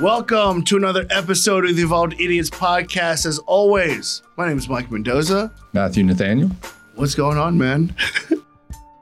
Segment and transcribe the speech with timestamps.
[0.00, 3.26] Welcome to another episode of the Evolved Idiots podcast.
[3.26, 5.52] As always, my name is Mike Mendoza.
[5.72, 6.50] Matthew Nathaniel.
[6.94, 7.92] What's going on, man?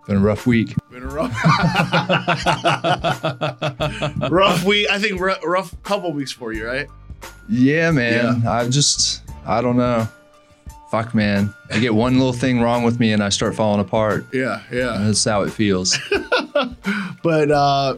[0.07, 0.75] Been a rough week.
[0.91, 1.33] Been a rough,
[4.31, 4.89] rough week.
[4.91, 6.89] I think rough, rough couple weeks for you, right?
[7.49, 8.47] Yeah, man.
[8.47, 10.09] I just, I don't know.
[10.91, 11.53] Fuck, man.
[11.71, 14.25] I get one little thing wrong with me and I start falling apart.
[14.33, 14.97] Yeah, yeah.
[15.01, 15.99] That's how it feels.
[17.23, 17.97] But uh,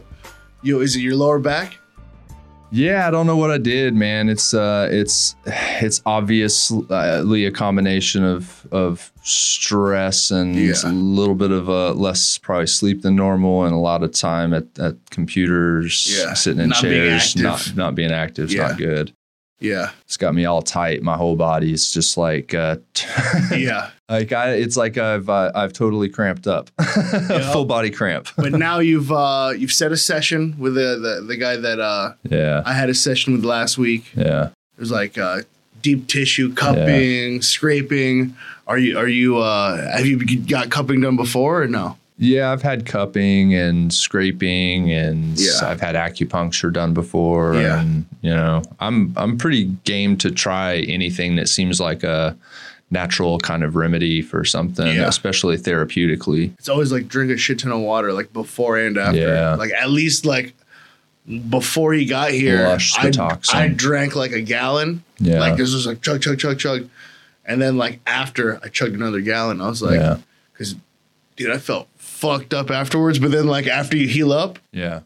[0.63, 1.77] you is it your lower back?
[2.71, 4.29] Yeah, I don't know what I did, man.
[4.29, 10.73] It's, uh, it's, it's obviously a combination of, of stress and Yeah.
[10.85, 14.53] a little bit of uh, less probably sleep than normal and a lot of time
[14.53, 16.33] at, at computers, Yeah.
[16.33, 17.43] sitting in Not being chairs, active.
[17.43, 18.67] not, not being active is Yeah.
[18.67, 19.13] not good.
[19.61, 21.03] Yeah, It's got me all tight.
[21.03, 22.77] My whole body's just like, uh,
[23.51, 23.89] yeah.
[24.09, 26.69] Like I, it's like I've uh, I've totally cramped up,
[27.53, 28.27] full body cramp.
[28.35, 32.13] But now you've uh, you've set a session with the the, the guy that uh,
[32.23, 34.05] yeah, I had a session with last week.
[34.15, 34.49] yeah.
[34.77, 35.41] It was like uh,
[35.81, 38.35] deep tissue cupping, scraping.
[38.65, 41.97] Are you are you uh, have you got cupping done before or no?
[42.21, 45.51] Yeah, I've had cupping and scraping, and Yeah.
[45.63, 47.55] I've had acupuncture done before.
[47.55, 47.79] Yeah.
[47.81, 52.35] And you know, I'm I'm pretty game to try anything that seems like a
[52.91, 55.07] natural kind of remedy for something, Yeah.
[55.07, 56.53] especially therapeutically.
[56.57, 59.19] It's always like drink a shit ton of water, like before and after.
[59.19, 59.55] Yeah.
[59.55, 60.53] Like at least like
[61.49, 62.79] before he got here, I.
[63.53, 65.03] I drank like a gallon.
[65.19, 65.39] Yeah.
[65.39, 66.89] Like this was like chug chug chug chug,
[67.45, 70.17] and then like after I chugged another gallon, I was like, yeah,
[70.53, 70.75] because
[71.35, 73.19] dude, I felt fucked up afterwards.
[73.19, 75.01] But then like after you heal up, yeah.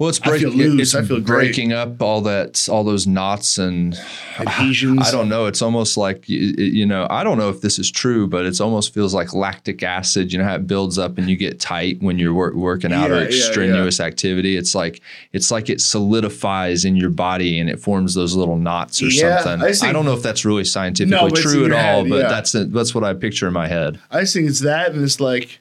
[0.00, 0.48] Well, it's breaking.
[0.56, 0.80] loose.
[0.80, 1.26] It's I feel great.
[1.52, 3.94] breaking up all that, all those knots and
[4.38, 4.98] adhesions.
[5.06, 5.44] I don't know.
[5.44, 7.06] It's almost like you know.
[7.10, 10.32] I don't know if this is true, but it's almost feels like lactic acid.
[10.32, 13.10] You know how it builds up and you get tight when you're wor- working out
[13.10, 13.50] Yeah, or yeah, yeah.
[13.50, 14.56] strenuous activity.
[14.56, 15.02] It's like
[15.34, 19.42] it's like it solidifies in your body and it forms those little knots or Yeah,
[19.42, 19.68] something.
[19.68, 22.28] I I, don't know if that's really scientifically No, true at all, head, but yeah.
[22.28, 24.00] that's that's what I picture in my head.
[24.10, 25.60] I think it's that and it's like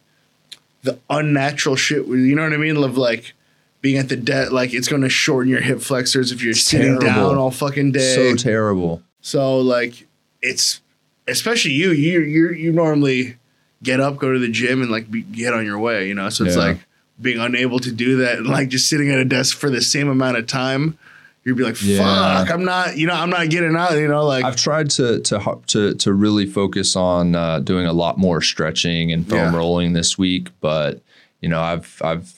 [0.83, 2.07] the unnatural shit.
[2.07, 2.77] You know what I mean?
[2.81, 3.33] Of like
[3.81, 6.99] being at the debt, like it's going to shorten your hip flexors if you're sitting
[6.99, 7.29] terrible.
[7.29, 8.15] down all fucking day.
[8.15, 9.01] So terrible.
[9.21, 10.07] So like
[10.41, 10.81] it's
[11.27, 11.91] especially you.
[11.91, 13.35] You you you normally
[13.83, 16.07] get up, go to the gym, and like be, get on your way.
[16.07, 16.61] You know, so it's Yeah.
[16.63, 16.77] like
[17.21, 20.07] being unable to do that and like just sitting at a desk for the same
[20.09, 20.97] amount of time.
[21.45, 22.43] You'd be like, Yeah.
[22.43, 23.93] "Fuck, I'm not." You know, I'm not getting out.
[23.93, 27.93] You know, like I've tried to to to to really focus on uh, doing a
[27.93, 29.55] lot more stretching and foam Yeah.
[29.55, 31.01] rolling this week, but
[31.41, 32.33] you know, I've I've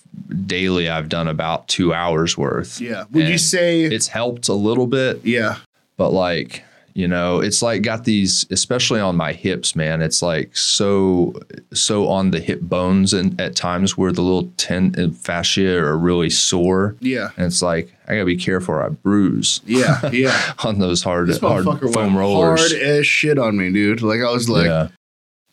[0.46, 2.80] daily I've done about two hours worth.
[2.82, 3.06] yeah.
[3.12, 3.84] Would you say?
[3.84, 5.58] it's helped a little bit, yeah.
[5.98, 6.64] but like
[6.94, 10.02] you know, it's like got these, especially on my hips, man.
[10.02, 11.34] It's like so
[11.74, 15.98] so on the hip bones and at times where the little ten uh, fascia are
[15.98, 17.30] really sore, Yeah.
[17.38, 20.10] and it's like I gotta be careful or I bruise Yeah.
[20.12, 20.54] Yeah.
[20.66, 21.64] on those hard This hard
[21.94, 22.60] foam rollers.
[22.60, 24.02] hard as shit on me, dude.
[24.02, 24.90] Like I was like, yeah.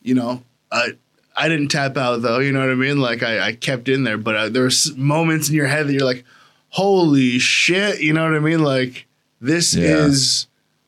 [0.03, 0.43] you know,
[0.73, 0.95] I
[1.39, 2.39] I didn't tap out though.
[2.41, 2.99] You know what I mean?
[3.01, 5.93] Like I, I kept in there, but uh, there was moments in your head that
[5.93, 6.25] you're like,
[6.71, 8.01] holy shit.
[8.01, 8.63] You know what I mean?
[8.65, 9.07] Like
[9.41, 9.85] this Yeah.
[10.07, 10.47] is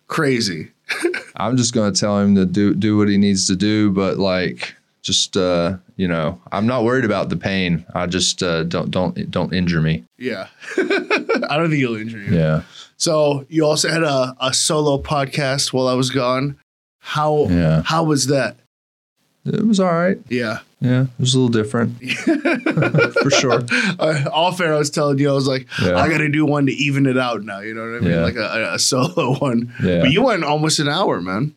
[0.09, 0.71] crazy.
[1.37, 4.75] I'm just gonna tell him to do do what he needs to do, but like
[5.03, 7.87] just uh, you know, I'm not worried about the pain.
[7.95, 10.05] I just uh, don't don't don't injure me.
[10.19, 10.49] Yeah.
[10.77, 12.37] I don't think you'll injure you.
[12.37, 12.63] Yeah,
[12.97, 16.59] So you also had a, a solo podcast while I was gone.
[16.99, 17.83] How yeah.
[17.85, 18.57] how was that?
[19.53, 20.19] It was all right.
[20.29, 20.61] Yeah.
[20.81, 21.99] Yeah, it was a little different
[23.23, 23.61] for sure.
[23.99, 25.97] Uh, all fair, I was telling you, I was like, Yeah.
[25.97, 27.61] I got to do one to even it out now.
[27.61, 28.11] You know what I mean?
[28.13, 28.21] Yeah.
[28.23, 29.75] Like a, a, solo one.
[29.83, 31.55] Yeah, But you went almost an hour, man.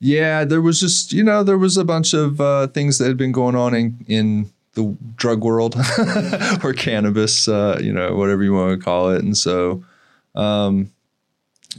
[0.00, 0.44] yeah.
[0.44, 3.32] There was just you know there was a bunch of uh, things that had been
[3.32, 5.76] going on in in the drug world
[6.62, 9.82] or cannabis, uh, you know, whatever you want to call it, and so.
[10.34, 10.90] Um,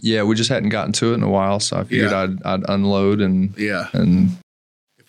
[0.02, 2.22] yeah, we just hadn't gotten to it in a while, so I figured Yeah.
[2.24, 3.88] I'd, I'd unload and Yeah.
[3.94, 4.38] and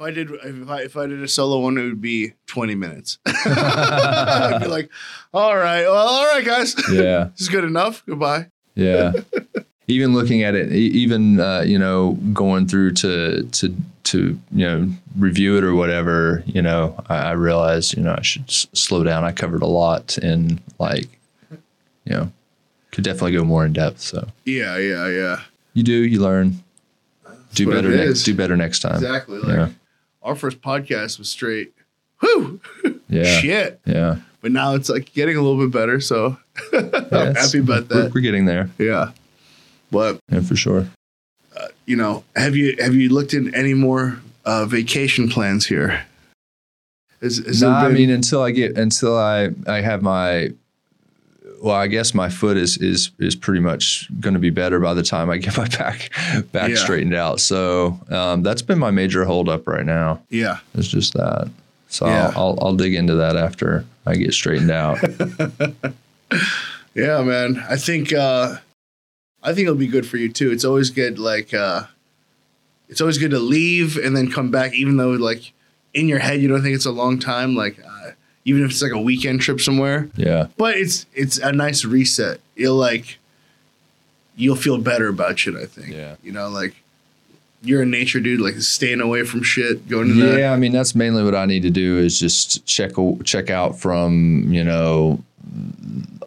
[0.00, 2.74] If I did, if I if I did a solo one, it would be twenty
[2.74, 3.18] minutes.
[3.26, 4.88] I'd be like,
[5.34, 8.02] all right, well, all right, guys, yeah, this is good enough.
[8.06, 8.46] Goodbye.
[8.74, 9.12] yeah.
[9.88, 14.88] even looking at it, even uh, you know, going through to to to you know
[15.18, 19.04] review it or whatever, you know, I, I realized you know I should s- slow
[19.04, 19.24] down.
[19.24, 21.08] I covered a lot and like,
[22.06, 22.32] you know,
[22.90, 24.00] could definitely go more in depth.
[24.00, 25.40] So Yeah, yeah, yeah.
[25.74, 26.62] you do, you learn,
[27.54, 28.24] do better next, is.
[28.24, 28.94] do better next time.
[28.94, 29.38] Exactly.
[29.40, 29.68] Like Yeah.
[30.22, 31.72] Our first podcast was straight.
[32.20, 32.60] Whew,
[33.08, 33.80] Yeah, shit.
[33.84, 34.16] yeah.
[34.40, 36.00] But now it's like getting a little bit better.
[36.00, 36.36] So
[36.72, 38.12] I'm happy about We're, that.
[38.14, 38.70] we're getting there.
[38.78, 39.10] Yeah.
[39.90, 40.86] But Yeah, for sure.
[41.86, 46.06] you know, have you have you looked at any more uh, vacation plans here?
[47.20, 50.52] Is, is No, there I mean until I get until I I have my
[51.62, 54.94] well, I guess my foot is is is pretty much going to be better by
[54.94, 56.10] the time I get my back
[56.52, 56.76] back Yeah.
[56.76, 57.40] straightened out.
[57.40, 60.22] So um, that's been my major holdup right now.
[60.30, 60.58] Yeah.
[60.74, 61.50] It's just that.
[61.88, 62.32] So Yeah.
[62.34, 64.98] I'll, I'll I'll dig into that after I get straightened out.
[66.94, 67.64] Yeah, man.
[67.68, 68.56] I think uh
[69.42, 70.50] I think it'll be good for you too.
[70.50, 71.84] It's always good like uh
[72.88, 75.52] it's always good to leave and then come back even though like
[75.94, 78.10] in your head you don't think it's a long time like uh,
[78.44, 80.08] even if it's like a weekend trip somewhere.
[80.16, 80.46] yeah.
[80.56, 82.40] But it's it's a nice reset.
[82.56, 83.18] You'll like
[84.36, 85.88] you'll feel better about shit, I think.
[85.94, 86.16] Yeah.
[86.22, 86.74] You know, like
[87.62, 90.38] you're a nature dude, like staying away from shit, going to that.
[90.38, 92.92] Yeah, I mean that's mainly what I need to do is just check
[93.24, 95.22] check out from you know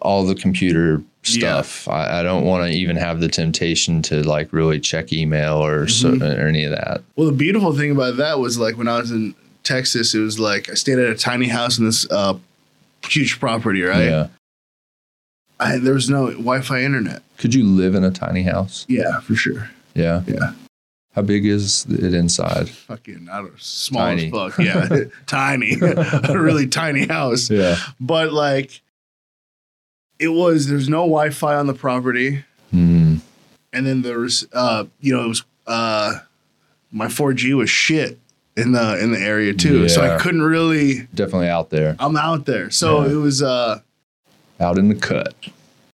[0.01, 1.87] all the computer stuff.
[1.87, 5.85] I, I don't want to even have the temptation to like really check email or
[5.85, 6.21] Mm-hmm.
[6.21, 7.01] or any of that.
[7.15, 9.33] Well, the beautiful thing about that was like when I was in
[9.63, 12.37] Texas, it was like I stayed at a tiny house in this uh,
[13.07, 14.05] huge property, right?
[14.05, 14.27] Yeah.
[15.59, 17.21] I, there was no Wi-Fi internet.
[17.37, 18.85] Could you live in a tiny house?
[18.89, 19.69] Yeah, for sure.
[19.93, 20.23] Yeah.
[20.27, 20.53] Yeah,
[21.15, 22.67] How big is it inside?
[22.69, 24.25] fucking I don't know, small Tiny.
[24.25, 24.57] as fuck.
[24.59, 24.89] Yeah,
[25.27, 27.49] tiny, a really tiny house.
[27.49, 27.77] Yeah.
[27.99, 28.81] But like,
[30.19, 33.17] it was there's no Wi-Fi on the property, Hmm.
[33.71, 36.19] and then there was uh, you know, it was uh,
[36.91, 38.19] my 4G was shit
[38.55, 41.07] in the in the area too, so I couldn't really.
[41.13, 43.11] Definitely out there, I'm out there, so Yeah.
[43.11, 43.79] it was uh.
[44.59, 45.33] out in the cut.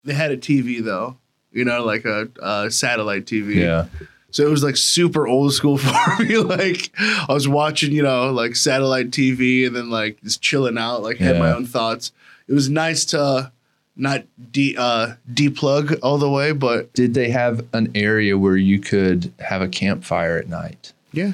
[0.04, 1.16] they had a TV though,
[1.52, 3.56] you know, like a, a satellite TV.
[3.56, 3.86] Yeah.
[4.30, 6.36] So it was like super old school for me.
[6.38, 11.02] like I was watching, you know, like satellite TV and then like just chilling out,
[11.02, 12.12] like had my own thoughts.
[12.48, 13.50] It was nice to
[13.96, 18.78] not de uh deplug all the way, but Did they have an area where you
[18.78, 20.92] could have a campfire at night?
[21.12, 21.32] yeah.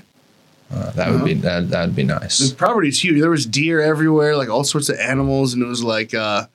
[0.72, 1.69] Uh, that would be that.
[1.70, 2.38] That'd be nice.
[2.38, 3.20] The property's huge.
[3.20, 6.46] There was deer everywhere, like all sorts of animals, and it was like uh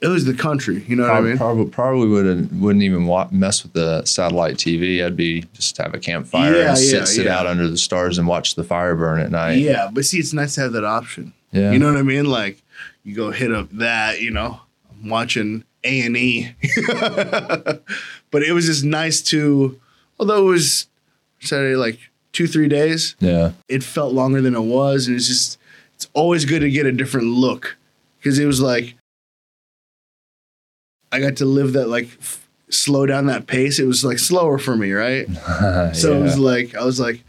[0.00, 1.36] it was the country, you know what I mean?
[1.36, 5.04] probably, probably wouldn't wouldn't even wa- mess with the satellite TV.
[5.04, 7.36] I'd be just have a campfire Yeah, and sit yeah, sit yeah.
[7.36, 9.54] out under the stars and watch the fire burn at night.
[9.58, 11.32] Yeah, but see, it's nice to have that option.
[11.50, 11.72] yeah.
[11.72, 12.26] You know what I mean?
[12.26, 12.62] Like
[13.02, 14.60] you go hit up that, you know,
[15.02, 16.54] I'm watching A and E.
[18.30, 19.80] But it was just nice to
[20.20, 20.86] although it was
[21.40, 21.98] Saturday like
[22.32, 25.06] two, three days, yeah, it felt longer than it was.
[25.06, 25.58] And it's just
[25.94, 27.76] it's always good to get a different look.
[28.22, 28.94] Cause it was like
[31.10, 33.78] I got to live that like f- slow down that pace.
[33.78, 35.26] It was like slower for me, right?
[35.94, 37.22] So it was like I was like,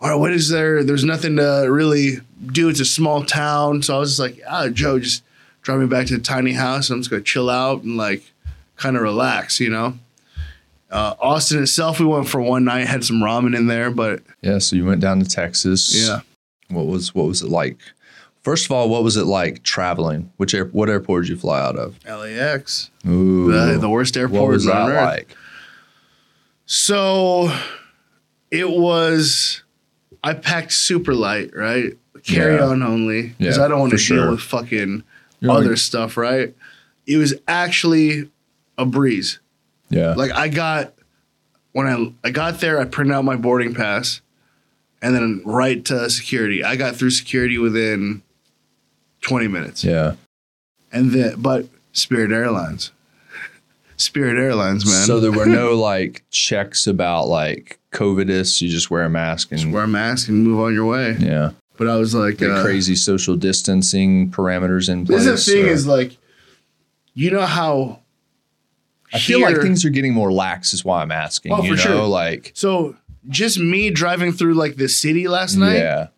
[0.00, 0.84] all right, what is there?
[0.84, 2.68] There's nothing to really do.
[2.68, 5.22] It's a small town, so I was just like, ah, Joe, just
[5.62, 6.90] drive me back to the tiny house.
[6.90, 8.32] I'm just gonna chill out and like
[8.76, 9.98] kind of relax, you know.
[10.92, 14.58] Uh, Austin itself, we went for one night, had some ramen in there, but yeah.
[14.58, 16.06] So you went down to Texas.
[16.06, 16.20] yeah,
[16.68, 17.78] What was what was it like?
[18.42, 20.30] First of all, what was it like traveling?
[20.36, 21.96] Which air, what airport did you fly out of?
[22.06, 25.06] LAX, Ooh, the, the worst airport what was that earth.
[25.06, 25.36] like?
[26.66, 27.52] So
[28.50, 29.62] it was.
[30.24, 31.94] I packed super light, right?
[32.22, 32.66] Carry Yeah.
[32.66, 34.30] on only because Yeah, I don't want to deal sure.
[34.30, 35.02] with fucking
[35.40, 36.54] You're other like- stuff, right?
[37.06, 38.30] It was actually
[38.78, 39.40] a breeze.
[39.92, 40.94] Yeah, Like I got
[41.72, 44.20] when I I got there, I printed out my boarding pass,
[45.00, 46.64] and then right to security.
[46.64, 48.22] I got through security within
[49.20, 50.14] twenty minutes, yeah.
[50.92, 52.90] and then but Spirit Airlines,
[53.96, 55.06] Spirit Airlines, man.
[55.06, 58.60] So there were no like checks about like COVIDus.
[58.60, 61.16] You just wear a mask and Just wear a mask and move on your way.
[61.18, 61.50] yeah.
[61.78, 65.24] But I was like, uh, crazy social distancing parameters in place.
[65.24, 66.16] This is the thing or- is like,
[67.14, 68.00] you know how.
[69.12, 70.72] I feel like things are getting more lax.
[70.72, 71.52] Is why I'm asking.
[71.52, 72.06] Oh, you for know, sure.
[72.06, 72.96] like So
[73.28, 76.08] just me driving through like the city last night, yeah,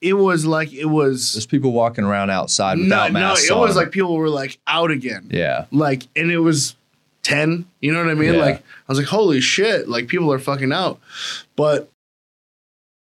[0.00, 3.56] it was like it was there's people walking around outside no, without no, masks it
[3.56, 5.28] was like people were like out again.
[5.30, 6.76] yeah, Like, and it was
[7.22, 7.66] ten.
[7.80, 8.34] You know what I mean?
[8.34, 8.40] Yeah.
[8.40, 9.88] Like, I was like, holy shit!
[9.88, 11.00] Like people are fucking out,
[11.56, 11.90] but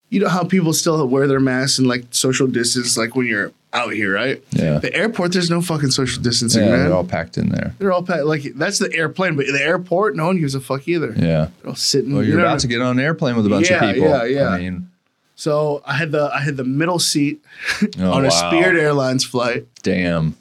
[0.09, 3.51] you know how people still wear their masks and like social distance, like when you're
[3.73, 4.43] out here, right?
[4.51, 6.71] yeah, The airport, there's no fucking social distancing, yeah.
[6.71, 6.85] man.
[6.85, 7.75] They're all packed in there.
[7.77, 8.25] They're all packed.
[8.25, 11.13] like that's the airplane, but the airport, no one gives a fuck either.
[11.15, 11.49] Yeah.
[11.61, 12.13] They're all sitting.
[12.13, 13.83] Well, you you're know about what to get on an airplane with a bunch Yeah,
[13.85, 14.09] of people.
[14.09, 14.47] yeah, yeah.
[14.49, 14.89] I mean,
[15.35, 17.43] So I had the I had the middle seat
[17.99, 18.49] oh, on a wow.
[18.49, 20.35] Spirit Airlines flight, Damn.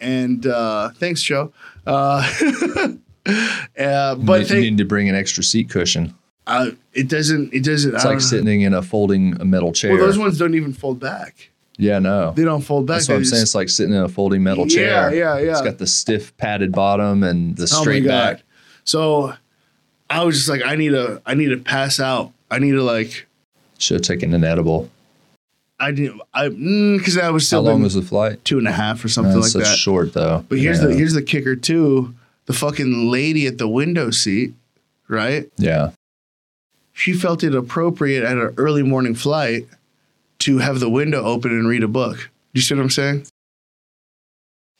[0.00, 1.52] and uh, thanks, Joe.
[1.86, 2.28] Uh,
[3.78, 6.14] uh, but you they, need to bring an extra seat cushion.
[6.46, 7.54] uh, it doesn't.
[7.54, 7.94] It doesn't.
[7.94, 9.92] It's I like sitting in a folding a metal chair.
[9.94, 11.50] Well, those ones don't even fold back.
[11.78, 12.32] Yeah, no.
[12.32, 12.96] They don't fold back.
[12.96, 13.42] That's what They I'm saying.
[13.42, 15.14] It's like sitting in a folding metal Yeah, chair.
[15.14, 15.44] yeah, yeah.
[15.44, 15.50] yeah.
[15.52, 18.36] It's got the stiff padded bottom and the Oh straight God.
[18.36, 18.42] back.
[18.84, 19.34] So
[20.10, 21.22] I was just like, I need to.
[21.24, 22.32] I need to pass out.
[22.50, 23.26] I need to like.
[23.78, 24.90] Should have taken an edible.
[25.80, 26.20] I didn't.
[26.34, 27.64] I mm, because I was still.
[27.64, 28.44] How long was the flight?
[28.44, 29.76] two and a half or something like such that.
[29.78, 30.44] short though.
[30.48, 30.88] But here's yeah.
[30.88, 32.14] the here's the kicker too.
[32.46, 34.52] The fucking lady at the window seat,
[35.08, 35.50] right?
[35.56, 35.90] yeah.
[36.92, 39.66] She felt it appropriate at an early morning flight
[40.44, 42.16] to have the window open and read a book.
[42.16, 43.26] Do you see what I'm saying?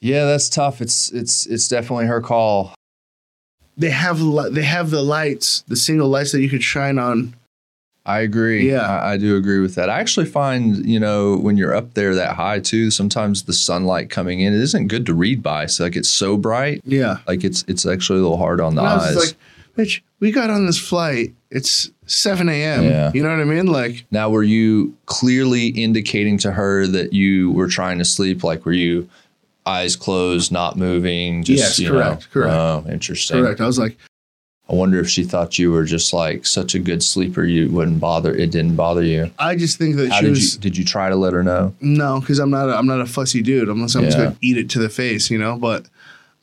[0.01, 0.81] Yeah, that's tough.
[0.81, 2.75] It's it's it's definitely her call.
[3.77, 7.35] They have li- they have the lights, the single lights that you could shine on.
[8.05, 8.69] I agree.
[8.69, 8.81] Yeah.
[8.81, 9.89] I, I do agree with that.
[9.89, 14.11] I actually find, you know, when you're up there that high too, sometimes the sunlight
[14.11, 15.67] coming in, it isn't good to read by.
[15.67, 17.19] So like it's so bright, Yeah.
[17.29, 19.15] like it's it's actually a little hard on the And eyes.
[19.17, 19.37] like,
[19.77, 21.33] bitch, we got on this flight.
[21.53, 22.85] It's 7 a.m.
[22.85, 23.11] Yeah.
[23.15, 23.67] You know what I mean?
[23.67, 28.45] Like, now, were you clearly indicating to her that you were trying to sleep?
[28.45, 29.09] Like, were you
[29.67, 31.43] eyes closed, not moving?
[31.45, 32.27] Just, Yes, you correct, know?
[32.33, 32.55] correct.
[32.55, 33.41] Oh, interesting.
[33.43, 33.61] correct.
[33.61, 33.97] I was like,
[34.69, 38.01] I wonder if she thought you were just like such a good sleeper, you wouldn't
[38.01, 38.35] bother.
[38.35, 39.31] It didn't bother you.
[39.39, 41.43] I just think that How she did was you did you try to let her
[41.43, 41.75] know?
[41.81, 43.69] no, because I'm not a, I'm not a fussy dude.
[43.69, 45.59] I'm, I'm just gonna eat it to the face, you know.
[45.59, 45.87] But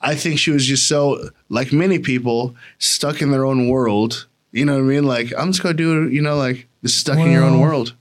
[0.02, 4.28] I think she was just so like many people stuck in their own world.
[4.52, 5.04] You know what I mean?
[5.06, 6.14] Like I'm just gonna do it.
[6.14, 7.96] You know, like just stuck in your own world.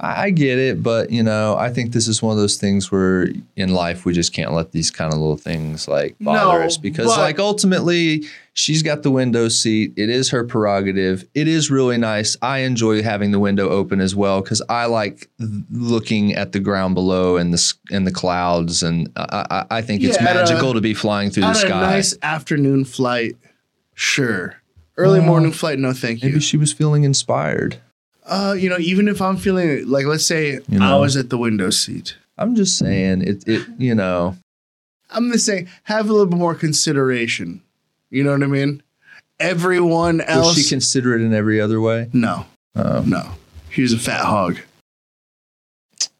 [0.00, 3.30] I get it, but you know, I think this is one of those things where
[3.56, 6.76] in life we just can't let these kind of little things like bother No, us
[6.76, 9.94] because like ultimately she's got the window seat.
[9.96, 11.26] It is her prerogative.
[11.34, 12.36] It is really nice.
[12.42, 15.28] I enjoy having the window open as well because I like
[15.68, 20.04] looking at the ground below and the and the clouds, and I, I, I think
[20.04, 21.80] it's Yeah, a- magical to be flying through the a sky.
[21.80, 23.34] nice afternoon flight,
[23.94, 24.54] sure.
[24.98, 26.28] Early morning flight, no, thank you.
[26.28, 27.78] Maybe she was feeling inspired.
[28.26, 31.00] Uh, you know, even if I'm feeling like, let's say You I know.
[31.00, 32.16] was at the window seat.
[32.36, 33.46] I'm just saying it.
[33.48, 34.36] It you know.
[35.10, 37.62] I'm just saying, have a little bit more consideration.
[38.10, 38.82] You know what I mean?
[39.40, 42.10] Everyone Was else, she considerate in every other way?
[42.12, 42.44] no,
[42.76, 43.02] Oh.
[43.06, 43.30] no.
[43.70, 44.58] She was a fat hog.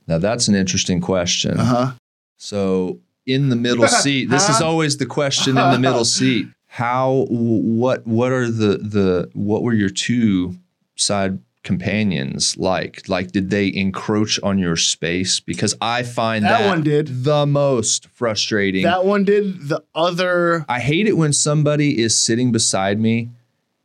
[0.06, 1.58] Now that's an interesting question.
[1.58, 1.92] Uh huh.
[2.38, 6.46] So in the middle seat, this is always the question in the middle seat.
[6.68, 10.56] How what what are the the what were your two
[10.96, 13.08] side companions like?
[13.08, 15.40] Like did they encroach on your space?
[15.40, 17.24] Because I find That that, one did.
[17.24, 18.84] the most frustrating.
[18.84, 19.68] That one did.
[19.68, 23.30] The other, I hate it when somebody is sitting beside me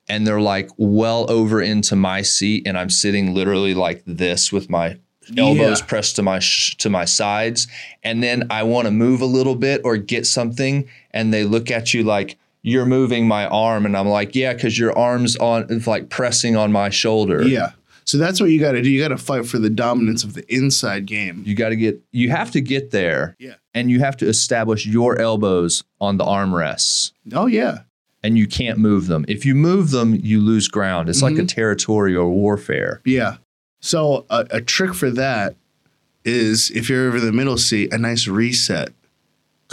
[0.09, 4.69] and they're like well over into my seat and I'm sitting literally like this with
[4.69, 4.97] my
[5.37, 5.85] elbows Yeah.
[5.85, 7.67] pressed to my sh- to my sides
[8.03, 11.71] and then I want to move a little bit or get something and they look
[11.71, 15.67] at you like you're moving my arm and I'm like yeah cuz your arms on
[15.69, 17.43] it's like pressing on my shoulder.
[17.43, 17.71] yeah.
[18.05, 18.89] So that's what you got to do.
[18.89, 21.41] You got to fight for the dominance of the inside game.
[21.45, 23.35] You got to get you have to get there.
[23.39, 23.53] Yeah.
[23.73, 27.13] And you have to establish your elbows on the armrests.
[27.33, 27.79] Oh yeah.
[28.23, 29.25] and you can't move them.
[29.27, 31.09] If you move them, you lose ground.
[31.09, 31.45] It's like a mm-hmm.
[31.47, 33.01] territorial warfare.
[33.05, 33.37] Yeah.
[33.81, 35.55] So a, a trick for that
[36.23, 38.93] is if you're over the middle seat, a nice reset.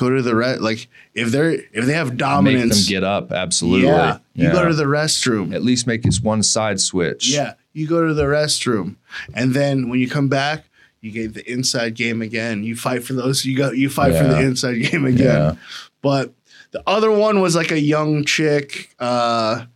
[0.00, 2.86] Go to the re- like if they're if they have Make dominance.
[2.86, 3.32] them get up.
[3.32, 3.86] Absolutely.
[3.88, 4.18] Yeah.
[4.34, 4.52] You Yeah.
[4.52, 5.54] go to the restroom.
[5.54, 7.28] At least make it one side switch.
[7.28, 7.52] Yeah.
[7.74, 8.96] You go to the restroom.
[9.34, 10.64] And then when you come back,
[11.02, 12.64] you get the inside game again.
[12.64, 13.44] You fight for those.
[13.44, 15.26] You go you fight for the inside game again.
[15.26, 15.54] Yeah.
[16.00, 16.32] But
[16.70, 19.66] the other one was like a young chick, uh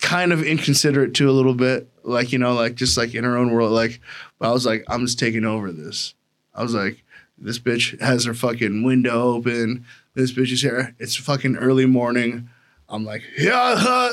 [0.00, 1.88] kind of inconsiderate too a little bit.
[2.02, 3.72] Like, you know, like just like in her own world.
[3.72, 4.00] Like,
[4.38, 6.14] but I was like, I'm just taking over this.
[6.54, 7.02] I was like,
[7.38, 9.84] this bitch has her fucking window open.
[10.14, 10.94] This bitch is here.
[10.98, 12.48] It's fucking early morning.
[12.88, 14.10] I'm like, yeah,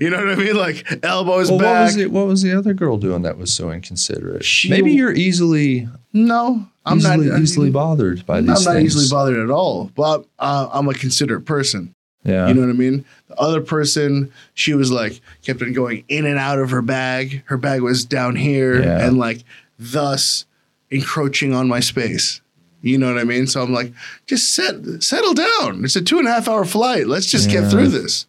[0.00, 0.56] you know what I mean?
[0.56, 1.86] Like elbows Well, what back.
[1.86, 2.10] was it?
[2.10, 4.44] What was the other girl doing that was so inconsiderate?
[4.44, 8.50] She- Maybe you're easily No, I'm easily, not easily bothered by these.
[8.50, 8.96] I'm not things.
[8.96, 9.90] easily bothered at all.
[9.94, 11.94] But uh, I'm a considerate person.
[12.24, 12.48] Yeah.
[12.48, 13.04] You know what I mean?
[13.28, 17.42] The other person, she was like, kept on going in and out of her bag.
[17.46, 19.06] Her bag was down here Yeah.
[19.06, 19.42] and like,
[19.78, 20.44] thus
[20.92, 22.40] encroaching on my space.
[22.82, 23.46] You know what I mean?
[23.46, 23.92] So I'm like,
[24.26, 25.84] just set, settle down.
[25.84, 27.06] It's a two and a half hour flight.
[27.06, 27.60] Let's just Yeah.
[27.62, 28.26] get through this.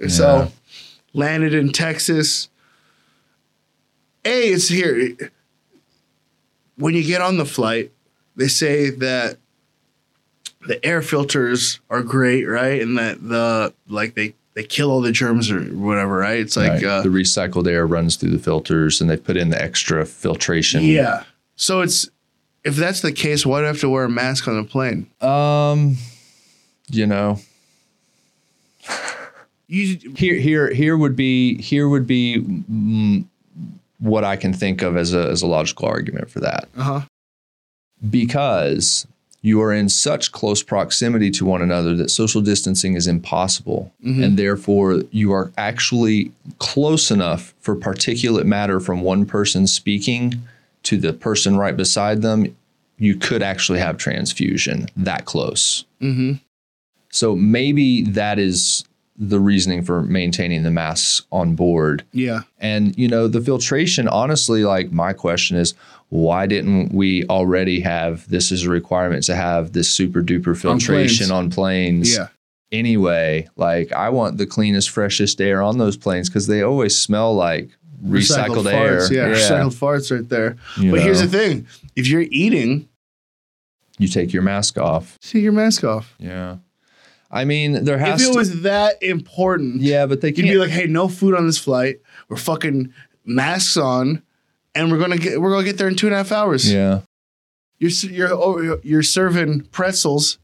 [0.00, 0.08] Yeah.
[0.08, 0.52] So
[1.12, 2.48] landed in Texas.
[4.24, 5.16] A, it's here.
[6.76, 7.92] When you get on the flight,
[8.36, 9.36] they say that
[10.66, 12.80] the air filters are great, right?
[12.82, 16.38] And that the like they they kill all the germs or whatever, right?
[16.40, 16.84] It's like Right.
[16.84, 20.82] uh, the recycled air runs through the filters, and they put in the extra filtration.
[20.84, 21.24] yeah.
[21.62, 22.08] So it's
[22.64, 25.06] if that's the case, why do I have to wear a mask on a plane?
[25.20, 25.96] Um,
[26.90, 27.38] you know,
[29.68, 33.24] You here here here would be here would be mm,
[34.00, 37.00] what I can think of as a as a logical argument for that uh huh.
[38.10, 39.06] because
[39.40, 44.24] you are in such close proximity to one another that social distancing is impossible Mhm.
[44.24, 50.42] and therefore you are actually close enough for particulate matter from one person speaking
[50.84, 52.54] to the person right beside them,
[52.98, 55.84] you could actually have transfusion that close.
[56.00, 56.34] Mm-hmm.
[57.10, 58.84] So maybe that is
[59.16, 62.04] the reasoning for maintaining the masks on board.
[62.12, 62.40] Yeah.
[62.58, 65.74] And you know, the filtration, honestly, like my question is,
[66.08, 71.30] why didn't we already have this as a requirement to have this super duper filtration
[71.30, 72.14] on planes?
[72.14, 72.28] Yeah.
[72.70, 77.34] Anyway, like I want the cleanest, freshest air on those planes because they always smell
[77.34, 77.70] like
[78.02, 78.98] recycled, air.
[78.98, 79.10] farts.
[79.10, 80.56] Yeah, recycled farts right there.
[80.78, 81.66] You but here's the thing:
[81.96, 82.88] if you're eating,
[83.98, 85.18] you take your mask off.
[85.20, 86.14] take your mask off.
[86.18, 86.56] Yeah.
[87.30, 88.20] I mean, there has.
[88.20, 88.38] If it to.
[88.38, 90.46] was that important, yeah, but they can't.
[90.46, 92.00] you'd be like, "Hey, no food on this flight.
[92.28, 92.92] We're fucking
[93.24, 94.22] masks on,
[94.74, 96.70] and we're gonna get we're gonna get there in two and a half hours.
[96.70, 97.00] yeah.
[97.78, 100.38] You're you're you're serving pretzels.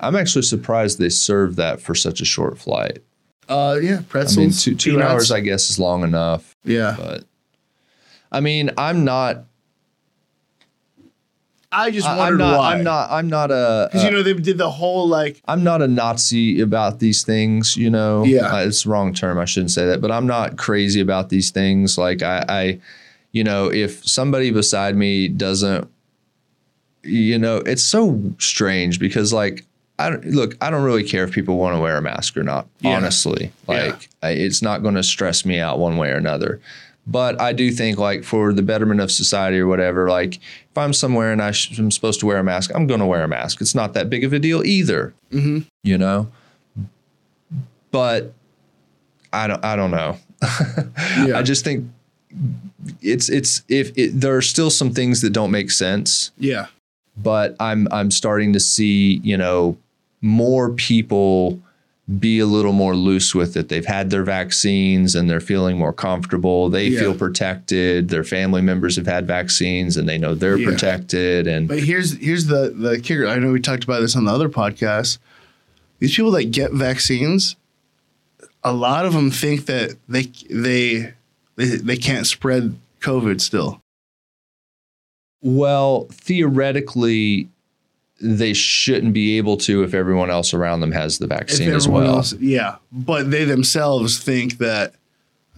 [0.00, 2.98] I'm actually surprised they served that for such a short flight.
[3.48, 4.36] Uh, yeah, I pretzels.
[4.38, 6.54] mean, two, two hours, I guess, is long enough.
[6.64, 7.24] yeah, But
[8.32, 9.44] I mean, I'm not.
[11.72, 12.58] I just I- wondered I'm not.
[12.58, 12.72] why.
[12.74, 13.10] I'm not.
[13.10, 13.88] I'm not a.
[13.90, 17.76] because you know they did the whole like I'm not a Nazi about these things,
[17.76, 18.24] you know.
[18.24, 18.46] Yeah.
[18.54, 19.38] Uh, it's the wrong term.
[19.38, 21.98] I shouldn't say that, but I'm not crazy about these things.
[21.98, 22.80] Like I, I,
[23.32, 25.90] you know, if somebody beside me doesn't,
[27.02, 29.66] you know, it's so strange because like
[29.98, 30.56] I don't look.
[30.60, 32.66] I don't really care if people want to wear a mask or not.
[32.80, 32.96] Yeah.
[32.96, 33.86] Honestly, Yeah.
[33.86, 36.60] like I, it's not going to stress me out one way or another.
[37.06, 40.92] But I do think like for the betterment of society or whatever, like if I'm
[40.94, 43.28] somewhere and I sh- I'm supposed to wear a mask, I'm going to wear a
[43.28, 43.60] mask.
[43.60, 45.66] It's not that big of a deal either mhm.
[45.82, 46.28] you know
[47.90, 48.32] but
[49.32, 50.16] i don't i don't know
[51.26, 51.38] Yeah.
[51.38, 51.88] i just think
[53.00, 56.66] it's it's if it, there are still some things that don't make sense yeah,
[57.16, 59.76] but i'm i'm starting to see you know
[60.24, 61.60] more people
[62.18, 65.92] be a little more loose with it they've had their vaccines and they're feeling more
[65.92, 67.00] comfortable they Yeah.
[67.00, 70.68] feel protected their family members have had vaccines and they know they're Yeah.
[70.70, 73.26] protected and But here's here's the the kicker.
[73.26, 75.18] I know we talked about this on the other podcast.
[75.98, 77.56] These people that get vaccines,
[78.62, 81.14] a lot of them think that they they
[81.56, 83.80] they, they can't spread COVID still.
[85.42, 87.48] Well, theoretically,
[88.20, 92.16] they shouldn't be able to if everyone else around them has the vaccine as well.
[92.16, 94.94] else- yeah, but they themselves think that,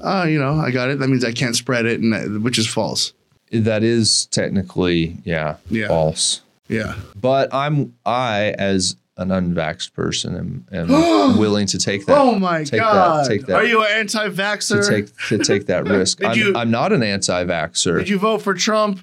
[0.00, 0.98] oh, you know, I got it.
[0.98, 3.12] That means I can't spread it, and that, which is false.
[3.52, 5.88] that is technically, yeah, Yeah.
[5.88, 6.40] false.
[6.68, 10.88] Yeah, But I'm I as an unvaxxed person am, am
[11.38, 12.18] willing to take that.
[12.18, 13.54] oh my take god, That, take that.
[13.56, 14.86] are you an to anti-vaxxer?
[14.88, 16.24] take to take that risk?
[16.24, 17.98] I'm, you- I'm not an anti-vaxxer.
[17.98, 19.00] Did you vote for Trump?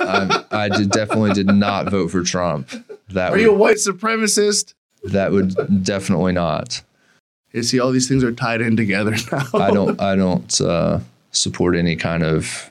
[0.00, 2.70] I'm, I did, definitely did not vote for Trump.
[3.10, 4.74] That Are would, you a white supremacist?
[5.04, 6.82] that would definitely not.
[7.52, 9.46] You see, all these things are tied in together now.
[9.54, 11.00] I don't I don't uh,
[11.32, 12.70] support any kind of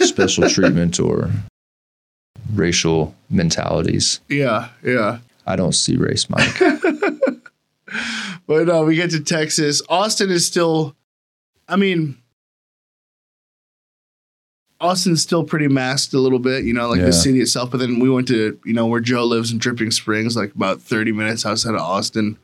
[0.00, 1.30] special treatment or
[2.54, 4.20] racial mentalities.
[4.28, 5.18] Yeah, yeah.
[5.46, 6.60] I don't see race, Mike.
[8.46, 9.82] But no, we get to Texas.
[9.88, 10.96] Austin is still,
[11.68, 12.18] I mean,
[14.82, 17.06] Austin's still pretty masked a little bit, you know, like Yeah.
[17.06, 17.70] the city itself.
[17.70, 20.82] But then we went to, you know, where Joe lives in Dripping Springs, like about
[20.82, 22.36] 30 minutes outside of Austin.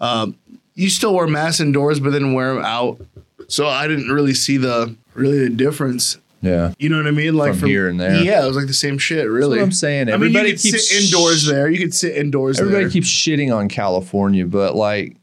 [0.00, 0.36] Um,
[0.74, 3.00] you still wear masks indoors, but then wear them out.
[3.48, 6.18] So I didn't really see the really the difference.
[6.42, 6.72] Yeah.
[6.78, 7.34] You know what I mean?
[7.34, 8.22] Like From here and there.
[8.22, 9.58] Yeah, it was like the same shit, That's really.
[9.58, 10.08] what I'm saying.
[10.08, 11.68] I mean, you Everybody could keeps sit indoors there.
[11.68, 12.90] You could sit indoors Everybody there.
[12.92, 15.16] keeps shitting on California, but like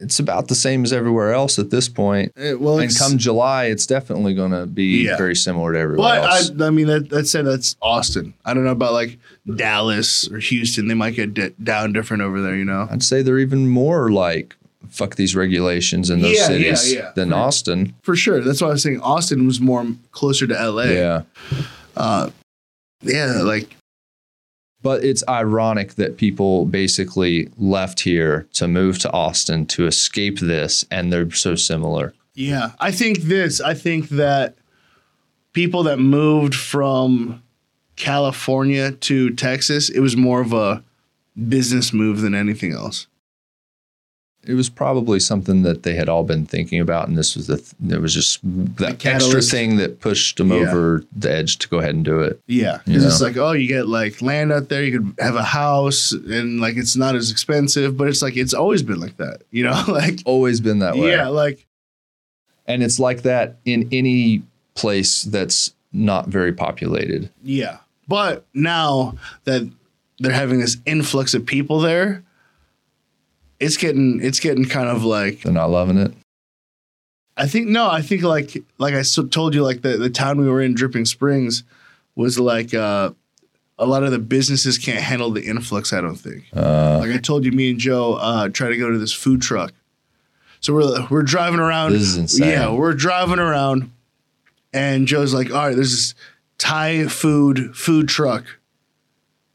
[0.00, 2.32] it's about the same as everywhere else at this point.
[2.36, 5.16] Eh, well, And come July, it's definitely going to be Yeah.
[5.16, 6.50] very similar to everywhere But else.
[6.58, 8.32] I, I mean, that, that said, that's Austin.
[8.44, 9.18] I don't know about like
[9.56, 10.88] Dallas or Houston.
[10.88, 12.88] They might get d- down different over there, you know?
[12.90, 14.56] I'd say they're even more like
[14.88, 17.12] fuck these regulations in those Yeah, cities yeah, yeah.
[17.14, 17.94] than Austin.
[18.02, 18.40] For sure.
[18.40, 20.84] That's why I was saying Austin was more closer to LA.
[20.84, 21.22] Yeah.
[21.96, 22.30] Uh,
[23.02, 23.68] yeah, like,
[24.82, 30.84] But it's ironic that people basically left here to move to Austin to escape this,
[30.90, 32.14] and they're so similar.
[32.34, 32.72] yeah.
[32.80, 34.56] I think this, I think that
[35.52, 37.42] people that moved from
[37.96, 40.82] California to Texas, it was more of a
[41.48, 43.06] business move than anything else.
[44.46, 47.58] It was probably something that they had all been thinking about, and this was the
[47.58, 48.40] th- it was just
[48.76, 50.56] that extra thing that pushed them Yeah.
[50.60, 52.40] over the edge to go ahead and do it.
[52.46, 52.78] Yeah.
[52.86, 56.12] It's just like, oh, you get like land out there, you could have a house
[56.12, 59.62] and like it's not as expensive, but it's like it's always been like that, you
[59.62, 59.82] know?
[59.88, 61.10] like Always been that way.
[61.10, 61.66] Yeah, like
[62.66, 64.42] and it's like that in any
[64.74, 67.30] place that's not very populated.
[67.42, 67.78] yeah.
[68.08, 69.70] But now that
[70.18, 72.24] they're having this influx of people there,
[73.60, 76.12] it's getting it's getting kind of like They're not loving it.
[77.36, 80.38] I think no, I think like like I so told you, like the the town
[80.40, 81.62] we were in, Dripping Springs,
[82.14, 83.12] was like uh,
[83.78, 85.92] a lot of the businesses can't handle the influx.
[85.92, 86.44] I don't think.
[86.54, 89.40] Uh, Like I told you, me and Joe uh, try to go to this food
[89.40, 89.72] truck.
[90.60, 91.92] So we're we're driving around.
[91.92, 92.48] This is insane.
[92.50, 93.90] Yeah, we're driving around,
[94.74, 96.14] and Joe's like, "All right, there's this
[96.58, 98.44] Thai food food truck.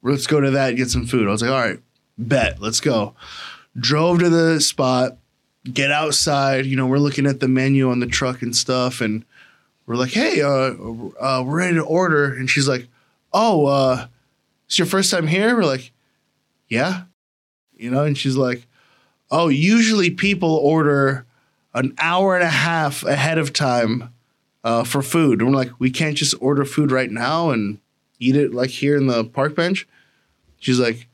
[0.02, 1.80] Let's go to that and get some food." I was like, "All right,
[2.18, 3.14] bet, let's go."
[3.78, 5.18] Drove to the spot,
[5.72, 6.66] get outside.
[6.66, 9.26] You know, we're looking at the menu on the truck and stuff, and
[9.86, 10.74] we're like, "Hey, uh,
[11.20, 12.88] uh we're ready to order." And she's like,
[13.34, 14.08] "Oh, uh,
[14.66, 15.92] it's your first time here?" We're like,
[16.70, 17.04] "Yeah."
[17.74, 18.66] You know, and she's like,
[19.30, 21.26] "Oh, usually people order
[21.74, 24.14] an hour and a half ahead of time
[24.64, 27.80] uh, for food." And we're like, "We can't just order food right now and
[28.20, 29.88] eat it like here in the park bench."
[30.60, 31.08] She's like,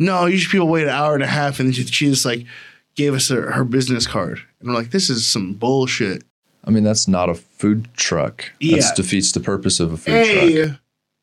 [0.00, 2.44] "No, usually people wait an hour and a half." And then she, she just like
[2.96, 6.24] gave us her, her business card, and we're like, "This is some bullshit."
[6.64, 8.50] I mean, that's not a food truck.
[8.60, 8.78] Yeah.
[8.80, 10.26] That defeats the purpose of a food truck.
[10.26, 10.74] Hey,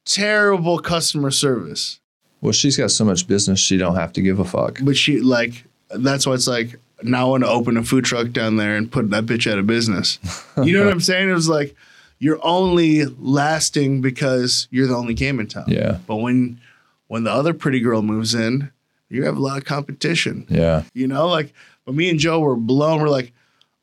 [0.06, 2.00] terrible customer service.
[2.42, 4.80] Well, she's got so much business, she don't have to give a fuck.
[4.82, 8.32] But she like that's why it's like now I want to open a food truck
[8.32, 10.20] down there and put that bitch out of business.
[10.64, 11.30] You know what I'm saying?
[11.30, 11.76] It was like
[12.18, 15.66] you're only lasting because you're the only game in town.
[15.68, 16.60] Yeah, But when
[17.08, 18.72] when the other pretty girl moves in,
[19.10, 20.46] you have a lot of competition.
[20.50, 20.84] yeah.
[20.94, 21.54] You know, like
[21.86, 23.00] but me and Joe were blown.
[23.02, 23.32] We're like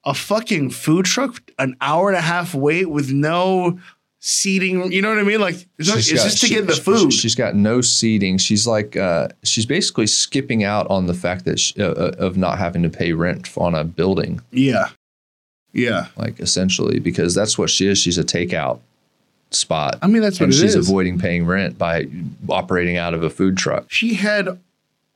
[0.05, 3.79] a fucking food truck, an hour and a half wait with no
[4.21, 4.93] seating.
[4.93, 5.41] You know what I mean?
[5.41, 7.13] Like it's, not, it's got- just to she- get the food.
[7.13, 8.37] She's got no seating.
[8.39, 12.37] She's like, uh, she's basically skipping out on the fact that she, uh, uh, of
[12.37, 14.89] not having to pay rent on a building, yeah,
[15.73, 16.09] yeah.
[16.19, 17.97] like essentially, because that's what she is.
[17.99, 18.81] She's a takeout
[19.51, 20.89] spot, I mean that's what and she's is.
[20.89, 22.07] avoiding paying rent by
[22.49, 23.87] operating out of a food truck.
[23.89, 24.59] she had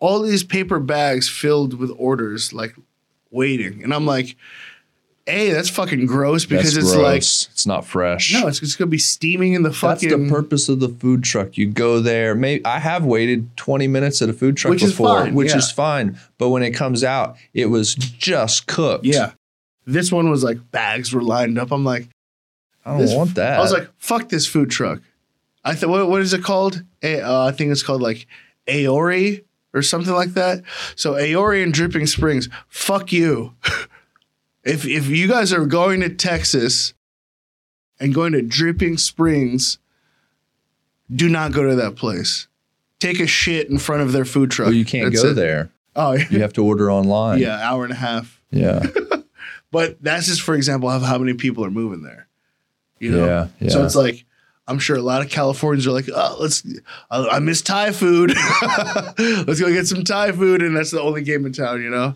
[0.00, 2.74] all these paper bags filled with orders, like
[3.30, 4.36] waiting, and I'm like,
[5.26, 7.48] "Hey, that's fucking gross." Because That's it's gross.
[7.52, 8.32] it's not fresh.
[8.32, 10.08] no, it's, it's gonna be steaming in the fucking.
[10.08, 11.56] That's the purpose of the food truck.
[11.58, 12.34] You go there.
[12.36, 15.50] Maybe I have waited 20 minutes at a food truck Which is before, fine, which
[15.50, 15.58] yeah.
[15.58, 16.18] is fine.
[16.38, 19.04] But when it comes out, it was just cooked.
[19.04, 19.32] Yeah,
[19.84, 21.72] this one was like bags were lined up.
[21.72, 22.08] I'm like,
[22.88, 23.58] I don't This- want that.
[23.58, 25.00] I was like, "Fuck this food truck."
[25.64, 26.82] I thought, what, what is it called?
[27.02, 28.26] A, uh, I think it's called like
[28.66, 30.62] Aori or something like that.
[30.96, 33.54] So Aori and Dripping Springs, fuck you.
[34.64, 36.94] if if you guys are going to Texas
[38.00, 39.78] and going to Dripping Springs,
[41.14, 42.46] do not go to that place.
[43.00, 44.66] Take a shit in front of their food truck.
[44.66, 45.34] well, you can't That's go it.
[45.34, 45.70] there.
[45.96, 47.38] Oh, You have to order online.
[47.38, 48.40] yeah, hour and a half.
[48.50, 48.86] Yeah.
[49.70, 52.27] But that's just for example of how many people are moving there.
[53.00, 53.70] You know, Yeah, yeah.
[53.70, 54.24] so it's like
[54.66, 56.62] I'm sure a lot of Californians are like, oh, let's.
[57.10, 58.30] I, I miss Thai food.
[59.18, 61.82] let's go get some Thai food, and that's the only game in town.
[61.82, 62.14] You know.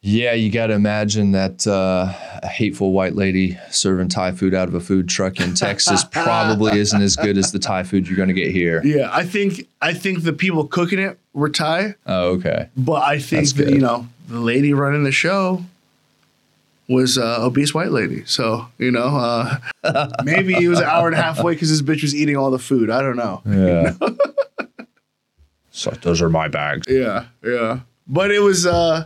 [0.00, 4.68] Yeah, you got to imagine that uh, a hateful white lady serving Thai food out
[4.68, 8.16] of a food truck in Texas probably isn't as good as the Thai food you're
[8.16, 8.80] going to get here.
[8.84, 12.68] Yeah, I think I think the people cooking it were Thai, Oh, okay.
[12.76, 13.74] but I think That's that good.
[13.74, 15.64] you know the lady running the show
[16.88, 18.24] was uh, obese white lady.
[18.24, 21.82] So you know, uh, maybe it was an hour and a half away because this
[21.82, 22.90] bitch was eating all the food.
[22.90, 23.42] I don't know.
[23.46, 23.92] Yeah.
[25.70, 26.86] so those are my bags.
[26.88, 27.80] Yeah, yeah.
[28.06, 29.04] But it was uh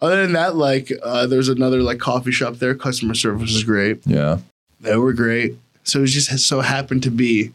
[0.00, 2.74] other than that, like uh there's another like coffee shop there.
[2.74, 4.00] Customer service was great.
[4.06, 4.38] Yeah.
[4.80, 5.56] They were great.
[5.84, 7.52] So it just so happened to be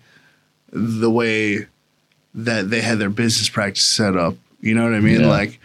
[0.72, 1.68] the way
[2.36, 4.36] that they had their business practice set up.
[4.60, 5.22] You know what I mean?
[5.22, 5.28] Yeah.
[5.28, 5.60] Like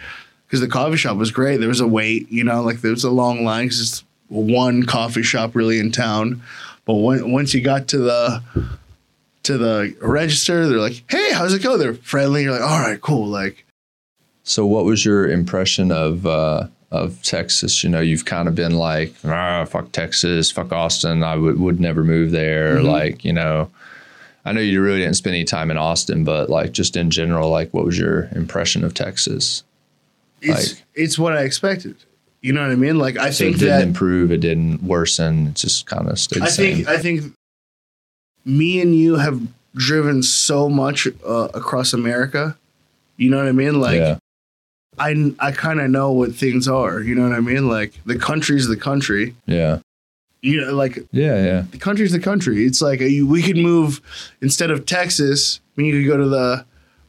[0.51, 1.59] because the coffee shop was great.
[1.59, 4.83] There was a wait, you know, like there was a long line because it's one
[4.83, 6.43] coffee shop really in town.
[6.85, 8.43] But when, once you got to the
[9.45, 12.43] to the register, they're like, "Hey, how's it go?" They're friendly.
[12.43, 13.65] You're like, "All right, cool." Like,
[14.43, 17.85] So, what was your impression of uh, of Texas?
[17.85, 21.23] You know, you've kind of been like, ah, fuck Texas, fuck Austin.
[21.23, 22.79] I would would never move there.
[22.79, 22.85] Mhm.
[22.85, 23.71] Like, you know,
[24.45, 27.51] I know you really didn't spend any time in Austin, but like just in general,
[27.51, 29.63] like, what was your impression of Texas?
[30.42, 31.96] It's Like- it's what I expected.
[32.42, 32.98] You know what I mean?
[32.98, 35.48] Like I So think it didn't that improve, it didn't worsen.
[35.48, 36.76] It just kind of stayed I same.
[36.76, 37.35] think I think
[38.44, 39.40] me and you have
[39.74, 42.57] driven so much uh, across America.
[43.16, 43.81] You know what I mean?
[43.81, 44.16] Like yeah,
[44.98, 47.00] I I kind of know what things are.
[47.00, 47.68] You know what I mean?
[47.68, 49.35] Like the country's the country.
[49.46, 49.81] yeah,
[50.40, 51.64] You know, like yeah, yeah.
[51.70, 52.64] the country's the country.
[52.64, 54.00] It's like uh, you, we could move
[54.40, 55.61] instead of Texas.
[55.76, 56.64] I mean, you could go to the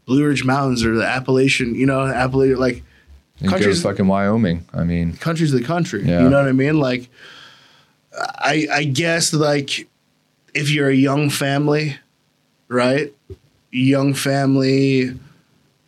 [0.05, 1.73] Blue Ridge Mountains or the Appalachian.
[1.75, 2.90] You know, Appalachian like And go to
[3.49, 4.65] Countries- fucking Wyoming.
[4.73, 6.03] I mean, country's the country.
[6.03, 6.23] Yeah.
[6.23, 6.79] You know what I mean?
[6.79, 7.09] Like,
[8.17, 9.87] I I guess like
[10.53, 11.97] if you're a young family,
[12.67, 13.13] right?
[13.71, 15.17] Young family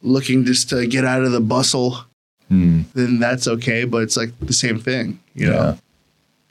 [0.02, 1.98] looking just to get out of the bustle,
[2.48, 3.84] hmm, then that's okay.
[3.86, 5.78] But it's like the same thing, you know.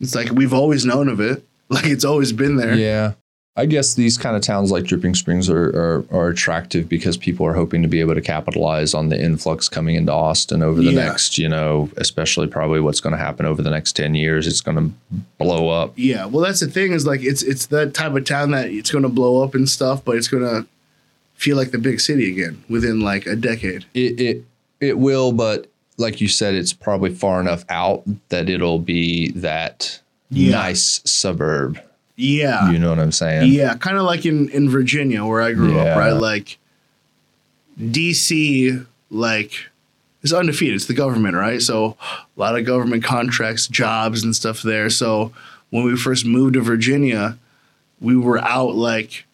[0.00, 1.44] It's like we've always known of it.
[1.72, 2.74] Like it's always been there.
[2.74, 3.12] Yeah.
[3.54, 7.44] I guess these kind of towns like Dripping Springs are, are, are attractive because people
[7.46, 10.90] are hoping to be able to capitalize on the influx coming into Austin over the
[10.92, 11.04] Yeah.
[11.04, 14.46] next, you know, especially probably what's going to happen over the next 10 years.
[14.46, 15.92] It's going to blow up.
[15.96, 18.90] Yeah, well, that's the thing is like it's it's that type of town that it's
[18.90, 20.66] going to blow up and stuff, but it's going to
[21.34, 23.84] feel like the big city again within like a decade.
[23.92, 24.44] It, it,
[24.80, 25.66] it will, but
[25.98, 30.52] like you said, it's probably far enough out that it'll be that Yeah.
[30.52, 31.78] nice suburb.
[32.22, 33.52] Yeah, You know what I'm saying?
[33.52, 35.82] yeah, kind of like in in Virginia where I grew Yeah.
[35.92, 36.12] up, right?
[36.12, 36.58] Like
[37.80, 39.52] DC, like
[40.22, 40.76] is undefeated.
[40.76, 41.60] It's the government, right?
[41.60, 44.88] So a lot of government contracts, jobs, and stuff there.
[44.88, 45.32] So
[45.70, 47.38] when we first moved to Virginia,
[48.00, 49.24] we were out like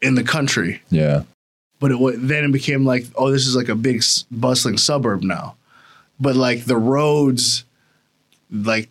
[0.00, 0.80] in the country.
[0.90, 1.22] Yeah.
[1.80, 5.22] but it wa- then it became like oh this is like a big bustling suburb
[5.22, 5.54] now
[6.20, 7.64] but like the roads
[8.50, 8.88] like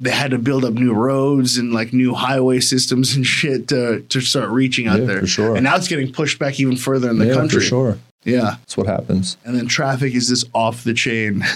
[0.00, 4.00] they had to build up new roads and like new highway systems and shit to
[4.08, 5.54] to start reaching out Yeah, there for sure.
[5.56, 7.98] and now it's getting pushed back even further in the yeah, country for sure.
[8.24, 9.36] yeah That's what happens.
[9.44, 11.44] and then traffic is just off the chain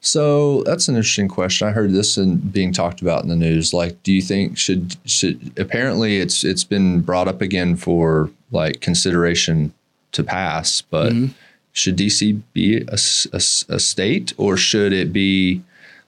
[0.00, 1.66] So that's an interesting question.
[1.66, 3.72] I heard this in being talked about in the news.
[3.72, 8.82] Like, do you think should should apparently it's it's been brought up again for like
[8.82, 9.72] consideration
[10.12, 11.30] to pass, but Mhm.
[11.72, 12.98] should DC be a
[13.32, 15.62] a state or should it be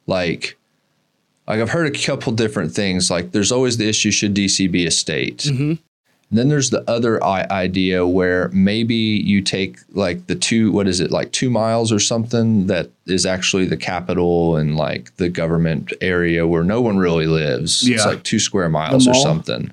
[0.06, 0.58] like
[1.48, 3.10] like I've heard a couple different things.
[3.10, 5.38] Like, there's always the issue: should DC be a state?
[5.38, 5.78] Mhm.
[6.28, 10.88] And then there's the other I- idea where maybe you take like the two, what
[10.88, 15.28] is it, like two miles or something that is actually the capital and like the
[15.28, 17.88] government area where no one really lives.
[17.88, 17.94] Yeah.
[17.94, 19.70] It's like two square miles or something.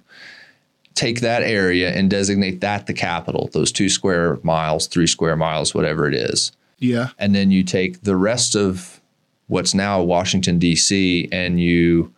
[0.93, 5.73] Take that area and designate that the capital, those two square miles, three square miles,
[5.73, 6.51] whatever it is.
[6.77, 9.01] yeah And then you take the rest of
[9.47, 12.13] what's now Washington, D.C., and you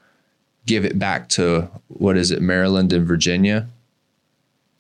[0.66, 3.68] give it back to what is it, Maryland and Virginia?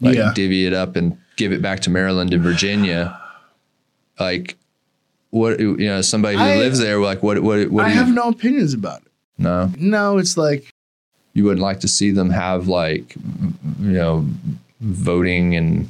[0.01, 0.33] like Yeah.
[0.35, 3.17] divvy it up and give it back to Maryland and Virginia.
[4.19, 4.57] Like
[5.29, 8.03] what you know, somebody who I- lives there, like what what what i do you
[8.03, 9.71] have no opinions about it no?
[9.77, 10.69] no it's like
[11.33, 13.15] You wouldn't like to see them have like
[13.79, 14.25] you know
[14.81, 15.89] voting and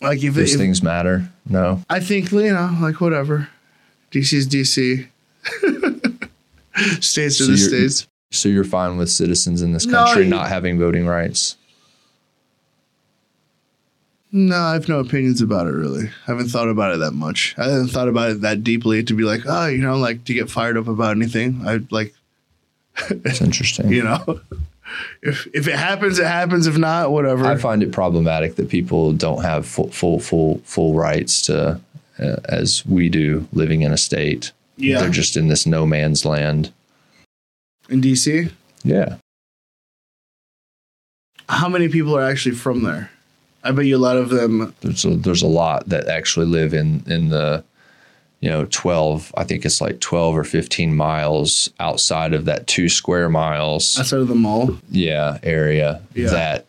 [0.00, 1.28] like if, those things matter.
[1.48, 1.82] No.
[1.88, 3.48] i think you know like whatever
[4.10, 5.06] dc's dc
[7.00, 10.48] states are So the states So you're fine with citizens in this country you- not
[10.48, 11.56] having voting rights?
[14.36, 16.06] No, I have no opinions about it really.
[16.08, 17.54] I haven't thought about it that much.
[17.56, 20.34] I haven't thought about it that deeply to be like, oh, you know, like to
[20.34, 21.62] get fired up about anything.
[21.64, 22.12] I like,
[23.10, 23.92] It's interesting.
[23.92, 24.40] you know,
[25.22, 26.66] if if it happens, it happens.
[26.66, 27.46] If not, whatever.
[27.46, 31.80] I find it problematic that people don't have full full full, full rights to
[32.18, 34.50] uh, as we do living in a state.
[34.76, 35.00] Yeah.
[35.00, 36.72] They're just in this no man's land.
[37.88, 38.50] In DC,
[38.82, 39.16] Yeah.
[41.48, 43.10] how many people are actually from there?
[43.62, 44.74] I bet you a lot of them.
[44.82, 47.64] there's a, there's a lot that actually live in in the
[48.40, 52.90] you know 12 i think it's like 12 or 15 miles outside of that two
[52.90, 54.76] square miles outside of the mall.
[54.90, 56.28] yeah area Yeah.
[56.30, 56.66] that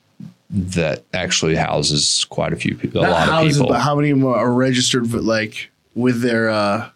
[0.51, 4.11] that actually houses quite a few people a Not lot of people but how many
[4.23, 6.89] are registered with, like with their uh,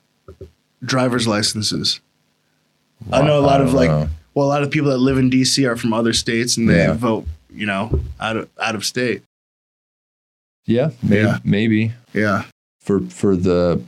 [0.83, 1.99] driver's licenses?
[3.11, 3.89] I know a lot of like,
[4.33, 6.77] well, a lot of people that live in DC are from other states and they
[6.77, 6.93] Yeah.
[6.93, 9.23] vote, you know, out of out of state.
[10.65, 11.39] yeah maybe, Yeah.
[11.43, 12.43] maybe Yeah.
[12.81, 13.81] for for the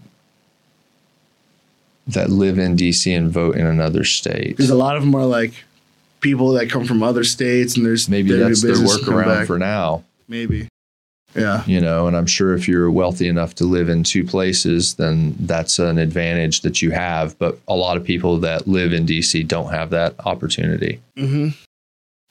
[2.07, 5.25] that live in dc and vote in another state Because a lot of them are
[5.25, 5.53] like
[6.19, 9.45] people that come from other states, and there's maybe that's their business and come workaround
[9.47, 10.67] for now maybe.
[11.35, 14.95] Yeah, you know and i'm sure if you're wealthy enough to live in two places
[14.95, 19.05] then that's an advantage that you have but a lot of people that live in
[19.05, 21.49] dc don't have that opportunity hmm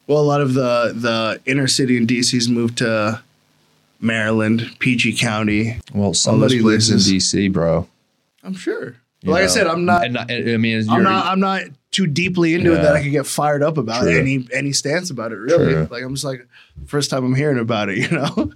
[0.07, 3.23] Well, a lot of the the inner city in DC's moved to
[4.01, 5.79] Maryland, PG County.
[5.95, 7.87] well somebody those lives in dc bro
[8.43, 8.97] I'm sure.
[9.25, 10.05] like I said, I'm not.
[10.05, 11.27] and i mean I'm you're, not.
[11.27, 14.19] I'm not too deeply into it that I could get fired up about True.
[14.19, 15.37] any any stance about it.
[15.37, 15.89] Really, True.
[15.91, 16.47] like I'm just like
[16.87, 17.99] first time I'm hearing about it.
[18.11, 18.53] You know.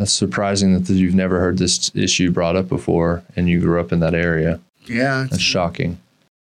[0.00, 3.92] That's surprising that you've never heard this issue brought up before and you grew up
[3.92, 5.26] in that area yeah.
[5.30, 5.98] that's shocking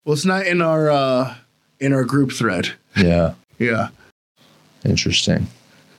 [0.05, 1.35] Well, it's not in our uh
[1.79, 2.73] in our group thread.
[2.95, 3.89] yeah Yeah.
[4.85, 5.47] interesting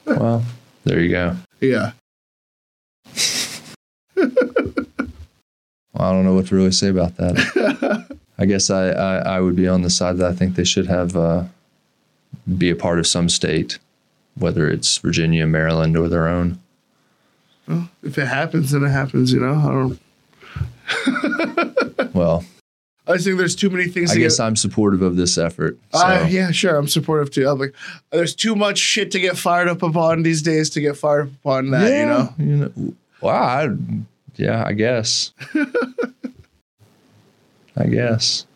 [0.06, 0.44] well
[0.84, 1.92] there you go Yeah.
[6.02, 8.06] I don't know what to really say about that.
[8.38, 10.86] I guess I, I, I would be on the side that I think they should
[10.86, 11.44] have uh,
[12.56, 13.78] be a part of some state,
[14.34, 16.58] whether it's Virginia, Maryland, or their own.
[17.70, 19.32] Well, if it happens, then it happens.
[19.32, 19.54] You know.
[19.54, 20.00] I don't.
[22.12, 22.44] Well,
[23.06, 24.44] I think there's too many things I guess get.
[24.44, 25.78] I'm supportive of this effort.
[25.92, 26.00] So.
[26.00, 26.76] Uh, yeah, sure.
[26.76, 27.48] I'm supportive too.
[27.48, 27.74] I'm like,
[28.10, 31.34] there's too much shit to get fired up upon these days to get fired up
[31.34, 32.34] upon that, you know?
[32.38, 32.94] you know.
[33.20, 33.42] Wow.
[33.42, 33.68] I,
[34.36, 35.32] yeah, I guess.
[37.76, 38.46] I guess.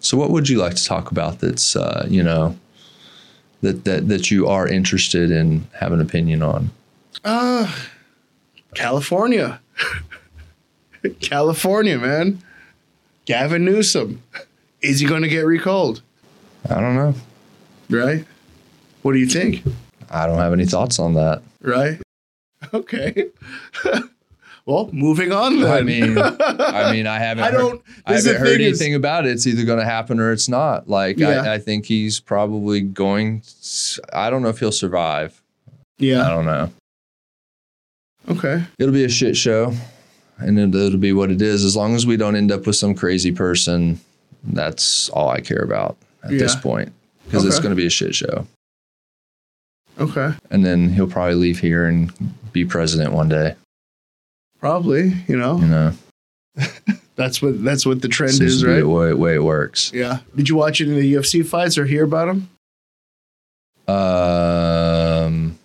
[0.00, 1.40] So, what would you like to talk about?
[1.40, 2.56] That's uh, you know,
[3.62, 6.70] that that that you are interested in have an opinion on.
[7.24, 7.74] Uh,
[8.74, 9.60] California.
[11.20, 12.42] California, man.
[13.26, 14.22] Gavin Newsom.
[14.82, 16.02] Is he going to get recalled?
[16.68, 17.14] I don't know.
[17.90, 18.24] Right?
[19.02, 19.62] What do you think?
[20.10, 21.42] I don't have any thoughts on that.
[21.60, 22.00] Right?
[22.72, 23.28] Okay.
[24.66, 25.70] well, moving on then.
[25.72, 27.44] I mean, I mean, I haven't.
[27.44, 27.82] I heard- don't.
[28.06, 29.32] I haven't heard thing is- anything about it.
[29.32, 30.88] It's either going to happen or it's not.
[30.88, 31.42] Like, Yeah.
[31.42, 33.42] I, I think he's probably going.
[34.12, 35.40] I don't know if he'll survive.
[35.98, 36.70] Yeah, I don't know.
[38.28, 38.64] Okay.
[38.78, 39.72] It'll be a shit show,
[40.38, 41.64] and it, it'll be what it is.
[41.64, 44.00] As long as we don't end up with some crazy person,
[44.44, 46.92] that's all I care about at this point.
[47.26, 48.46] Because it's going to be a shit show,
[49.98, 50.32] Okay.
[50.50, 52.12] and then he'll probably leave here and
[52.52, 53.54] be president one day.
[54.60, 55.12] Probably.
[55.26, 55.92] You know, You know,
[57.16, 58.80] that's what that's what the trend seems is, right?
[58.80, 59.90] the way, way it works.
[59.94, 60.18] Yeah.
[60.36, 62.48] Did you watch any of the UFC fights or hear about them?
[63.86, 65.58] Um,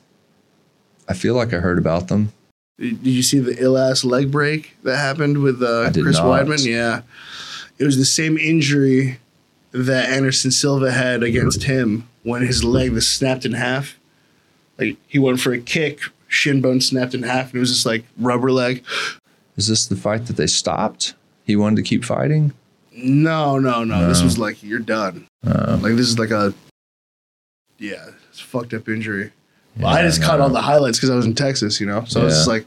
[1.08, 2.32] I feel like I heard about them.
[2.80, 6.46] Did you see the ill ass leg break that happened with uh, Chris not.
[6.46, 6.66] Weidman?
[6.66, 7.02] Yeah,
[7.78, 9.20] it was the same injury
[9.72, 14.00] that Anderson Silva had against him when his leg was snapped in half.
[14.78, 17.86] Like he went for a kick, shin bone snapped in half, and it was just
[17.86, 18.84] like rubber leg.
[19.58, 21.16] Is this the fight that they stopped?
[21.46, 22.54] He wanted to keep fighting.
[22.94, 24.08] No, no, no.
[24.08, 25.28] This was like you're done.
[25.46, 26.54] Uh, Like this is like a
[27.78, 29.32] yeah, it's a fucked up injury.
[29.80, 32.04] Yeah, I just caught all the highlights because I was in Texas, you know.
[32.06, 32.38] So I was Yeah.
[32.40, 32.66] just like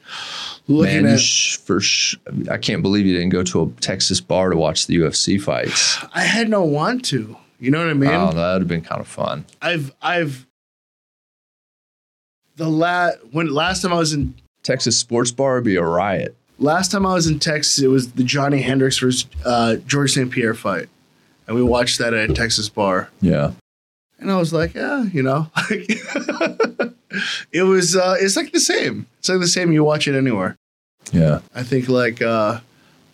[0.68, 1.20] looking Man, at.
[1.20, 2.16] sh- for sh-
[2.50, 5.98] I can't believe you didn't go to a Texas bar to watch the UFC fights.
[6.14, 7.36] I had no want to.
[7.60, 8.10] You know what I mean?
[8.10, 9.44] oh, that would have been kind of fun.
[9.60, 10.46] I've I've
[12.56, 16.34] the last when last time I was in Texas sports bar would be a riot.
[16.58, 20.30] last time I was in Texas, it was the Johny Hendricks versus uh, George St.
[20.30, 20.88] Pierre fight,
[21.46, 23.10] and we watched that at a Texas bar.
[23.20, 23.52] Yeah.
[24.18, 25.50] And I was like, yeah, you know,
[27.52, 29.06] it was uh, it's like the same.
[29.18, 29.72] It's like the same.
[29.72, 30.56] You watch it anywhere.
[31.12, 31.40] Yeah.
[31.54, 32.60] I think like uh,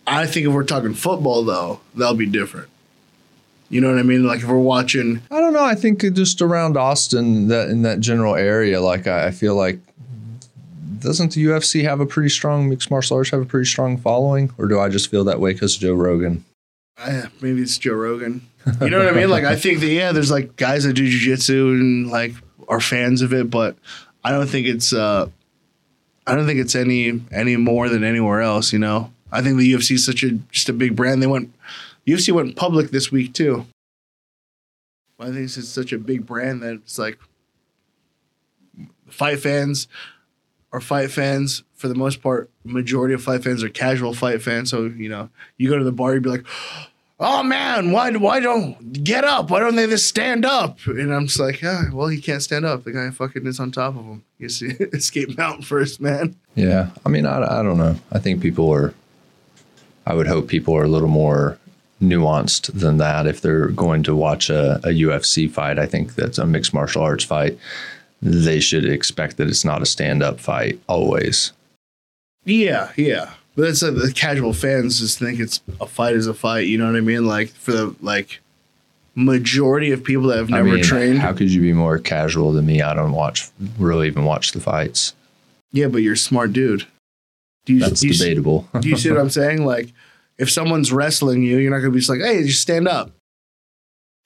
[0.05, 2.69] I think if we're talking football though, that'll be different.
[3.69, 4.25] You know what I mean?
[4.25, 5.63] Like if we're watching, I don't know.
[5.63, 9.79] I think just around Austin, that in that general area, like I, I feel like
[10.99, 14.51] doesn't the UFC have a pretty strong mixed martial arts have a pretty strong following,
[14.57, 16.43] or do I just feel that way because Joe Rogan?
[16.97, 18.41] I, maybe it's Joe Rogan.
[18.81, 19.29] You know what I mean?
[19.29, 22.33] Like I think that yeah, there's like guys that do jujitsu and like
[22.69, 23.75] are fans of it, but
[24.23, 25.29] I don't think it's uh
[26.25, 28.71] I don't think it's any any more than anywhere else.
[28.71, 31.21] You know, I think the UFC is such a just a big brand.
[31.21, 31.53] They went
[32.07, 33.65] UFC went public this week too.
[35.19, 37.19] I think it's such a big brand that it's like
[39.09, 39.87] fight fans
[40.71, 42.49] are fight fans for the most part.
[42.63, 44.69] Majority of fight fans are casual fight fans.
[44.69, 46.45] So you know, you go to the bar, you'd be like,
[47.19, 49.49] "Oh man, why why don't get up?
[49.49, 52.65] Why don't they just stand up?" And I'm just like, "Yeah, well, he can't stand
[52.65, 52.83] up.
[52.83, 54.23] The guy fucking is on top of him.
[54.37, 56.89] You see, escape mountain first, man." Yeah.
[57.05, 57.95] I mean, I, I don't know.
[58.11, 58.93] I think people are,
[60.05, 61.57] I would hope people are a little more
[62.01, 65.79] nuanced than that if they're going to watch a, a UFC fight.
[65.79, 67.57] I think that's a mixed martial arts fight.
[68.21, 71.53] They should expect that it's not a stand up fight always.
[72.45, 73.33] Yeah, yeah.
[73.59, 76.67] But that's like the casual fans just think it's a fight is a fight.
[76.67, 77.25] You know what I mean?
[77.27, 78.39] Like for the like
[79.15, 81.19] majority of people that have never I mean, trained.
[81.19, 82.81] how could you be more casual than me?
[82.81, 85.13] I don't watch, really even watch the fights.
[85.73, 86.87] yeah, but you're a smart dude.
[87.65, 88.65] Do you, That's do you, debatable.
[88.79, 89.65] do you see what I'm saying?
[89.65, 89.91] Like,
[90.37, 93.11] if someone's wrestling you, you're not gonna be just like, "Hey, just stand up."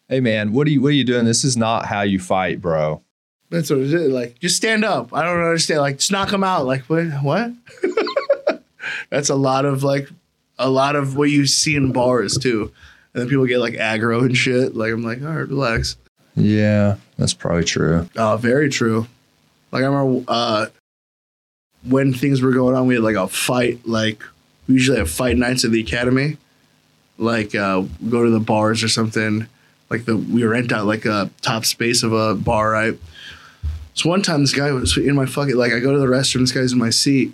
[0.10, 1.26] hey man, what are you what are you doing?
[1.26, 3.02] This is not how you fight, bro.
[3.50, 4.12] That's what it is.
[4.14, 5.12] Like, just stand up.
[5.12, 5.82] I don't understand.
[5.82, 6.68] Like, just knock them out.
[6.68, 7.06] Like, what?
[7.24, 7.52] What?
[9.14, 10.10] That's a lot of like,
[10.58, 12.72] a lot of what you see in bars too.
[13.14, 14.76] And then people get like aggro and shit.
[14.76, 15.98] Like, I'm like, all right, relax.
[16.36, 18.10] Yeah, that's probably true.
[18.16, 19.06] Oh, very true.
[19.72, 20.66] Like I remember uh,
[21.84, 23.88] when things were going on, we had like a fight.
[23.88, 24.24] Like
[24.68, 26.38] we usually have fight nights at the academy.
[27.20, 29.48] Like uh, go to the bars or something.
[29.92, 32.98] Like the we rent out like a top space of a bar, right?
[33.94, 36.40] So one time this guy was in my fucking like I go to the restroom.
[36.40, 37.32] This guy's in my seat,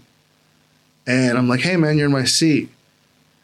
[1.09, 2.69] and I'm like, "Hey man, you're in my seat."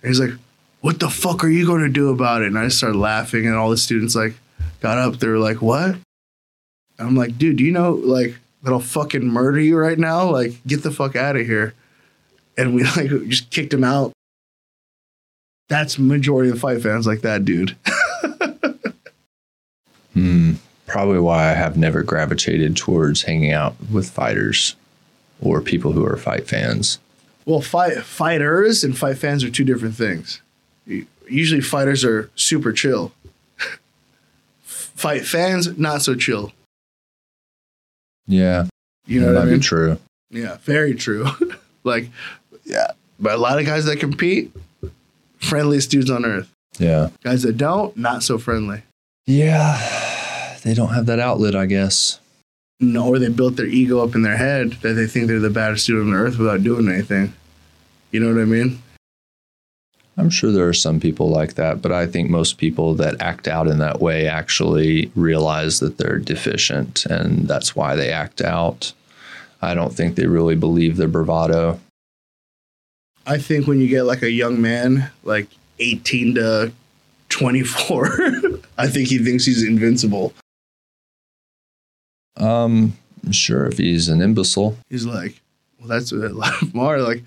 [0.01, 0.37] And he's like,
[0.81, 3.45] "What the fuck are you going to do about it?" And I just started laughing,
[3.45, 4.35] and all the students like
[4.81, 5.17] got up.
[5.17, 5.95] They were like, "What?"
[6.97, 10.29] And I'm like, dude, do you know like that I'll fucking murder you right now?
[10.29, 11.73] Like, get the fuck out of here.
[12.57, 14.11] And we like just kicked him out.
[15.67, 17.75] That's majority of fight fans like that dude.
[20.13, 20.53] Hmm.
[20.87, 24.77] Probably why I have never gravitated towards hanging out with fighters
[25.41, 26.99] or people who are fight fans.
[27.45, 30.41] Well, fight fighters and fight fans are two different things.
[31.27, 33.11] Usually, fighters are super chill.
[34.63, 36.51] fight fans not so chill.
[38.27, 38.65] Yeah,
[39.05, 39.59] You know that what I mean?
[39.59, 39.97] be true.
[40.31, 41.27] Yeah, very true.
[41.83, 42.09] like,
[42.63, 44.51] yeah, but a lot of guys that compete,
[45.37, 46.49] friendliest dudes on earth.
[46.79, 47.09] Yeah.
[47.23, 48.81] Guys that don't, not so friendly.
[49.27, 50.01] Yeah.
[50.65, 52.19] They don't have that outlet, I guess.
[52.79, 55.49] No, or they built their ego up in their head that they think they're the
[55.49, 57.33] baddest dude on earth without doing anything.
[58.11, 58.81] You know what I mean?
[60.17, 63.47] I'm sure there are some people like that, but I think most people that act
[63.47, 68.93] out in that way actually realize that they're deficient and that's why they act out.
[69.61, 71.79] I don't think they really believe their bravado.
[73.27, 75.47] I think when you get like a young man, like
[75.79, 76.71] 18 to
[77.29, 78.19] 24,
[78.77, 80.33] I think he thinks he's invincible.
[82.37, 82.93] Um,
[83.31, 84.77] sure, if he's an imbecile.
[84.89, 85.41] He's like,
[85.79, 86.99] well, that's a lot more.
[86.99, 87.23] Like,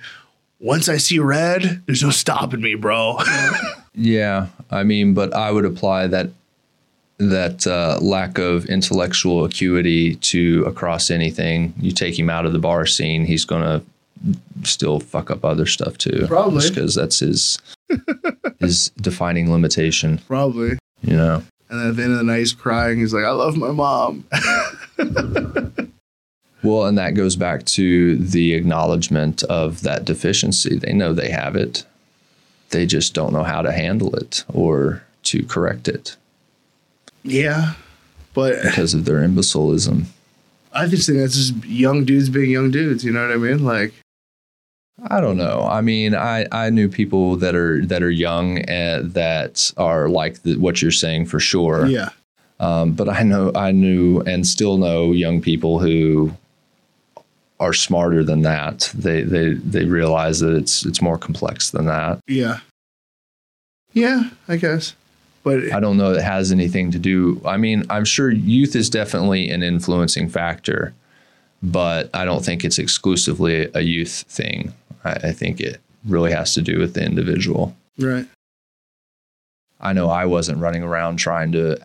[0.60, 3.18] once I see red, there's no stopping me, bro.
[4.00, 6.30] Yeah, I mean, but I would apply that
[7.18, 11.74] that uh, lack of intellectual acuity to across anything.
[11.80, 13.82] You take him out of the bar scene, he's gonna
[14.62, 16.26] still fuck up other stuff too.
[16.28, 16.68] Probably.
[16.68, 17.58] because that's his
[18.60, 20.18] his defining limitation.
[20.28, 20.78] Probably.
[21.02, 21.42] You know.
[21.68, 23.00] And then at the end of the night, he's crying.
[23.00, 24.26] He's like, I love my mom.
[26.60, 30.76] Well, and that goes back to the acknowledgement of that deficiency.
[30.76, 31.84] They know they have it.
[32.70, 36.16] They just don't know how to handle it or to correct it
[37.28, 37.74] yeah.
[38.34, 40.06] But because of their imbecilism.
[40.72, 43.04] I just think that's just young dudes being young dudes.
[43.04, 43.64] You know what I mean?
[43.64, 43.94] Like,
[45.08, 45.66] I don't know.
[45.68, 50.42] I mean, I, I knew people that are that are young and that are like
[50.42, 51.86] the, what you're saying for sure.
[51.86, 52.10] yeah.
[52.60, 56.32] Um, but I know I knew and still know young people who
[57.60, 58.90] are smarter than that.
[58.94, 62.18] They they they realize that it's it's more complex than that.
[62.26, 62.60] Yeah.
[63.92, 64.94] Yeah, I guess.
[65.44, 67.40] But I don't know it has anything to do.
[67.44, 70.92] I mean, I'm sure youth is definitely an influencing factor,
[71.62, 74.72] but I don't think it's exclusively a youth thing.
[75.04, 77.74] I, I think it really has to do with the individual.
[77.98, 78.26] right.
[79.80, 81.78] I know I wasn't running around trying to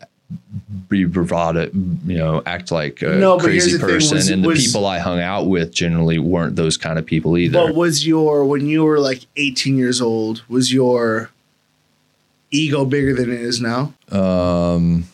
[0.90, 1.70] be bravado,
[2.06, 4.16] you know, act like a No, crazy person.
[4.18, 7.38] was- and the was- people I hung out with generally weren't those kind of people
[7.38, 7.58] either.
[7.60, 10.42] What was your when you were like 18 years old?
[10.50, 11.30] Was your
[12.52, 13.94] ego bigger than it is now?
[14.12, 15.06] um,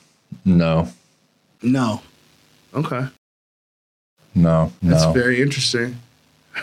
[0.45, 0.89] no,
[1.61, 2.01] No.
[2.73, 3.07] Okay,
[4.35, 5.97] no, that's no, very interesting.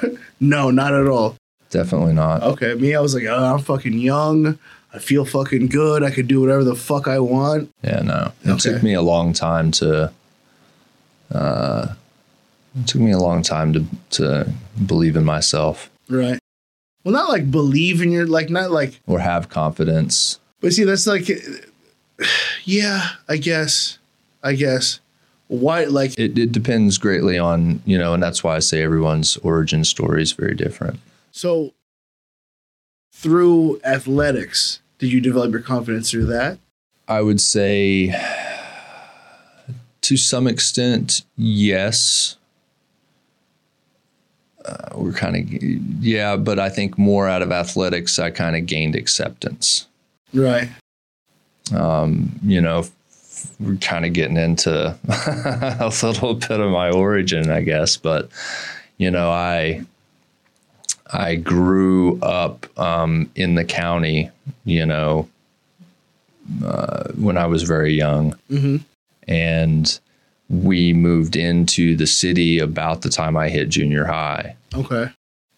[0.40, 1.36] no, not at all.
[1.70, 2.42] definitely not.
[2.42, 4.58] Okay, me, I was like, oh, I'm fucking young.
[4.96, 6.02] I feel fucking good.
[6.02, 7.70] I could do whatever the fuck I want.
[7.84, 8.32] Yeah, no.
[8.44, 8.72] It Okay.
[8.72, 10.10] took me a long time to.
[11.30, 11.94] Uh,
[12.80, 14.50] it took me a long time to to
[14.86, 16.38] believe in myself Right.
[17.04, 20.38] Well, not like believe in your like not like, or have confidence.
[20.60, 21.28] but see, that's like,
[22.64, 23.98] yeah, I guess,
[24.42, 25.00] I guess.
[25.48, 29.36] Why like It, it depends greatly on you know, and that's why I say everyone's
[29.38, 31.00] origin story is very different.
[31.32, 31.72] so
[33.12, 34.80] through athletics?
[34.98, 36.58] Did you develop your confidence through that?
[37.08, 38.14] I would say
[40.02, 42.36] to some extent, yes.
[44.64, 45.62] Uh, we're kind of,
[46.04, 49.86] yeah, but I think more out of athletics, I kind of gained acceptance.
[50.32, 50.68] Right.
[51.74, 57.50] Um, you know, f- we're kind of getting into a little bit of my origin,
[57.50, 58.28] I guess, but
[58.98, 59.84] you know, I
[61.12, 64.30] I grew up um, in the county,
[64.64, 65.28] you know,
[66.64, 68.76] uh, when I was very young, Mm-hmm.
[69.28, 70.00] and
[70.48, 75.10] we moved into the city about the time I hit junior high Okay.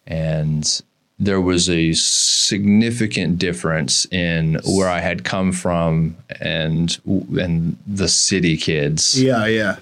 [0.06, 0.80] and
[1.18, 6.96] there was a significant difference in where I had come from and
[7.38, 9.20] and the city kids.
[9.20, 9.44] Yeah.
[9.46, 9.76] Yeah.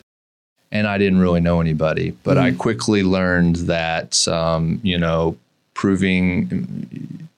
[0.73, 2.59] And I didn't really know anybody, but I Mhm.
[2.59, 5.37] quickly learned that um, you know
[5.77, 7.29] proving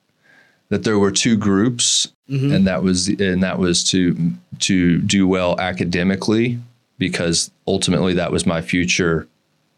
[0.68, 2.52] that there were two groups Mm-hmm.
[2.52, 6.58] and that was and that was to to do well academically
[6.98, 9.26] because ultimately that was my future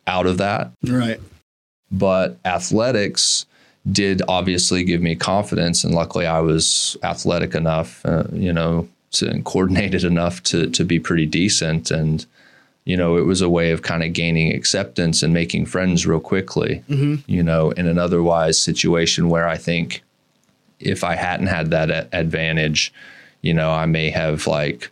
[0.08, 1.20] out of that right.
[1.92, 3.46] but athletics
[3.92, 9.30] did obviously give me confidence and luckily i was athletic enough uh, you know to,
[9.30, 12.26] and coordinated enough to, to be pretty decent and
[12.90, 16.20] you know it was a way of kind of gaining acceptance and making friends real
[16.32, 17.14] quickly Mm-hmm.
[17.36, 20.02] you know in an otherwise situation where i think
[20.94, 22.90] if I hadn't had that a- advantage,
[23.42, 24.88] you know, I may have like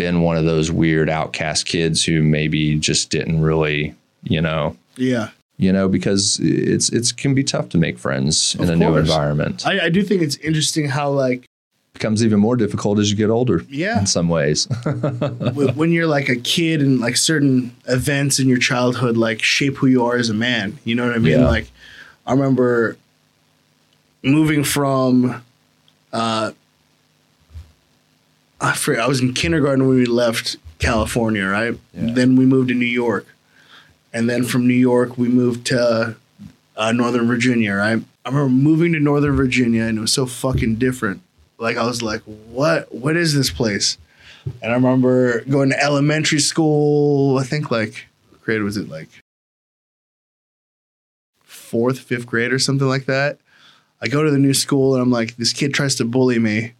[0.00, 3.92] been one of those weird outcast kids who maybe just didn't really,
[4.22, 5.30] you know, Yeah.
[5.56, 8.96] you know, because it's it's can be tough to make friends in Of a new
[8.96, 9.66] environment.
[9.66, 11.44] I, I do think it's interesting how like
[11.92, 13.64] becomes even more difficult as you get older.
[13.68, 14.00] Yeah.
[14.00, 14.66] in some ways.
[15.74, 19.86] when you're like a kid and like certain events in your childhood like shape who
[19.86, 20.78] you are as a man.
[20.84, 21.40] You know what I mean?
[21.40, 21.48] Yeah.
[21.48, 21.70] Like
[22.26, 22.96] I remember
[24.22, 25.42] moving from
[26.12, 26.52] uh
[28.62, 31.78] I forget, I was in kindergarten when we left California, right?
[31.94, 32.12] Yeah.
[32.12, 33.26] Then we moved to New York.
[34.12, 36.16] And then from New York we moved to
[36.76, 38.02] uh, Northern Virginia, right?
[38.24, 41.22] I remember moving to Northern Virginia and it was so fucking different.
[41.60, 43.98] Like I was like, what what is this place?
[44.62, 47.38] And I remember going to elementary school.
[47.38, 48.06] I think like
[48.42, 49.08] grade was it like
[51.44, 53.38] fourth, fifth grade or something like that.
[54.00, 56.72] I go to the new school and I'm like, this kid tries to bully me.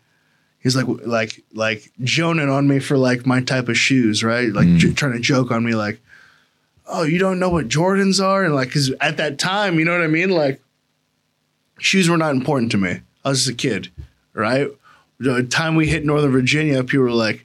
[0.60, 4.52] He's like, like, like joning on me for like my type of shoes, right?
[4.52, 4.78] Like Mm.
[4.78, 6.00] j- trying to joke on me, like,
[6.86, 9.92] oh, you don't know what Jordans are, and like, cause at that time, you know
[9.92, 10.30] what I mean?
[10.30, 10.60] Like,
[11.78, 13.00] shoes were not important to me.
[13.24, 13.90] I was just a kid,
[14.34, 14.68] right?
[15.18, 17.44] The time we hit Northern Virginia, people were like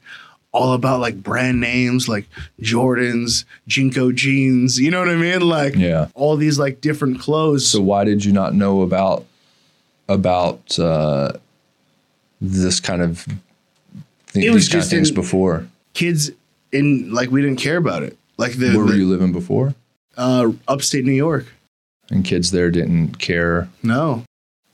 [0.51, 2.25] all about like brand names, like
[2.61, 4.79] Jordans, JNCO jeans.
[4.79, 5.41] You know what I mean?
[5.41, 6.07] Like yeah.
[6.13, 7.67] all these like different clothes.
[7.67, 9.25] So why did you not know about
[10.07, 11.33] about uh,
[12.39, 13.25] this kind of
[14.31, 15.67] th- It was these kind of just things in- before?
[15.93, 16.29] kids
[16.71, 18.17] in like we didn't care about it.
[18.38, 19.73] Like the, Where were you living before?
[20.17, 21.45] uh, upstate New York.
[22.09, 23.67] And kids there didn't care.
[23.83, 24.23] No,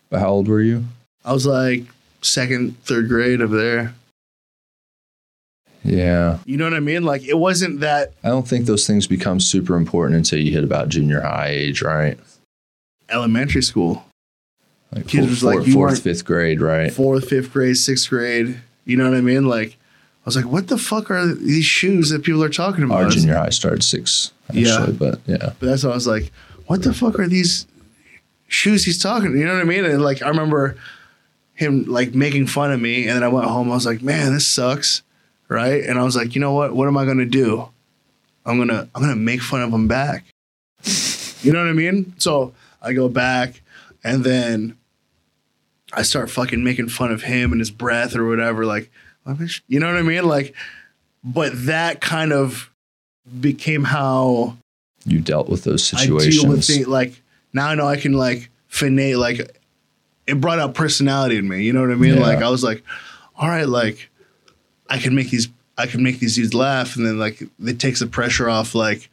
[0.09, 0.85] But How old were you?
[1.25, 1.83] I was like
[2.21, 3.93] second, third grade of there.
[5.83, 6.37] Yeah.
[6.45, 7.03] You know what I mean?
[7.03, 10.63] Like it wasn't that I don't think those things become super important until you hit
[10.63, 12.17] about junior high age, right?
[13.09, 14.05] elementary school,
[14.95, 16.93] Like Kids four- was like, four- fourth, fifth grade, right?
[16.93, 18.57] fourth, fifth grade, sixth grade.
[18.85, 19.45] You know what I mean?
[19.47, 23.03] Like I was like, what the fuck are these shoes that people are talking about?
[23.03, 24.91] Our junior high started six, actually, Yeah.
[24.97, 25.51] but yeah.
[25.59, 26.31] But that's why I was like,
[26.67, 27.65] what the fuck are these
[28.47, 29.37] shoes he's talking?
[29.37, 29.83] You know what I mean?
[29.83, 30.77] And like I remember
[31.61, 33.71] him like making fun of me, and then I went home.
[33.71, 35.01] I was like, man, this sucks,
[35.47, 35.83] right?
[35.83, 36.75] And I was like, you know what?
[36.75, 37.69] What am I gonna do?
[38.45, 40.25] I'm gonna I'm gonna make fun of him back.
[41.41, 42.13] You know what I mean?
[42.17, 43.61] So I go back,
[44.03, 44.77] and then
[45.93, 48.65] I start fucking making fun of him and his breath or whatever.
[48.65, 48.91] Like,
[49.67, 50.25] you know what I mean?
[50.25, 50.55] Like,
[51.23, 52.69] but that kind of
[53.39, 54.57] became how
[55.05, 56.37] You dealt with those situations.
[56.37, 57.21] I deal with things like
[57.53, 59.60] now I know I can like finesse like
[60.31, 61.63] it brought out personality in me.
[61.63, 62.15] You know what I mean?
[62.15, 62.21] Yeah.
[62.21, 62.83] Like I was like,
[63.35, 64.09] all right, like
[64.89, 67.99] I can make these I can make these dudes laugh, and then like it takes
[67.99, 69.09] the pressure off like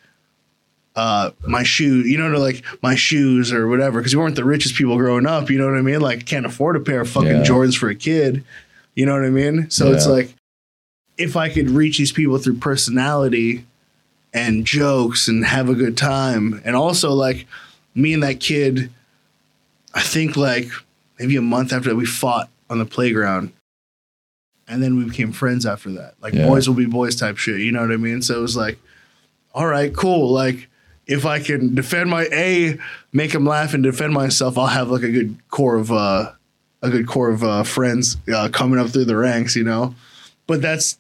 [0.97, 4.75] uh my shoe you know like my shoes or whatever because we weren't the richest
[4.75, 7.29] people growing up you know what i mean like can't afford a pair of fucking
[7.29, 7.45] Yeah.
[7.45, 8.43] jordans for a kid
[8.97, 10.35] you know what i mean so it's like
[11.16, 13.64] if i could reach these people through personality
[14.35, 16.61] and jokes and have a good time.
[16.64, 17.47] And also like
[17.95, 18.91] me and that kid,
[19.95, 20.69] I think like
[21.19, 23.53] maybe a month after that we fought on the playground.
[24.66, 26.14] And then we became friends after that.
[26.21, 26.47] Like Yeah.
[26.47, 27.61] boys will be boys type shit.
[27.61, 28.21] You know what I mean?
[28.23, 28.79] So it was like,
[29.55, 30.31] all right, cool.
[30.31, 30.69] Like
[31.07, 32.79] if I can defend my A,
[33.12, 36.33] make him laugh and defend myself, I'll have like a good core of uh
[36.83, 39.95] a good core of uh friends uh, coming up through the ranks, you know?
[40.47, 40.99] But that's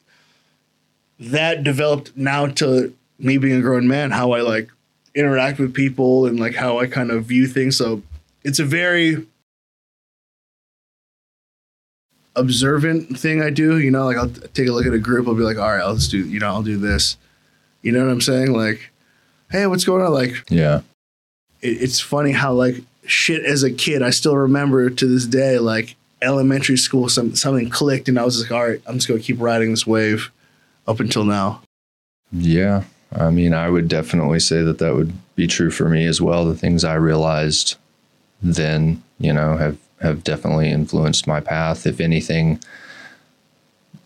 [1.20, 4.70] that developed now to me being a grown man, how I like
[5.14, 7.76] interact with people and like how I kind of view things.
[7.76, 8.02] So
[8.44, 9.26] it's a very
[12.38, 13.78] observant thing I do.
[13.78, 15.80] You know, like I'll take a look at a group, I'll be like, all right,
[15.82, 17.16] I'll just do, you know, I'll do this.
[17.82, 18.52] You know what I'm saying?
[18.52, 18.90] Like,
[19.50, 20.12] hey, what's going on?
[20.12, 20.80] Like, Yeah.
[21.60, 22.76] it, it's funny how like
[23.06, 27.70] shit as a kid, I still remember to this day, like elementary school, some something
[27.70, 30.30] clicked, and I was like, all right, I'm just gonna keep riding this wave
[30.86, 31.62] up until now.
[32.32, 32.84] Yeah.
[33.16, 36.44] I mean, I would definitely say that that would be true for me as well.
[36.44, 37.76] The things I realized
[38.42, 41.86] then, you know, have, have definitely influenced my path.
[41.86, 42.60] If anything,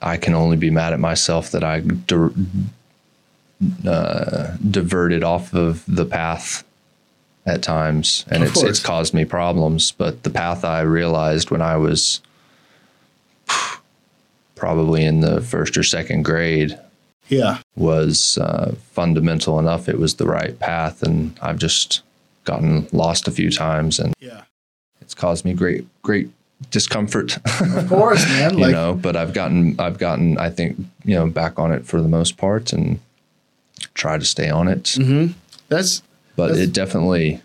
[0.01, 2.31] I can only be mad at myself that I di-
[3.87, 6.65] uh, diverted off of the path
[7.45, 9.93] at times, and Of it's it's caused me problems.
[9.93, 12.21] But the path I realized when I was
[14.55, 16.79] probably in the first or second grade
[17.29, 19.89] Yeah, was uh, fundamental enough.
[19.89, 22.03] It was the right path, and I've just
[22.45, 24.43] gotten lost a few times, and yeah,
[25.23, 26.29] caused me great, great
[26.73, 27.37] discomfort.
[27.77, 28.55] of course, man.
[28.59, 31.87] you Like, know, but I've gotten, I've gotten, I think, you know, back on it
[31.87, 32.99] for the most part, and
[33.95, 34.83] try to stay on it.
[34.99, 35.33] Mm-hmm.
[35.69, 36.03] that's
[36.35, 37.41] But that's- it definitely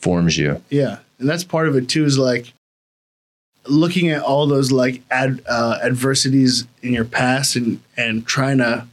[0.00, 0.60] forms you.
[0.68, 2.04] yeah, and that's part of it too.
[2.04, 2.52] Is like,
[3.68, 8.86] looking at all those like ad, uh, adversities in your past and and trying to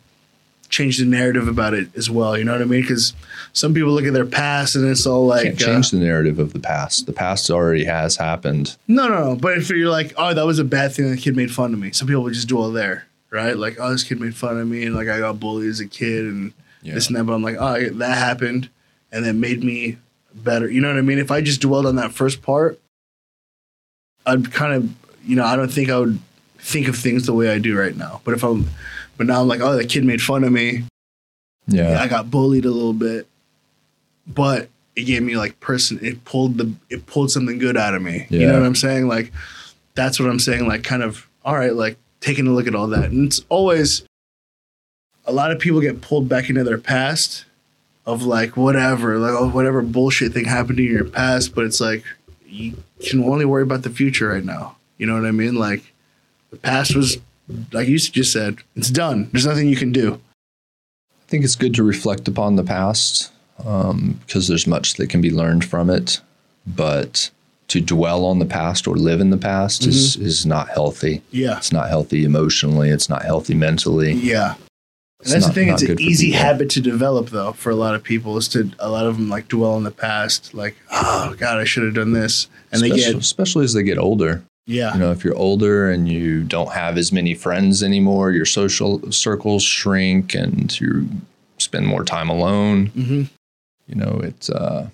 [0.74, 2.36] change the narrative about it as well.
[2.36, 2.82] You know what I mean?
[2.82, 3.14] Because
[3.54, 6.40] some people look at their past and it's all like Can't change uh, the narrative
[6.40, 7.06] of the past.
[7.06, 8.76] The past already has happened.
[8.88, 9.36] No, no, no.
[9.36, 11.80] But if you're like, oh, that was a bad thing, the kid made fun of
[11.80, 11.92] me.
[11.92, 13.56] Some people would just dwell there, right?
[13.56, 15.88] Like, oh, this kid made fun of me, and like I got bullied as a
[15.88, 16.96] kid, and yeah.
[16.96, 17.26] this and that.
[17.26, 18.70] But I'm like, oh, that happened,
[19.12, 19.98] and that made me
[20.34, 20.68] better.
[20.68, 21.20] You know what I mean?
[21.20, 22.80] If I just dwelled on that first part,
[24.26, 24.90] I'd kind of,
[25.24, 26.20] you know, I don't think I would
[26.58, 28.22] think of things the way I do right now.
[28.24, 28.70] But if I'm,
[29.18, 30.84] but now I'm like, oh, the kid made fun of me.
[31.68, 32.02] Yeah.
[32.02, 33.28] I got bullied a little bit,
[34.28, 36.00] but it gave me like person.
[36.02, 38.28] It pulled the it pulled something good out of me.
[38.30, 38.40] Yeah.
[38.40, 39.08] You know what I'm saying?
[39.08, 39.32] Like
[39.96, 40.68] that's what I'm saying.
[40.68, 41.74] Like kind of all right.
[41.74, 44.04] Like taking a look at all that, and it's always
[45.26, 47.46] a lot of people get pulled back into their past
[48.06, 52.04] of like whatever, like oh, whatever bullshit thing happened in your past, but it's like
[52.46, 54.76] you can only worry about the future right now.
[54.98, 55.56] You know what I mean?
[55.56, 55.94] Like
[56.52, 57.18] the past was,
[57.72, 59.30] like you just said, it's done.
[59.32, 60.20] There's nothing you can do.
[61.22, 63.32] I think it's good to reflect upon the past
[63.66, 66.22] um, because there's much that can be learned from it,
[66.66, 67.32] but
[67.70, 69.90] to dwell on the past or live in the past mm-hmm.
[69.90, 71.22] is is not healthy.
[71.32, 72.90] Yeah, it's not healthy emotionally.
[72.90, 74.14] It's not healthy mentally.
[74.14, 74.56] Yeah,
[75.20, 75.70] that's not, the thing.
[75.70, 78.38] It's an easy habit to develop, though, for a lot of people.
[78.38, 81.64] Is to a lot of them like dwell in the past, like, oh God, I
[81.64, 84.44] should have done this, and especially, they get especially as they get older.
[84.66, 88.46] Yeah, you know, if you're older and you don't have as many friends anymore, your
[88.46, 91.10] social circles shrink, and you
[91.58, 92.88] spend more time alone.
[92.92, 93.24] Mm-hmm.
[93.88, 94.90] You know, it's uh,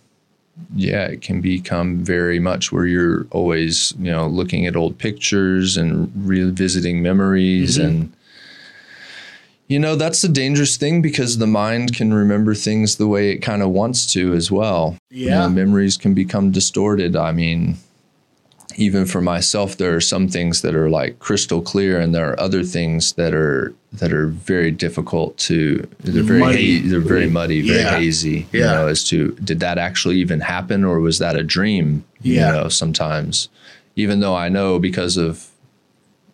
[0.75, 5.77] yeah, it can become very much where you're always you know looking at old pictures
[5.77, 7.87] and revisiting memories mm-hmm.
[7.87, 8.13] and
[9.69, 13.37] you know, that's a dangerous thing because the mind can remember things the way it
[13.37, 14.97] kind of wants to as well.
[15.11, 15.25] Yeah.
[15.25, 17.15] You know, memories can become distorted.
[17.15, 17.77] I mean,
[18.75, 22.39] even for myself, there are some things that are like crystal clear, and there are
[22.39, 25.87] other things that are that are very difficult to.
[25.99, 26.81] They're very muddy.
[26.81, 27.97] Ha- they're very muddy, very yeah.
[27.97, 28.47] hazy.
[28.51, 28.59] Yeah.
[28.59, 32.03] You know, as to did that actually even happen, or was that a dream?
[32.21, 32.47] Yeah.
[32.47, 33.49] You know, sometimes,
[33.95, 35.49] even though I know because of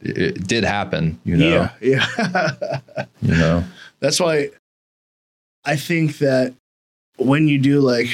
[0.02, 1.70] it did happen, you know.
[1.82, 2.06] Yeah.
[2.16, 3.06] yeah.
[3.22, 3.64] you know.
[4.02, 4.50] That's why
[5.64, 6.54] I think that
[7.18, 8.10] when you do like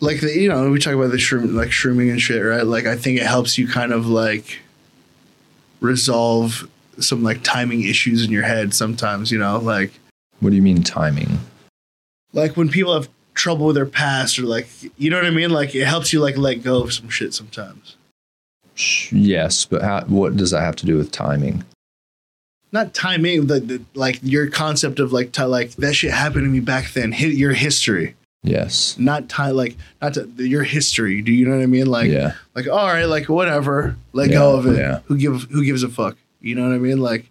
[0.00, 2.66] like the you know, we talk about the shroom like shrooming and shit, right?
[2.66, 4.58] Like I think it helps you kind of like
[5.80, 9.92] resolve some like timing issues in your head sometimes, you know, like
[10.40, 11.38] What do you mean timing?
[12.32, 15.50] Like when people have trouble with their past or like you know what I mean?
[15.50, 17.96] Like it helps you like let go of some shit sometimes.
[19.12, 21.64] Yes, but how, what does that have to do with timing?
[22.72, 26.48] Not timing, the, the like your concept of like t- like that shit happened to
[26.48, 27.12] me back then.
[27.12, 28.14] Hit your history.
[28.42, 28.98] Yes.
[28.98, 31.20] Not time like not to, your history.
[31.20, 31.86] Do you know what I mean?
[31.86, 32.32] Like yeah.
[32.54, 33.96] like all right, like whatever.
[34.12, 34.78] Let yeah, go of it.
[34.78, 35.00] Yeah.
[35.04, 36.16] Who give who gives a fuck?
[36.40, 36.98] You know what I mean?
[36.98, 37.30] Like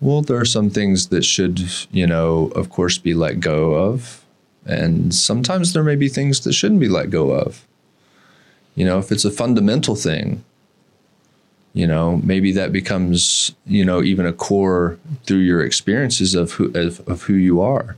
[0.00, 4.22] well, there are some things that should, you know, of course be let go of.
[4.66, 7.66] And sometimes there may be things that shouldn't be let go of.
[8.74, 10.44] You know, if it's a fundamental thing,
[11.74, 16.66] you know maybe that becomes you know even a core through your experiences of who
[16.74, 17.96] of, of who you are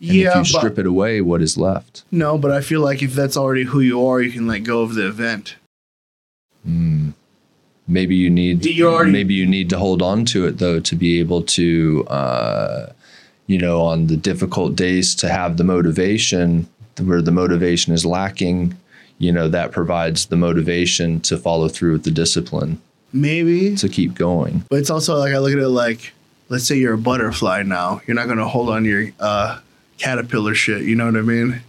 [0.00, 2.04] and yeah, if you strip it away what is left?
[2.10, 4.82] No but i feel like if that's already who you are you can let go
[4.82, 5.56] of the event.
[6.68, 7.14] Mm.
[7.86, 11.18] maybe you need already- maybe you need to hold on to it though to be
[11.20, 12.92] able to uh,
[13.46, 16.68] you know on the difficult days to have the motivation
[17.00, 18.76] where the motivation is lacking
[19.18, 22.80] you know that provides the motivation to follow through with the discipline.
[23.12, 23.74] Maybe.
[23.76, 24.64] To keep going.
[24.70, 26.12] But it's also like i look at it like
[26.48, 28.00] let's say you're a butterfly now.
[28.06, 29.58] You're not going to hold on your uh,
[29.98, 31.60] caterpillar shit you know what i mean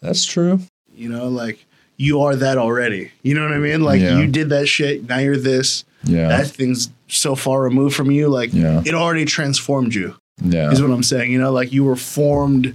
[0.00, 0.58] that's true
[0.94, 1.64] you know like
[1.96, 4.18] you are that already you know what i mean like Yeah.
[4.18, 8.28] you did that shit now you're this yeah that thing's so far removed from you
[8.28, 8.82] like Yeah.
[8.84, 12.74] it already transformed you yeah is what i'm saying you know like you were formed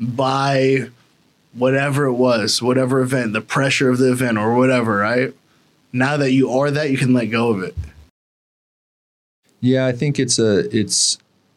[0.00, 0.88] by
[1.54, 5.32] whatever it was, whatever event, the pressure of the event or whatever, right?
[5.90, 7.74] Now that you are that, you can let go of it.
[9.62, 11.16] Yeah, I think it's a it's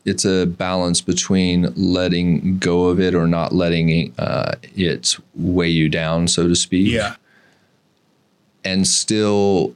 [0.10, 5.88] it's a balance between letting go of it or not letting uh, it weigh you
[5.89, 6.91] down, so to speak.
[6.91, 7.16] Yeah.
[8.64, 9.76] And still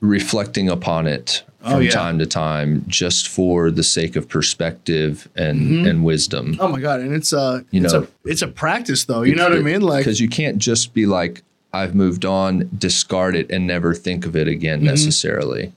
[0.00, 1.90] reflecting upon it Oh, from yeah.
[1.90, 5.88] time to time, just for the sake of perspective and Mhm.
[5.90, 6.56] and wisdom.
[6.60, 9.22] Oh my god, and it's a You it's know- a it's a practice though.
[9.22, 9.80] You know what I mean?
[9.80, 11.42] Like because you can't just be like,
[11.72, 14.84] I've moved on, discard it, and never think of it again Mhm.
[14.84, 15.72] necessarily.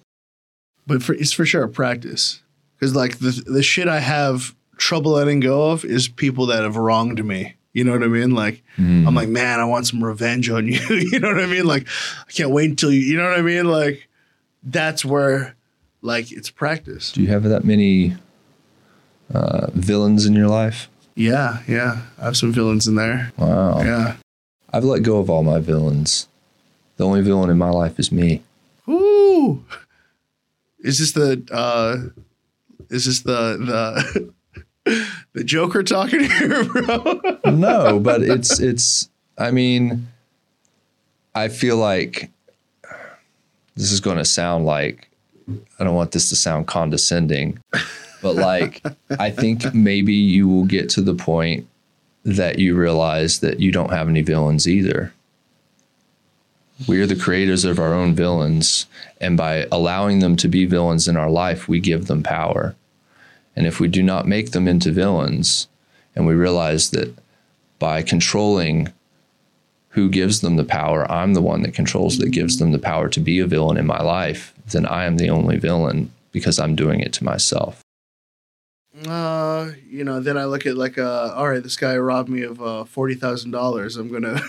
[0.85, 2.39] but for, it's for sure a practice.
[2.79, 6.77] Cuz like the the shit I have trouble letting go of is people that have
[6.77, 7.55] wronged me.
[7.73, 8.31] You know what I mean?
[8.31, 9.05] Like Mm.
[9.07, 10.79] I'm like, man, I want some revenge on you.
[10.89, 11.65] you know what I mean?
[11.65, 11.85] Like
[12.27, 13.01] I can't wait until you.
[13.01, 13.65] You know what I mean?
[13.69, 14.07] Like
[14.63, 15.55] that's where
[16.01, 17.11] like it's practice.
[17.11, 18.15] Do you have that many
[19.33, 20.89] uh, villains in your life?
[21.15, 22.03] Yeah, yeah.
[22.17, 23.31] I have some villains in there.
[23.37, 23.81] Wow.
[23.81, 24.15] Yeah.
[24.71, 26.27] I've let go of all my villains.
[26.97, 28.41] The only villain in my life is me.
[28.87, 29.63] Ooh.
[30.79, 32.21] Is this the uh
[32.89, 34.33] is this the
[34.85, 37.19] the the Joker talking here, bro?
[37.45, 39.09] no, but it's it's.
[39.37, 40.07] I mean,
[41.33, 42.29] I feel like
[43.75, 45.09] this is going to sound like
[45.79, 47.59] I don't want this to sound condescending,
[48.21, 48.83] but like
[49.17, 51.67] I think maybe you will get to the point
[52.25, 55.13] that you realize that you don't have any villains either.
[56.87, 58.85] We are the creators of our own villains,
[59.19, 62.75] and by allowing them to be villains in our life, we give them power.
[63.59, 65.67] And if we do not make them into villains,
[66.15, 67.13] and we realize that
[67.77, 68.93] by controlling
[69.89, 73.09] who gives them the power, I'm the one that controls that gives them the power
[73.09, 76.73] to be a villain in my life, then I am the only villain because I'm
[76.73, 77.81] doing it to myself.
[79.05, 82.43] Uh, you know, then I look at like uh all right, this guy robbed me
[82.43, 83.97] of uh forty thousand dollars.
[83.97, 84.41] I'm gonna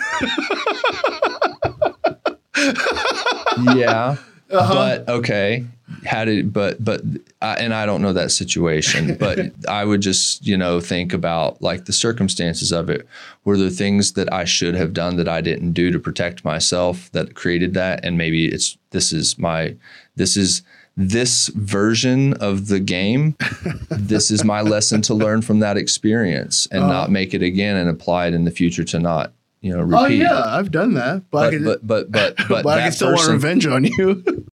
[3.77, 4.19] Yeah.
[4.51, 4.75] Uh-huh.
[4.75, 5.65] But okay,
[6.05, 7.03] how did but but
[7.41, 9.39] I, and I don't know that situation, but
[9.69, 13.07] I would just you know think about like the circumstances of it.
[13.45, 17.11] Were there things that I should have done that I didn't do to protect myself
[17.13, 18.05] that created that?
[18.05, 19.77] And maybe it's this is my
[20.17, 20.63] this is
[20.97, 23.37] this version of the game.
[23.91, 26.93] this is my lesson to learn from that experience and Uh-huh.
[26.93, 29.97] not make it again and apply it in the future to not you know repeat.
[29.97, 31.31] Oh yeah, I've done that.
[31.31, 34.47] But, I But, but but but but, but, I can still want revenge on you.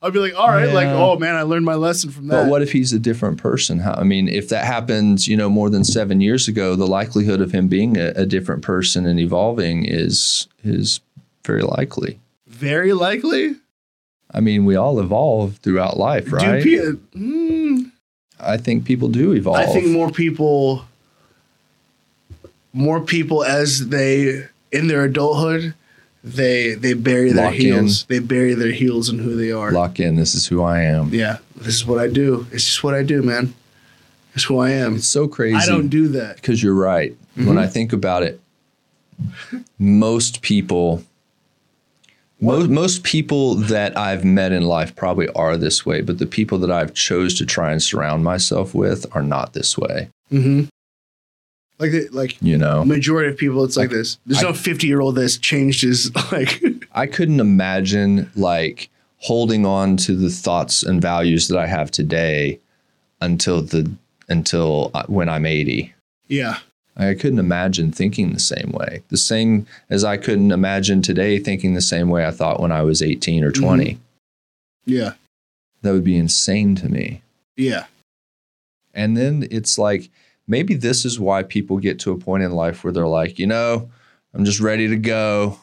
[0.00, 2.44] I'll be like, all right, like, oh man, I learned my lesson from that.
[2.44, 3.80] But what if he's a different person?
[3.80, 7.40] How, I mean, if that happens, you know, more than seven years ago, the likelihood
[7.40, 11.00] of him being a, a different person and evolving is is
[11.44, 12.20] very likely.
[12.46, 13.56] Very likely.
[14.30, 16.62] I mean, we all evolve throughout life, right?
[16.62, 17.90] Do pe- mm,
[18.38, 19.56] I think people do evolve.
[19.56, 20.84] I think more people,
[22.72, 25.74] more people as they in their adulthood,
[26.22, 27.60] they they bury their Lock in.
[27.60, 28.04] heels.
[28.06, 29.70] They bury their heels in who they are.
[29.72, 30.16] lock in.
[30.16, 31.08] This is who I am.
[31.12, 32.46] Yeah, this is what I do.
[32.52, 33.54] It's just what I do, man.
[34.34, 34.96] It's who I am.
[34.96, 35.56] It's so crazy.
[35.56, 36.36] I don't do that.
[36.36, 37.16] because you're right.
[37.34, 38.40] When I think about it,
[39.78, 41.02] most people,
[42.40, 46.58] most, most people that I've met in life probably are this way, but the people
[46.58, 50.08] that I've chose to try and surround myself with are not this way.
[50.32, 50.64] Mm-hmm.
[51.78, 54.18] Like, the- like You know, majority of people, it's like this.
[54.26, 56.62] There's I- no 50 year old that's changed his like.
[56.92, 62.58] I couldn't imagine like holding on to the thoughts and values that I have today
[63.20, 63.90] until the
[64.28, 65.94] until uh, when I'm 80.
[66.28, 66.58] yeah,
[66.96, 69.02] I couldn't imagine thinking the same way.
[69.08, 72.82] The same as I couldn't imagine today thinking the same way I thought when I
[72.82, 73.98] was 18 or 20.
[74.84, 75.12] yeah,
[75.82, 77.22] That would be insane to me.
[77.56, 77.84] yeah.
[78.94, 80.10] And then it's like
[80.48, 83.46] maybe this is why people get to a point in life where they're like, you
[83.46, 83.90] know,
[84.34, 85.58] I'm just ready to go.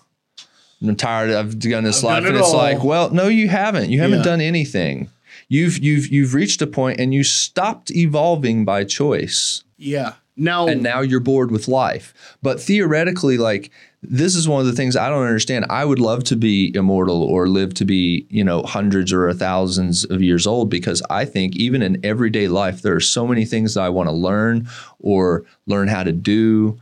[0.81, 1.31] I'm tired.
[1.31, 2.57] I've done this I've life, done and it's all.
[2.57, 3.89] like, well, no, you haven't.
[3.89, 4.23] You haven't Yeah.
[4.23, 5.09] done anything.
[5.49, 9.63] You've you've you've reached a point, and you stopped evolving by choice.
[9.77, 10.13] Yeah.
[10.37, 12.13] Now, and now you're bored with life.
[12.41, 13.71] But theoretically, like
[14.01, 15.65] this is one of the things I don't understand.
[15.69, 20.03] I would love to be immortal or live to be, you know, hundreds or thousands
[20.05, 23.73] of years old because I think even in everyday life, there are so many things
[23.73, 24.67] that I want to learn
[24.99, 26.79] or learn how to do.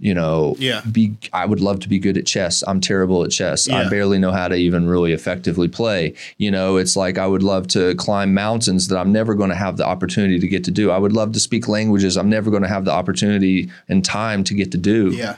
[0.00, 0.82] You know, Yeah.
[0.90, 2.64] be I would love to be good at chess.
[2.66, 3.68] I'm terrible at chess.
[3.68, 6.14] I barely know how to even really effectively play.
[6.36, 9.56] You know, it's like I would love to climb mountains that I'm never going to
[9.56, 10.90] have the opportunity to get to do.
[10.90, 14.42] I would love to speak languages I'm never going to have the opportunity and time
[14.44, 15.10] to get to do.
[15.10, 15.36] yeah.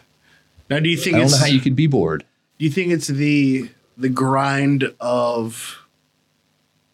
[0.71, 2.25] Now, do you think I don't it's know how you could be bored.
[2.59, 5.87] do you think it's the the grind of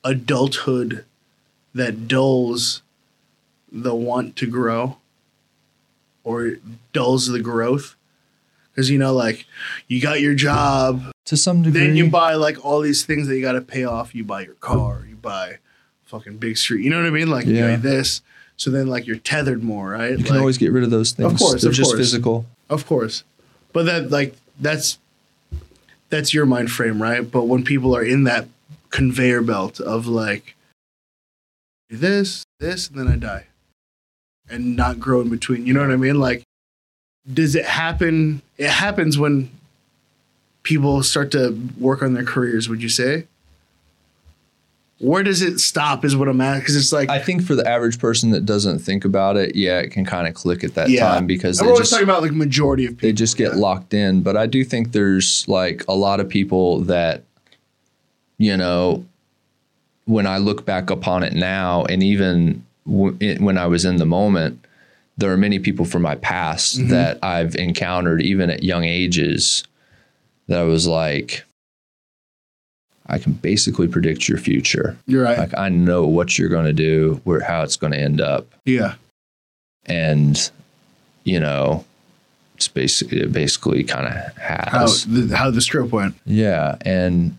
[0.05, 1.05] adulthood
[1.75, 2.83] that dulls
[3.71, 4.99] the want to grow
[6.25, 6.57] or
[6.93, 7.97] dulls the growth?
[8.75, 9.47] Because you know, like
[9.89, 11.81] you got your job, To some degree.
[11.81, 14.15] then you buy like all these things that you got to pay off.
[14.15, 15.59] You buy your car, you buy
[16.07, 16.83] fucking big street.
[16.85, 17.29] You know what I mean?
[17.29, 17.71] Like you Yeah.
[17.71, 18.23] buy this.
[18.57, 20.11] So then, like you're tethered more, right?
[20.13, 21.33] you can Like- always get rid of those things.
[21.33, 21.99] Of course, They're of just course.
[22.01, 22.47] physical.
[22.71, 23.25] Of course.
[23.73, 24.99] But that like that's
[26.11, 27.29] that's your mind frame, right?
[27.29, 28.47] But when people are in that
[28.91, 30.55] conveyor belt of like
[31.91, 33.47] this, this, and then I die.
[34.53, 35.67] And not grow in between.
[35.67, 36.21] You know what I mean?
[36.21, 36.43] Like
[37.33, 39.51] does it happen it happens when
[40.65, 43.27] people start to work on their careers, would you say?
[44.99, 46.05] where does it stop?
[46.05, 48.79] Is what I'm at because it's like I think for the average person that doesn't
[48.79, 51.01] think about it, yeah, it can kind of click at that Yeah.
[51.01, 53.09] time because I'm always just talking about like majority of people.
[53.09, 53.59] they just get yeah.
[53.59, 54.23] locked in.
[54.23, 57.25] But I do think there's like a lot of people that,
[58.39, 59.05] you know,
[60.05, 63.97] when I look back upon it now, and even w- it, when I was in
[63.97, 64.65] the moment,
[65.19, 66.89] there are many people from my past Mm-hmm.
[66.89, 69.65] that I've encountered, even at young ages,
[70.49, 71.45] that I was like,
[73.07, 74.97] I can basically predict your future.
[75.07, 75.39] You're right.
[75.39, 78.47] Like I know what you're going to do, where how it's going to end up
[78.65, 78.95] yeah.
[79.87, 80.51] and
[81.25, 81.85] you know
[82.57, 86.15] it's basically it basically kind of How the, how the script went.
[86.25, 87.37] yeah and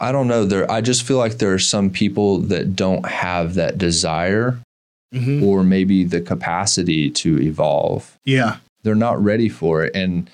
[0.00, 3.54] i don't know there i just feel like there are some people that don't have
[3.54, 4.58] that desire
[5.14, 5.42] Mhm.
[5.42, 8.56] or maybe the capacity to evolve Yeah.
[8.82, 10.28] they're not ready for it and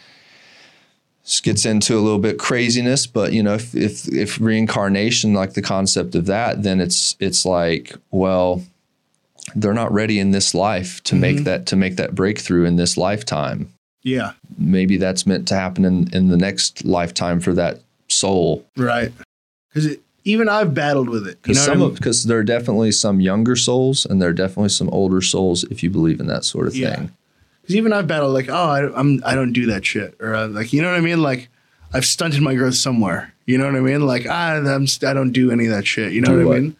[1.24, 5.52] this gets into a little bit craziness but you know if, if if reincarnation like
[5.52, 8.62] the concept of that then it's it's like well
[9.54, 12.96] they're not ready in this life to make that to make that breakthrough in this
[12.96, 13.68] lifetime
[14.02, 14.32] Yeah.
[14.58, 19.12] maybe that's meant to happen in in the next lifetime for that soul Right.
[19.72, 21.38] Because even I've battled with it.
[21.44, 24.34] You because know some I because there are definitely some younger souls and there are
[24.34, 26.94] definitely some older souls if you believe in that sort of Yeah.
[26.96, 27.10] thing
[27.62, 30.48] Because even I've battled like, oh, I, I'm I don't do that shit, or uh,
[30.48, 31.22] like, you know what I mean?
[31.22, 31.48] Like,
[31.92, 33.32] I've stunted my growth somewhere.
[33.46, 34.06] You know what I mean?
[34.06, 36.12] Like, ah, I'm I don't do any of that shit.
[36.12, 36.56] You know Do what?
[36.56, 36.76] I mean?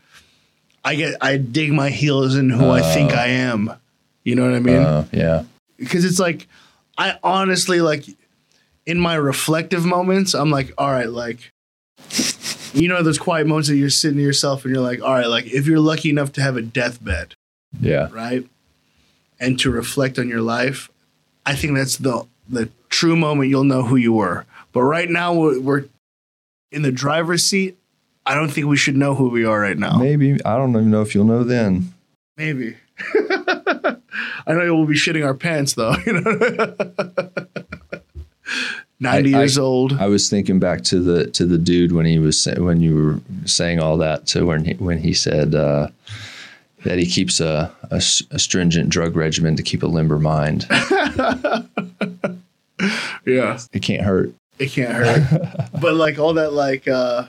[0.85, 3.73] I get I dig my heels in who I think I am.
[4.25, 4.83] You know what I mean?
[4.83, 5.45] uh, yeah
[5.79, 6.47] because it's like
[6.97, 8.05] I honestly like
[8.87, 11.52] in my reflective moments, I'm like, all right, like
[12.73, 15.27] you know those quiet moments that you're sitting to yourself and you're like, all right,
[15.29, 17.35] like if you're lucky enough to have a deathbed,
[17.81, 18.47] yeah right?
[19.41, 20.89] And to reflect on your life,
[21.45, 24.47] I think that's the the true moment you'll know who you were.
[24.73, 25.85] But right now we're, we're
[26.71, 27.77] in the driver's seat.
[28.25, 29.99] I don't think we should know who we are right now.
[29.99, 31.93] maybe i don't even know if you'll know then
[32.37, 32.77] Maybe.
[34.47, 35.95] I know we'll be shitting our pants though.
[36.07, 36.75] You know,
[39.03, 39.93] ninety I- I- years old.
[39.95, 43.21] I was thinking back to the to the dude when he was when you were
[43.47, 45.89] saying all that to when he, when he said uh,
[46.85, 50.67] that he keeps a a stringent drug regimen to keep a limber mind.
[53.27, 54.33] yeah, It can't hurt.
[54.59, 55.69] it can't hurt.
[55.81, 57.27] but like all that like uh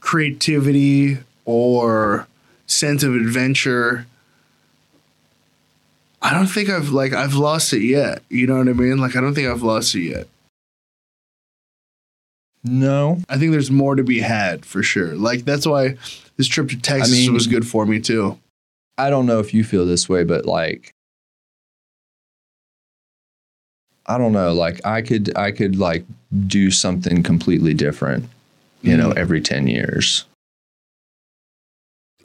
[0.00, 2.26] creativity or
[2.66, 4.06] sense of adventure.
[6.26, 8.22] I don't think I've like I've lost it yet.
[8.30, 8.98] You know what I mean?
[8.98, 10.26] Like I don't think I've lost it yet.
[12.64, 15.14] No, I think there's more to be had for sure.
[15.14, 15.96] Like that's why
[16.36, 18.38] this trip to Texas mean- was good for me too.
[18.98, 20.92] I don't know if you feel this way, but like.
[24.08, 24.52] I don't know.
[24.54, 26.04] Like I could, I could like
[26.46, 28.28] do something completely different,
[28.82, 29.16] you know, Mhm.
[29.16, 30.24] every ten years.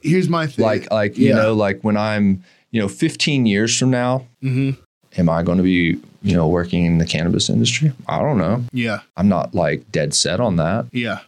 [0.04, 0.64] Here's my thing.
[0.66, 1.36] Like, like you Yeah.
[1.38, 4.72] know, like when I'm, you know, 15 years from now, hmm
[5.18, 7.92] am I going to be, you know, working in the cannabis industry?
[8.08, 8.64] I don't know.
[8.72, 10.86] yeah, I'm not like dead set on that.
[10.94, 11.20] yeah,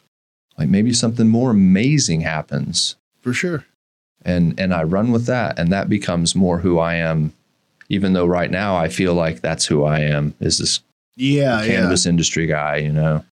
[0.57, 3.65] Like maybe something more amazing happens for sure.
[4.23, 7.33] and and I run with that and that becomes more who I am
[7.89, 10.79] even though right now I feel like that's who I am is this
[11.17, 11.67] Yeah, yeah.
[11.67, 13.25] cannabis industry guy, you know.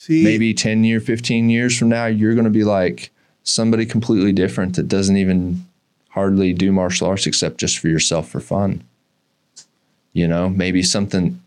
[0.00, 3.10] See, Maybe 10 year, 15 years from now you're going to be like
[3.44, 5.64] somebody completely different that doesn't even
[6.14, 8.84] hardly do martial arts except just for yourself for fun.
[10.12, 11.42] You know, maybe something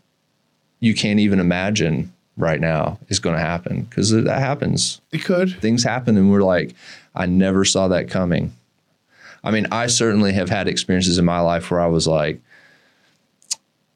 [0.78, 5.00] you can't even imagine right now is going to happen because that happens.
[5.10, 5.58] it could.
[5.60, 6.74] Things happen and we're like,
[7.14, 8.52] I never saw that coming.
[9.42, 12.40] I mean, I certainly have had experiences in my life where I was like,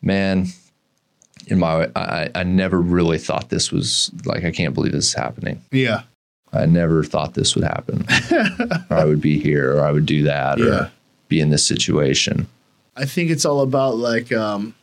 [0.00, 0.46] man,
[1.48, 5.14] in my, I, I never really thought this was like, I can't believe this is
[5.14, 5.62] happening.
[5.70, 6.04] Yeah,
[6.52, 8.04] I never thought this would happen.
[8.90, 10.64] or I would be here or I would do that Yeah.
[10.66, 10.90] or
[11.28, 12.46] be in this situation.
[12.96, 14.74] I think it's all about like um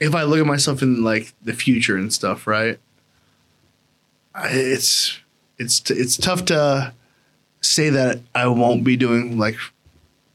[0.00, 2.78] if I look at myself in like the future and stuff, right?
[4.34, 5.18] I- It's
[5.58, 6.92] it's t- it's tough to
[7.60, 9.56] say that I won't be doing like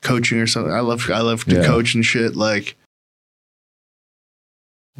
[0.02, 0.72] coaching or something.
[0.72, 1.66] I love I love to Yeah.
[1.66, 2.76] coach and shit like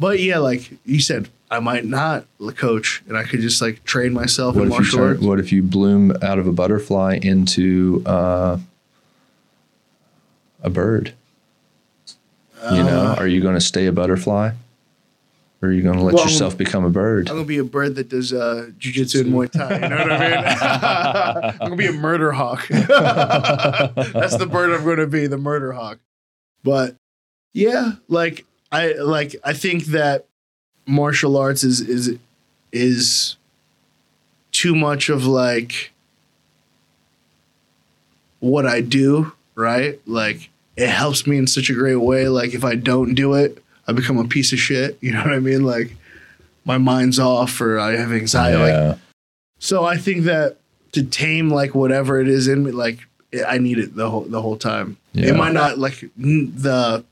[0.00, 2.24] But yeah, like you said, I might not
[2.56, 5.20] coach and I could just like train myself What in if you martial turn, arts.
[5.22, 8.58] what if you bloom out of a butterfly into uh,
[10.62, 11.12] a bird?
[12.72, 14.52] You know, Uh, are you going to stay a butterfly?
[15.62, 17.28] Or are you going to let Well, yourself become a bird?
[17.28, 19.74] I'm gonna be a bird that does uh, jujitsu and Muay Thai.
[19.74, 21.54] You know what I mean?
[21.60, 22.66] I'm gonna be a murder hawk.
[22.68, 25.98] That's the bird I'm gonna be, the murder hawk.
[26.64, 26.96] But
[27.52, 30.26] yeah, like I like I think that
[30.86, 32.16] martial arts is is
[32.72, 33.36] is
[34.52, 35.92] too much of like
[38.40, 40.00] what I do, right?
[40.06, 42.28] Like it helps me in such a great way.
[42.28, 44.98] Like if I don't do it, I become a piece of shit.
[45.00, 45.64] You know what I mean?
[45.64, 45.96] Like
[46.64, 48.58] my mind's off or I have anxiety.
[48.58, 48.96] Like yeah.
[49.58, 50.56] so I think that
[50.92, 53.00] to tame like whatever it is in me, like
[53.46, 54.96] I need it the whole the whole time.
[55.12, 55.30] Yeah.
[55.30, 57.04] It might not like n- the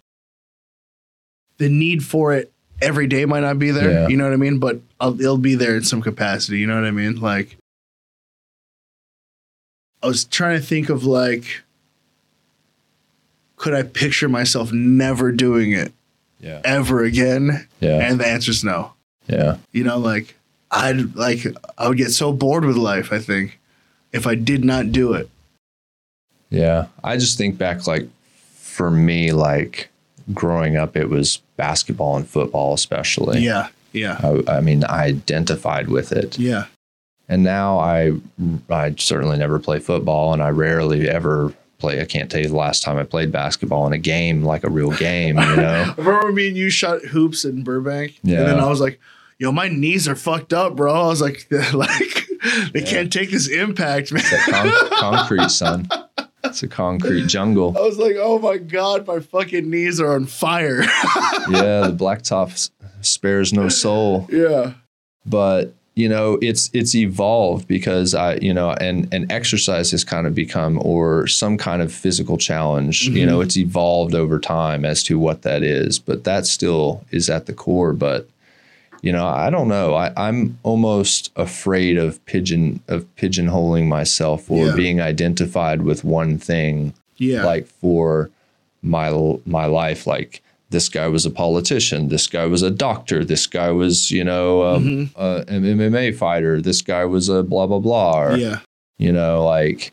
[1.59, 3.91] the need for it every day might not be there.
[3.91, 4.09] Yeah.
[4.09, 4.59] You know what I mean?
[4.59, 6.59] But I'll, it'll be there in some capacity.
[6.61, 7.21] You know what I mean?
[7.21, 7.57] Like
[10.03, 11.63] I was trying to think of like
[13.57, 15.93] could I picture myself never doing it
[16.41, 16.61] Yeah.
[16.65, 17.67] ever again?
[17.81, 17.99] Yeah.
[18.09, 18.93] And the answer is no.
[19.27, 19.57] Yeah.
[19.73, 20.37] You know, like
[20.71, 21.45] I'd like
[21.77, 23.59] I would get so bored with life, I think,
[24.13, 25.29] if I did not do it.
[26.51, 26.87] Yeah.
[27.03, 28.09] I just think back like
[28.55, 29.89] for me, like
[30.35, 33.41] growing up, it was basketball and football, especially.
[33.41, 33.69] Yeah.
[33.93, 34.19] Yeah.
[34.23, 36.39] I, I mean, I identified with it.
[36.39, 36.67] Yeah.
[37.29, 38.13] And now I,
[38.71, 42.01] I certainly never play football and I rarely ever play.
[42.01, 44.71] I can't tell you the last time I played basketball in a game, like a
[44.71, 45.95] real game, you know?
[45.99, 48.19] I remember me and you shot hoops in Burbank.
[48.23, 48.39] Yeah.
[48.39, 48.99] And then I was like,
[49.39, 50.93] yo, my knees are fucked up, bro.
[50.93, 52.29] I was like, like
[52.73, 54.25] they can't take this impact, man.
[54.49, 55.89] Con- concrete, son.
[56.45, 57.77] It's a concrete jungle.
[57.77, 60.83] I was like, oh my God, my fucking knees are on fire.
[61.51, 62.71] Yeah, the blacktop
[63.01, 64.29] spares no soul.
[64.31, 64.75] yeah.
[65.25, 70.29] but you know it's it's evolved because i you know and and exercise has kind
[70.29, 73.43] of become or some kind of physical challenge you know mm-hmm.
[73.43, 77.53] it's evolved over time as to what that is but that still is at the
[77.53, 78.29] core but
[79.03, 84.67] you know i don't know I, i'm almost afraid of pigeon of pigeonholing myself or
[84.67, 84.75] Yeah.
[84.77, 87.45] being identified with one thing Yeah.
[87.45, 88.31] like for
[88.83, 89.11] my
[89.47, 93.71] my life like this guy was a politician this guy was a doctor this guy
[93.71, 95.21] was you know um, Mm-hmm.
[95.21, 98.59] uh, an mma fighter this guy was a blah blah blah or, yeah.
[98.99, 99.93] you know like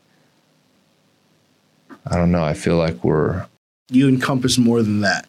[2.06, 3.46] i don't know i feel like we're
[3.90, 5.28] You encompass more than that.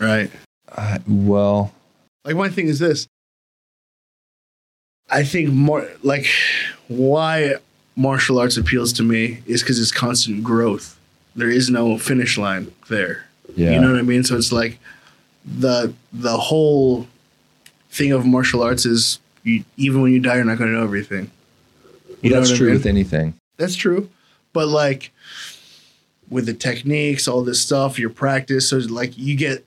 [0.00, 0.30] Right.
[0.76, 1.72] I, well
[2.28, 3.08] Like my thing is this.
[5.08, 6.26] I think more like
[6.88, 7.54] why
[7.96, 10.98] martial arts appeals to me is because it's constant growth.
[11.34, 13.24] There is no finish line there.
[13.56, 14.24] yeah You know what I mean?
[14.24, 14.78] So it's like
[15.42, 17.06] the the whole
[17.90, 20.84] thing of martial arts is you, even when you die, you're not going to know
[20.84, 21.30] everything.
[22.20, 22.76] You know that's what I true mean?
[22.76, 24.10] with anything That's true,
[24.52, 25.12] but like
[26.28, 29.64] with the techniques, all this stuff, your practice, so like you get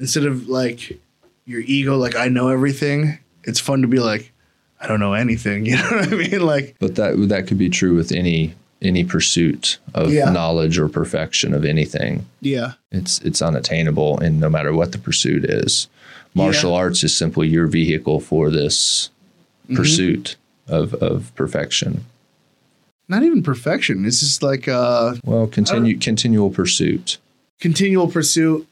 [0.00, 0.98] instead of like
[1.44, 3.18] your ego, like I know everything.
[3.44, 4.32] It's fun to be like
[4.80, 5.66] I don't know anything.
[5.66, 6.40] You know what I mean?
[6.46, 10.30] Like but that that could be true with any any pursuit of Yeah.
[10.30, 15.44] knowledge or perfection of anything yeah, it's it's unattainable and no matter what the pursuit
[15.44, 15.88] is
[16.34, 19.08] martial arts is simply your vehicle for this
[19.66, 19.76] Mm-hmm.
[19.76, 20.36] pursuit
[20.66, 22.04] of of perfection
[23.08, 24.04] not even perfection.
[24.06, 27.18] It's just like uh well continue continual pursuit
[27.60, 28.66] continual pursuit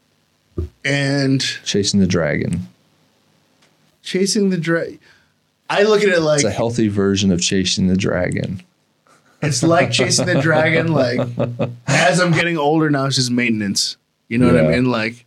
[0.84, 2.66] and chasing the dragon
[4.02, 4.98] chasing the dragon.
[5.68, 8.62] I look at it like it's a healthy version of chasing the dragon
[9.42, 10.92] It's like chasing the dragon.
[10.92, 11.20] Like
[11.86, 13.96] as I'm getting older now, it's just maintenance.
[14.28, 14.86] You know what I mean?
[14.86, 15.26] Like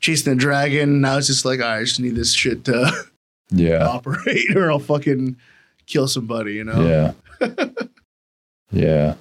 [0.00, 1.00] chasing the dragon.
[1.00, 2.90] Now it's just like right, I just need this shit to
[3.50, 5.36] yeah operate, or I'll fucking
[5.86, 6.54] kill somebody.
[6.54, 7.14] You know?
[7.40, 7.48] yeah
[8.72, 9.14] yeah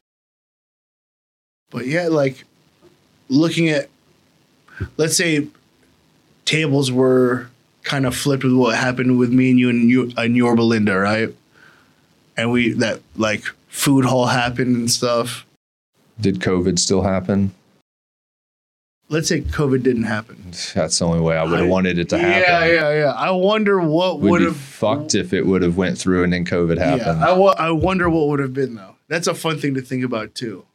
[1.70, 2.46] But yeah, like
[3.30, 3.90] looking at,
[4.98, 5.48] let's say,
[6.46, 7.50] tables were
[7.84, 10.98] kind of flipped with what happened with me and you and you and your Belinda,
[10.98, 11.30] right?
[12.38, 15.46] And we that like food hall happened and stuff.
[16.22, 17.52] did covid still happen
[19.10, 20.38] Let's say COVID didn't happen.
[20.74, 23.12] that's the only way i would have wanted it to happen Yeah, yeah, yeah.
[23.12, 26.78] I wonder what would have fucked if it would have went through and then covid
[26.78, 28.96] happened Yeah, I, wa- I wonder what would have been though.
[29.08, 30.66] That's a fun thing to think about too.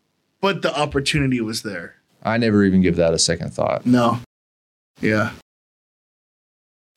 [0.41, 1.97] But the opportunity was there.
[2.23, 3.87] I never even give that a second thought.
[3.87, 4.19] No.
[5.01, 5.31] Yeah.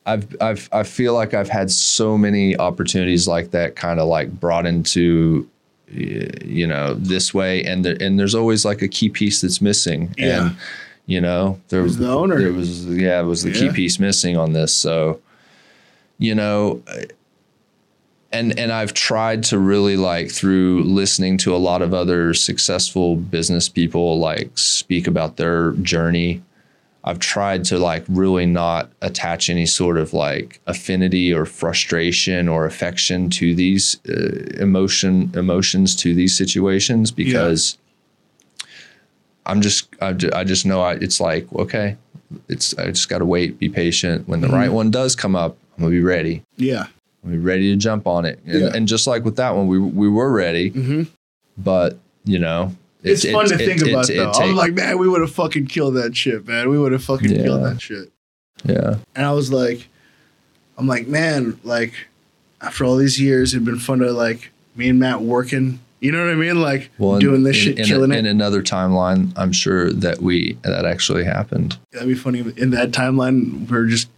[0.05, 4.31] I've I've I feel like I've had so many opportunities like that kind of like
[4.39, 5.47] brought into
[5.87, 10.13] you know this way and there, and there's always like a key piece that's missing
[10.17, 10.47] Yeah.
[10.47, 10.55] and
[11.05, 12.39] you know there was the owner.
[12.41, 15.19] there was yeah it was the key piece missing on this so
[16.17, 16.81] you know
[18.33, 23.15] and and I've tried to really like through listening to a lot of other successful
[23.15, 26.41] business people like speak about their journey
[27.03, 32.65] I've tried to like really not attach any sort of like affinity or frustration or
[32.65, 37.77] affection to these uh, emotion emotions to these situations because
[39.45, 41.97] I'm just I, I just know I, it's like okay
[42.47, 44.27] it's I just got to wait be patient.
[44.27, 46.43] When the right one does come up I'm gonna be ready.
[46.57, 46.87] Yeah.
[47.23, 48.71] We were ready to jump on it, and, Yeah.
[48.73, 51.03] and just like with that one, we we were ready, Mm-hmm.
[51.57, 54.31] but you know, It's it- fun it- to it- think it- about it though.
[54.31, 56.69] I'm like, man, we would have fucking killed that shit, man.
[56.69, 58.11] We would have fucking killed that shit.
[58.65, 59.87] yeah, And I was like,
[60.77, 61.93] I'm like, man, like
[62.59, 65.79] after all these years, it'd been fun to like me and Matt working.
[65.99, 66.59] You know what I mean?
[66.61, 68.19] Like well, in- doing this in, shit, in, killing a, it.
[68.19, 71.77] in another timeline, I'm sure that we that actually happened.
[71.91, 72.39] That'd be funny.
[72.57, 74.09] In that timeline, we're just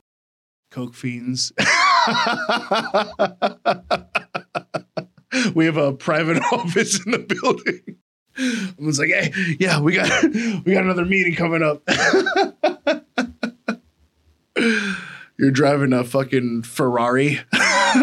[0.71, 1.51] coke fiends.
[5.55, 7.97] we have a private office in the building.
[8.35, 11.83] I was like, hey, yeah, we got we got another meeting coming up.
[15.37, 17.41] You're driving a fucking Ferrari,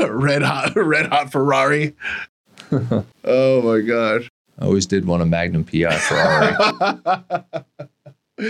[0.09, 1.97] red hot, red hot Ferrari.
[2.73, 4.29] oh my god!
[4.59, 6.55] I always did want a Magnum PI Ferrari.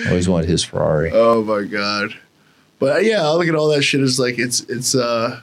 [0.06, 1.10] always wanted his Ferrari.
[1.12, 2.14] Oh my god.
[2.80, 5.40] But yeah, I look at all that shit as like it's it's uh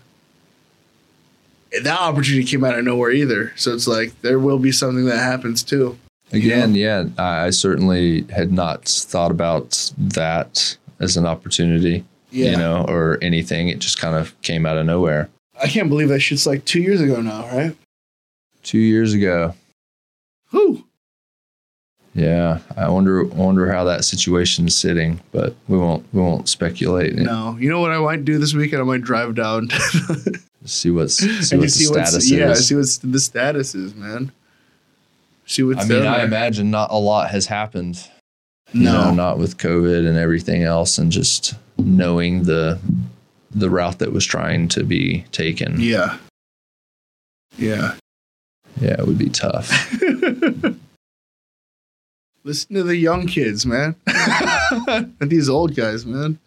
[1.83, 3.53] that opportunity came out of nowhere either.
[3.55, 5.97] So it's like there will be something that happens too.
[6.33, 12.51] Again, yeah, I, I certainly had not thought about that as an opportunity, Yeah.
[12.51, 13.69] you know, or anything.
[13.69, 15.29] It just kind of came out of nowhere.
[15.61, 17.75] I can't believe that shit's like two years ago now, right?
[18.63, 19.53] Two years ago,
[20.51, 20.83] Whew.
[22.17, 22.59] Yeah.
[22.75, 27.15] I wonder, wonder how that situation's sitting, but we won't, we won't speculate.
[27.15, 27.55] No.
[27.57, 28.81] You know what I might do this weekend?
[28.81, 29.69] I might drive down
[30.67, 34.33] See what's, see what the see status yeah, see what's the status is, man.
[35.45, 38.05] See what's I mean, down I imagine not a lot has happened.
[38.73, 39.05] you no.
[39.05, 42.79] know, not with COVID and everything else, and just knowing the
[43.51, 45.79] the route that was trying to be taken.
[45.79, 46.17] Yeah.
[47.57, 47.95] Yeah.
[48.81, 49.71] Yeah, it would be tough.
[52.47, 53.95] Listen to the young kids, man.
[54.87, 56.39] and these old guys, man.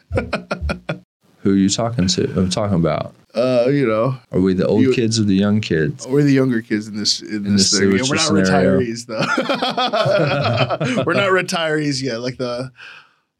[1.42, 2.24] Who are you talking to?
[2.38, 3.14] I'm talking about.
[3.34, 6.06] Uh, you know, Are we the old You- kids or the young kids?
[6.06, 7.92] we're the younger kids in this in, In this this thing.
[7.92, 8.80] Yeah, we're not scenario.
[8.80, 11.04] retirees though.
[11.04, 12.72] we're not retirees yet, like the.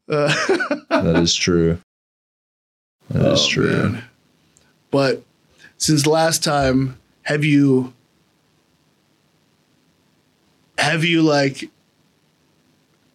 [0.07, 0.33] Uh,
[0.89, 1.79] That is true.
[3.09, 3.71] That is Oh, true.
[3.89, 4.03] man.
[4.91, 5.23] But
[5.77, 7.93] since last time, have you
[10.77, 11.69] have you like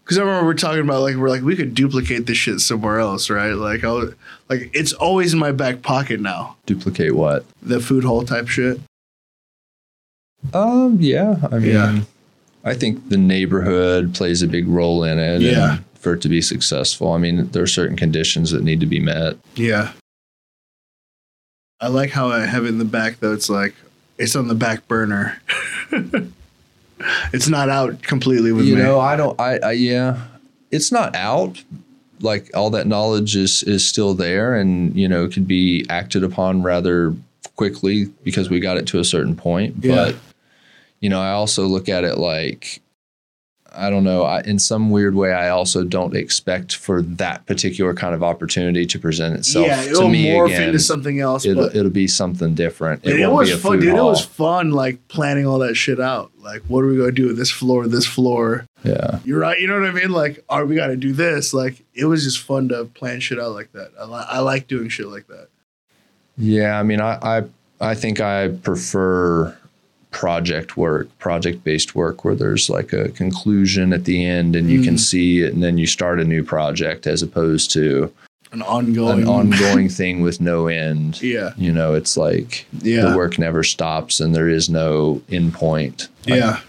[0.07, 3.01] because I remember we're talking about like we're like we could duplicate this shit somewhere
[3.01, 3.55] else, right?
[3.55, 4.15] Like I was,
[4.49, 6.55] like it's always in my back pocket now.
[6.65, 7.45] Duplicate what?
[7.61, 8.79] The food hall type shit.
[10.55, 11.37] Um, yeah.
[11.51, 12.01] I mean, Yeah.
[12.65, 15.41] I think the neighborhood plays a big role in it.
[15.43, 15.79] Yeah.
[15.95, 19.01] for it to be successful, I mean, there are certain conditions that need to be
[19.01, 19.37] met.
[19.57, 19.93] Yeah.
[21.81, 23.33] I like how I have it in the back though.
[23.33, 23.75] It's like
[24.19, 25.43] it's on the back burner.
[27.33, 28.83] it's not out completely with you me.
[28.83, 29.39] know, I don't.
[29.41, 30.25] I, I yeah,
[30.71, 31.63] it's not out.
[32.21, 36.63] Like all that knowledge is is still there, and you know, could be acted upon
[36.63, 37.15] rather
[37.57, 39.77] quickly because we got it to a certain point.
[39.81, 39.95] Yeah.
[39.95, 40.17] But
[41.01, 42.81] you know, I also look at it like.
[43.77, 44.23] I don't know.
[44.23, 48.87] I, in some weird way, I also don't expect for that particular kind of opportunity
[48.87, 50.63] to present itself yeah, to it'll me morph again.
[50.69, 51.45] into something else.
[51.45, 53.05] it'll, but it'll be something different.
[53.05, 53.95] it, won't was fun, dude.
[53.95, 56.31] It was fun, like planning all that shit out.
[56.41, 58.67] Like, what are we gonna do with this floor, this floor?
[58.85, 59.19] Yeah.
[59.25, 59.59] You're right.
[59.59, 60.11] You know what I mean?
[60.11, 61.53] Like, are we got to do this?
[61.53, 63.91] Like, it was just fun to plan shit out like that.
[63.99, 65.49] I, li- I like doing shit like that.
[66.39, 67.45] Yeah, I mean, I, I
[67.81, 69.57] I think I prefer
[70.17, 74.81] project work, project based work, where there's like a conclusion at the end and you
[74.83, 74.99] can Mm.
[75.01, 78.11] see it, and then you start a new project, as opposed to
[78.51, 81.21] An ongoing, an ongoing thing with no end.
[81.21, 85.53] yeah, You know, it's like yeah, the work never stops and there is no end
[85.53, 86.09] point.
[86.27, 86.61] I- yeah.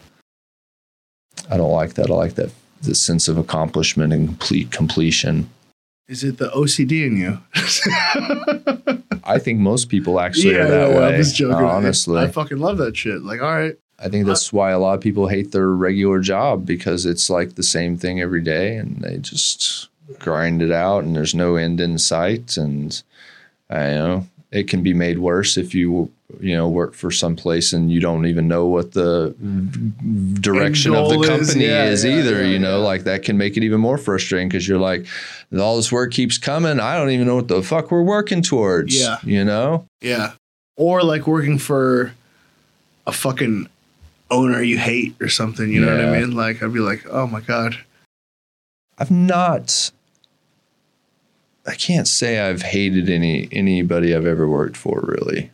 [1.50, 2.10] I, don't like that.
[2.12, 2.50] I like that
[2.82, 5.50] the sense of accomplishment and complete completion.
[6.10, 7.40] Is it the OCD in you?
[9.28, 11.06] I think most people actually yeah, are that yeah, way.
[11.08, 11.66] I'm just joking.
[11.66, 13.22] Honestly, I fucking love that shit.
[13.22, 16.66] Like, all right, I think that's why a lot of people hate their regular job
[16.66, 19.90] because it's like the same thing every day and they just
[20.20, 23.02] grind it out and there's no end in sight and
[23.70, 27.72] I know it can be made worse if you you know work for some place
[27.72, 29.34] and you don't even know what the
[30.42, 31.30] direction of the goal is.
[31.30, 33.98] company Yeah, is yeah, either yeah, you know like that can make it even more
[33.98, 35.06] frustrating because you're like
[35.58, 39.00] all this work keeps coming I don't even know what the fuck we're working towards
[39.00, 39.18] Yeah.
[39.24, 40.34] you know yeah.
[40.76, 42.14] Or like working for
[43.08, 43.68] a fucking
[44.30, 45.72] owner you hate or something.
[45.72, 46.36] You know what I mean?
[46.36, 47.78] Like, I'd be like, oh my god.
[49.00, 49.90] I've not.
[51.66, 55.50] I can't say I've hated any anybody I've ever worked for really.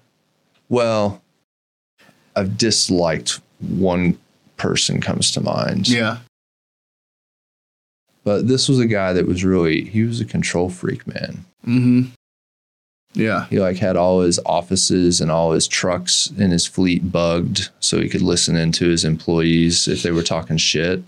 [0.70, 1.22] Well,
[2.36, 4.18] I've disliked one
[4.58, 5.88] person comes to mind.
[5.88, 6.18] Yeah.
[8.24, 11.46] But this was a guy that was really he was a control freak, man.
[11.68, 12.02] Mm-hmm.
[13.14, 13.46] Yeah.
[13.48, 18.00] He like had all his offices and all his trucks in his fleet bugged so
[18.00, 21.04] he could listen into his employees if they were talking shit.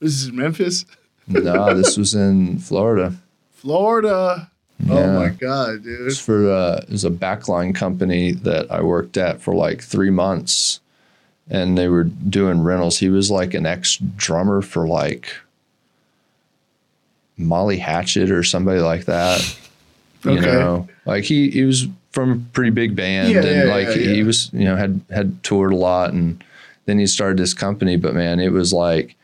[0.00, 0.84] This is Memphis,
[1.26, 3.14] no, this was in Florida.
[3.50, 4.50] Florida.
[4.88, 6.00] Oh my god, dude.
[6.00, 9.82] It was for uh, it was a backline company that I worked at for like
[9.82, 10.80] three months,
[11.50, 12.98] and they were doing rentals.
[12.98, 15.34] He was like an ex drummer for like
[17.36, 19.40] Molly Hatchet or somebody like that.
[20.24, 20.34] okay.
[20.36, 23.88] You know, like he he was from a pretty big band, Yeah, and yeah, like
[23.88, 24.24] yeah, he yeah.
[24.24, 26.42] was you know had had toured a lot, and
[26.86, 27.96] then he started this company.
[27.96, 29.16] But man, it was like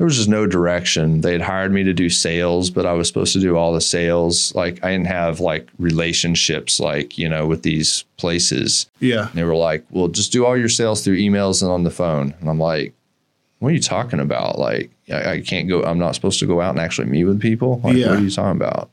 [0.00, 1.20] there was just no direction.
[1.20, 3.82] They had hired me to do sales, but I was supposed to do all the
[3.82, 4.54] sales.
[4.54, 8.86] Like I didn't have like relationships, like you know, with these places.
[9.00, 9.26] Yeah.
[9.28, 11.90] And they were like, "Well, just do all your sales through emails and on the
[11.90, 12.94] phone." And I'm like,
[13.58, 14.58] "What are you talking about?
[14.58, 15.82] Like, I, I can't go.
[15.82, 17.82] I'm not supposed to go out and actually meet with people.
[17.84, 18.08] Like, Yeah.
[18.08, 18.88] what are you talking about?"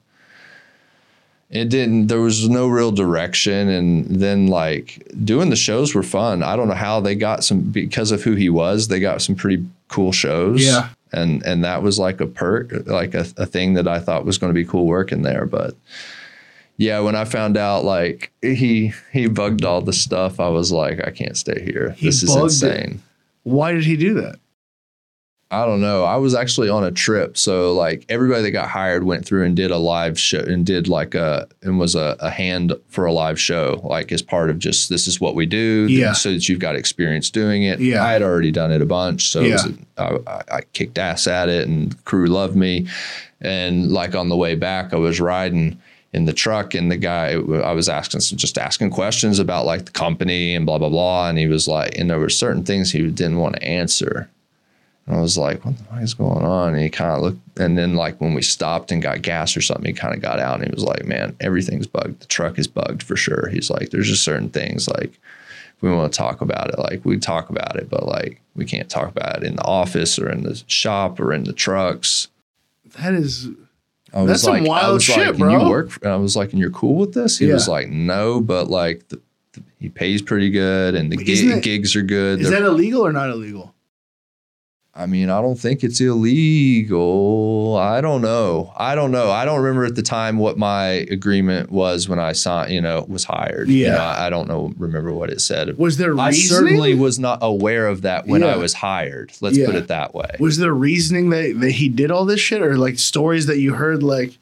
[1.50, 2.08] It didn't.
[2.08, 6.44] There was no real direction, and then like doing the shows were fun.
[6.44, 8.90] I don't know how they got some because of who he was.
[8.90, 10.66] They got some pretty cool shows.
[10.66, 10.90] Yeah.
[11.12, 14.38] And and that was like a perk, like a, a thing that I thought was
[14.38, 15.76] going to be cool working there, but
[16.78, 21.06] yeah, when I found out like he he bugged all the stuff, I was like,
[21.06, 21.92] I can't stay here.
[21.98, 22.78] He this is bugged it?
[22.78, 23.04] insane.
[23.44, 24.40] Why did he do that?
[25.50, 26.04] I don't know.
[26.04, 29.56] I was actually on a trip, so like everybody that got hired went through and
[29.56, 33.14] did a live show and did like a and was a, a hand for a
[33.14, 36.12] live show, like as part of just this is what we do, Yeah.
[36.12, 37.80] so that you've got experience doing it.
[37.80, 38.04] Yeah.
[38.04, 39.74] I had already done it a bunch, so it was Yeah.
[39.98, 42.88] I, I, I kicked ass at it, and the crew loved me.
[43.40, 45.80] And like on the way back, I was riding
[46.12, 49.86] in the truck, and the guy I was asking some just asking questions about like
[49.86, 52.92] the company and blah blah blah, and he was like, and there were certain things
[52.92, 54.30] he didn't want to answer.
[55.08, 56.74] And I was like, what the fuck is going on?
[56.74, 59.62] And he kind of looked, and then like when we stopped and got gas or
[59.62, 62.20] something, he kind of got out and he was like, man, everything's bugged.
[62.20, 63.48] The truck is bugged for sure.
[63.50, 65.18] He's like, there's just certain things like
[65.80, 68.90] we want to talk about it, like we talk about it, but like we can't
[68.90, 72.28] talk about it in the office or in the shop or in the trucks.
[73.00, 73.48] That is
[74.14, 75.52] I was That's some like, I wild shit, like, bro.
[75.64, 75.90] you work?
[75.92, 77.38] For, And I was like, and you're cool with this?
[77.38, 79.22] He was like, no, but like the,
[79.54, 82.42] the, he pays pretty good and the But gi- it- gigs are good.
[82.42, 83.74] is They're- that illegal or not illegal?
[85.00, 87.78] I mean, I don't think it's illegal.
[87.80, 88.74] I don't know.
[88.76, 89.30] I don't know.
[89.30, 93.06] I don't remember at the time what my agreement was when I signed, you know,
[93.08, 93.68] was hired.
[93.70, 93.92] You Yeah.
[93.92, 95.78] know, I I don't know, remember what it said.
[95.78, 96.58] Was there I reasoning?
[96.70, 99.32] certainly was not aware of that when I was hired.
[99.40, 100.36] Let's put it that way.
[100.40, 103.74] was there reasoning that, that he did all this shit or like stories that you
[103.76, 104.38] heard like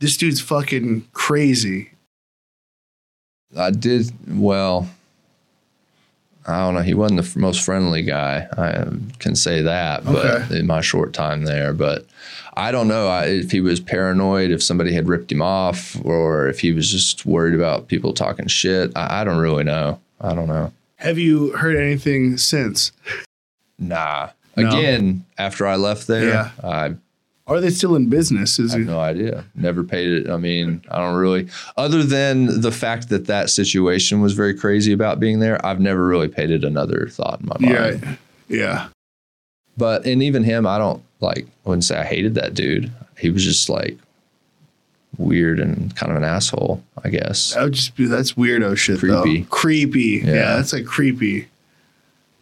[0.00, 1.90] this dude's fucking crazy?
[3.56, 4.88] I did, well,
[6.48, 6.80] I don't know.
[6.82, 8.46] He wasn't the f- most friendly guy.
[8.56, 8.86] I
[9.18, 10.58] can say that, but Okay.
[10.60, 12.06] in my short time there, but
[12.56, 16.48] I don't know I, if he was paranoid, if somebody had ripped him off, or
[16.48, 18.90] if he was just worried about people talking shit.
[18.96, 20.00] I, I don't really know.
[20.20, 20.72] I don't know.
[20.96, 22.90] Have you heard anything since?
[23.78, 24.30] Nah.
[24.56, 24.68] No.
[24.68, 26.50] Again, after I left there, Yeah.
[26.64, 26.94] I
[27.48, 28.58] Are they still in business?
[28.58, 28.90] Is I have it?
[28.90, 29.44] no idea.
[29.54, 30.30] Never paid it.
[30.30, 31.48] I mean, I don't really,
[31.78, 36.06] other than the fact that that situation was very crazy about being there, I've never
[36.06, 38.02] really paid it another thought in my mind.
[38.02, 38.16] Yeah.
[38.48, 38.88] Yeah.
[39.78, 42.92] But, and even him, I don't like, I wouldn't say I hated that dude.
[43.18, 43.96] He was just like
[45.16, 47.54] weird and kind of an asshole, I guess.
[47.54, 48.98] That would just be that's weirdo shit.
[48.98, 49.42] Creepy.
[49.42, 49.48] Though.
[49.48, 50.22] Creepy.
[50.24, 50.32] Yeah.
[50.34, 50.56] Yeah.
[50.56, 51.48] that's like creepy.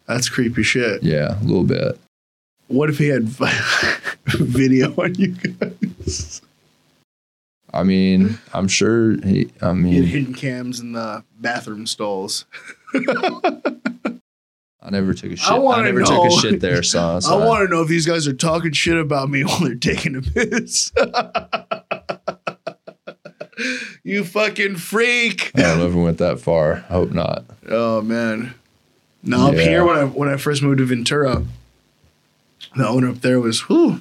[0.06, 1.02] That's creepy shit.
[1.02, 1.98] Yeah, a little bit.
[2.68, 3.28] What if he had
[4.38, 6.42] video on you guys?
[7.72, 12.46] I mean, I'm sure he, I mean, hidden cams in the bathroom stalls.
[12.94, 15.50] I never took a shit.
[15.50, 16.06] I I, never know.
[16.06, 17.22] took a shit there, son.
[17.28, 20.16] I want to know if these guys are talking shit about me while they're taking
[20.16, 20.92] a piss.
[24.04, 25.50] you fucking freak.
[25.56, 26.84] I don't know if we went that far.
[26.88, 27.44] I hope not.
[27.68, 28.54] Oh man.
[29.22, 31.44] No, up here when I when I first moved to Ventura,
[32.76, 34.00] the owner up there was whew,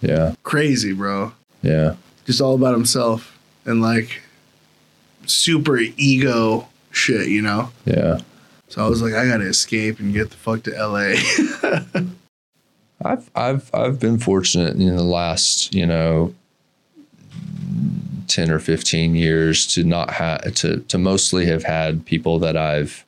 [0.00, 0.34] Yeah.
[0.42, 1.32] crazy, bro.
[1.62, 1.94] Yeah.
[2.26, 4.22] Just all about himself and like
[5.26, 7.70] super ego shit, you know.
[7.84, 8.18] Yeah.
[8.68, 11.14] So I was like, I gotta escape and get the fuck to LA.
[13.04, 16.34] I've I've I've been fortunate in the last you know
[18.28, 23.04] ten or fifteen years to not have to to mostly have had people that I've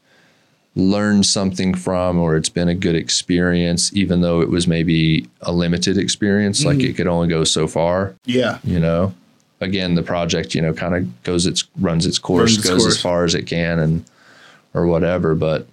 [0.76, 5.50] learned something from or it's been a good experience even though it was maybe a
[5.50, 6.90] limited experience like Mhm.
[6.90, 8.58] it could only go so far yeah.
[8.62, 9.14] you know
[9.62, 12.82] again the project you know kind of goes its runs its course Runs its goes
[12.82, 12.94] course.
[12.96, 14.04] as far as it can and
[14.74, 15.66] or whatever but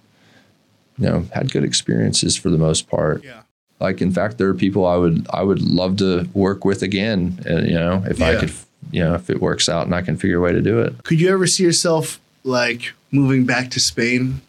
[0.98, 3.42] you know had good experiences for the most part Yeah.
[3.80, 7.38] like in fact there are people i would i would love to work with again
[7.44, 8.52] and you know if i could
[8.92, 11.02] you know, if it works out and I can figure a way to do it,
[11.04, 14.42] Could you ever see yourself like moving back to Spain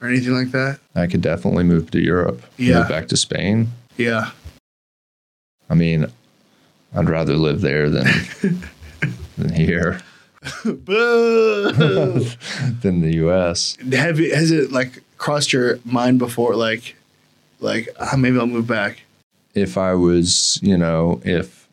[0.00, 0.78] or anything like that?
[0.94, 2.80] I could definitely move to Europe, Yeah.
[2.80, 3.68] move back to Spain.
[3.96, 4.30] Yeah.
[5.68, 6.06] I mean,
[6.94, 8.06] I'd rather live there than
[9.36, 10.00] than here,
[12.82, 13.76] than the U.S.
[13.92, 16.54] Have you, has it like crossed your mind before?
[16.56, 16.94] Like,
[17.60, 19.02] like ah, maybe I'll move back.
[19.54, 21.66] If I was, you know, if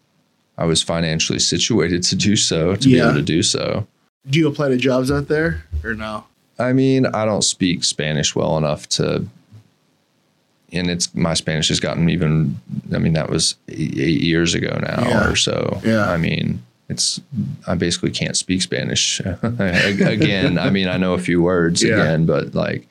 [0.57, 3.87] I was financially situated to do so, to be able to do so.
[4.29, 6.23] Do you apply to jobs out there or no?
[6.59, 9.25] I mean, I don't speak Spanish well enough to,
[10.71, 12.59] and it's my Spanish has gotten even.
[12.93, 15.30] I mean, that was eight years ago now Yeah.
[15.30, 15.81] or so.
[15.84, 16.09] Yeah.
[16.09, 17.19] I mean, it's
[17.67, 20.57] I basically can't speak Spanish again.
[20.59, 21.95] I mean, I know a few words Yeah.
[21.95, 22.88] again, but like.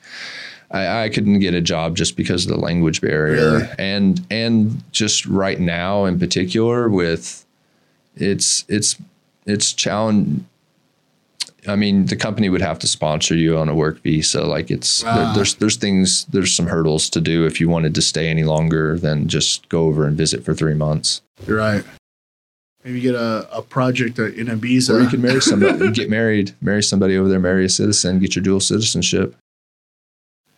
[0.71, 3.67] I, I couldn't get a job just because of the language barrier, Really?
[3.77, 7.45] and and just right now in particular with,
[8.15, 8.95] it's it's
[9.45, 10.43] it's challenge.
[11.67, 14.41] I mean, the company would have to sponsor you on a work visa.
[14.43, 18.01] Like it's there- there's there's things there's some hurdles to do if you wanted to
[18.01, 21.21] stay any longer than just go over and visit for three months.
[21.47, 21.83] You're right.
[22.83, 24.89] Maybe get a, a project in Ibiza.
[24.89, 28.35] Or you could marry somebody, get married, marry somebody over there, marry a citizen, get
[28.35, 29.35] your dual citizenship.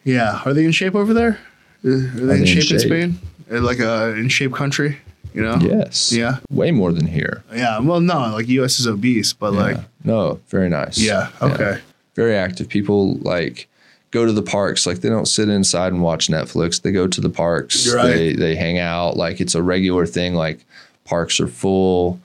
[0.03, 0.41] yeah.
[0.45, 1.40] Are they in shape over there?
[1.86, 2.80] Uh, Are they in they in shape, in shape?
[2.82, 3.19] Spain?
[3.52, 4.98] Uh, Like a in shape country?
[5.36, 5.57] You know?
[5.60, 6.12] Yes.
[6.14, 6.38] Yeah.
[6.49, 7.44] Way more than here.
[7.53, 7.80] Yeah.
[7.80, 8.80] Well, no, like U.S.
[8.80, 10.98] is obese, but like, no, very nice.
[10.98, 11.30] yeah.
[11.41, 11.80] Okay.
[12.16, 13.68] very active people like
[14.12, 17.20] go to the parks like they don't sit inside and watch netflix they go to
[17.20, 18.07] the parks right.
[18.07, 20.64] they they hang out like it's a regular thing like
[21.03, 22.18] parks are full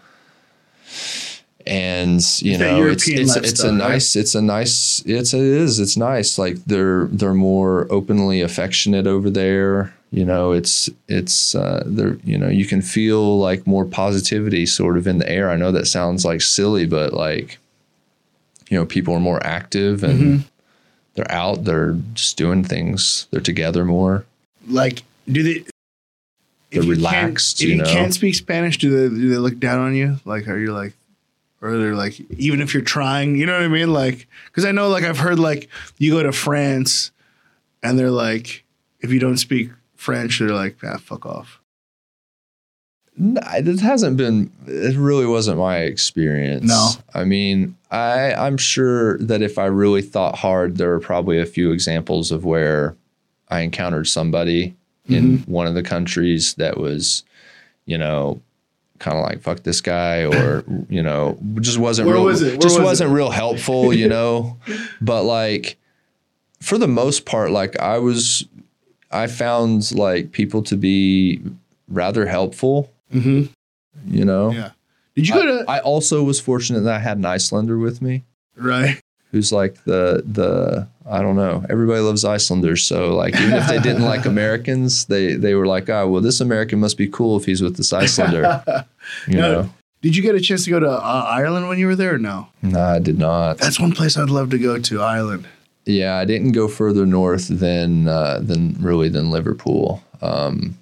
[1.66, 3.74] and you It's know it's it's, it's a right?
[3.76, 9.06] nice it's a nice it's it is it's nice like they're they're more openly affectionate
[9.08, 13.84] over there you know it's it's uh they're you know you can feel like more
[13.84, 17.58] positivity sort of in the air i know that sounds like silly but like
[18.68, 20.46] you know people are more active and Mm-hmm.
[21.14, 24.24] they're out they're just doing things they're together more
[24.68, 25.64] Like, do they?
[26.70, 27.92] They're if you relaxed, Can't, if you you, know?
[27.92, 30.18] can't speak Spanish, do they do they look down on you?
[30.24, 30.92] Like, are you like,
[31.60, 33.92] or they're like, even if you're trying, you know what I mean?
[33.92, 35.68] Like, because I know, like, I've heard like
[35.98, 37.10] you go to France,
[37.82, 38.62] and they're like,
[39.00, 39.70] if you don't speak
[40.00, 41.60] French, they're like, ah, fuck off.
[43.16, 44.50] No, it hasn't been.
[44.66, 46.64] It really wasn't my experience.
[46.64, 46.90] No.
[47.12, 51.44] I mean, I I'm sure that if I really thought hard, there are probably a
[51.44, 52.96] few examples of where
[53.48, 54.74] I encountered somebody
[55.06, 55.52] in Mm-hmm.
[55.52, 57.24] one of the countries that was,
[57.84, 58.40] you know,
[59.00, 62.24] kind of like fuck this guy, or you know, just wasn't Where real.
[62.24, 62.58] was it?
[62.60, 64.56] Just was wasn't real helpful, you know.
[65.02, 65.76] but like,
[66.60, 68.46] for the most part, like I was,
[69.10, 71.40] I found like people to be
[71.88, 73.46] rather helpful Mm-hmm.
[74.06, 74.52] you know.
[74.52, 74.70] Yeah.
[75.16, 78.00] Did you go to I, I also was fortunate that I had an Icelander with
[78.00, 78.22] me,
[78.56, 79.00] right?
[79.32, 81.64] who's like the the I don't know.
[81.68, 85.88] Everybody loves Icelanders, so like even if they didn't like Americans, they they were like,
[85.90, 88.62] oh well, this American must be cool if he's with this Icelander,
[89.26, 89.52] you No.
[89.62, 89.70] know.
[90.02, 92.14] Did you get a chance to go to uh, Ireland when you were there?
[92.14, 92.46] Or no.
[92.62, 93.58] Nah, I did not.
[93.58, 95.02] That's one place I'd love to go to.
[95.02, 95.46] Ireland.
[95.90, 100.02] Yeah, I didn't go further north than uh, than really than Liverpool.
[100.22, 100.76] Um,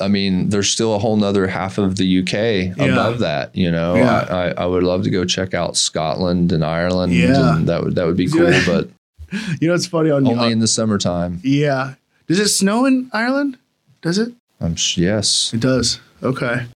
[0.00, 3.54] I mean, there's still a whole nother half of the UK above that.
[3.56, 4.26] You know, Yeah.
[4.28, 7.14] I, I, would love to go check out Scotland and Ireland.
[7.14, 7.56] Yeah.
[7.56, 8.88] and that would that would be cool, but
[9.60, 11.40] You know, it's funny on only in the summertime.
[11.42, 11.94] yeah.
[12.26, 13.56] Does it snow in Ireland?
[14.02, 14.34] Does it?
[14.60, 16.00] I'm sh- yes, It does.
[16.22, 16.66] Okay.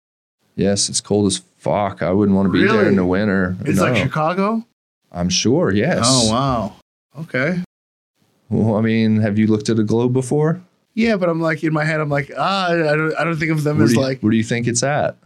[0.57, 2.03] yes, it's cold as fuck.
[2.03, 3.57] I wouldn't want to be there in the winter.
[3.65, 4.65] It's no, like Chicago.
[5.13, 5.73] I'm sure.
[5.75, 6.07] Yes.
[6.09, 6.77] Oh wow.
[7.21, 7.63] Okay.
[8.49, 10.61] Well, I mean, have you looked at a globe before?
[10.95, 13.53] Yeah, but I'm like in my head, I'm like, ah, I don't, I don't think
[13.53, 15.17] of them Where as you, like, where do you think it's at?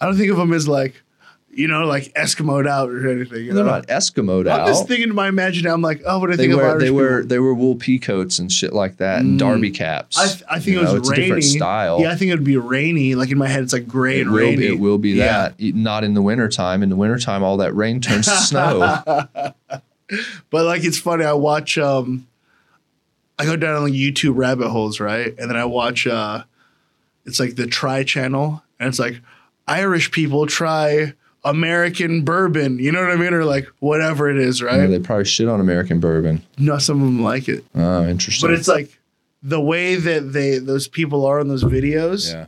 [0.00, 1.00] I don't think of them as like,
[1.48, 3.46] you know, like Eskimoed out or anything.
[3.46, 3.70] They're know?
[3.70, 4.60] not Eskimoed out.
[4.62, 5.70] I'm just thinking in my imagination.
[5.70, 7.28] I'm like, oh, what do I they think of wear Irish they wear people?
[7.28, 9.54] they wear wool pea coats and shit like that and Mm.
[9.54, 10.18] derby caps.
[10.18, 11.22] I, I think You it was know, it's rainy.
[11.22, 12.00] a different style.
[12.00, 13.14] Yeah, I think it would be rainy.
[13.14, 14.66] Like in my head, it's like gray it and will, rainy.
[14.66, 15.50] it will be Yeah.
[15.56, 15.60] that.
[15.60, 16.82] Not in the wintertime.
[16.82, 19.22] In the wintertime, all that rain turns to snow.
[20.50, 22.26] But like it's funny, I watch um
[23.38, 25.34] I go down on YouTube rabbit holes, right?
[25.38, 26.44] And then I watch uh
[27.24, 29.20] it's like the try channel and it's like
[29.66, 31.14] Irish people try
[31.44, 33.32] American bourbon, you know what I mean?
[33.32, 34.78] Or like whatever it is, right?
[34.78, 36.42] know, they probably shit on American bourbon.
[36.58, 37.64] no, some of them like it.
[37.74, 38.48] Oh, interesting.
[38.48, 38.98] But it's like
[39.42, 42.46] the way that they those people are in those videos, yeah.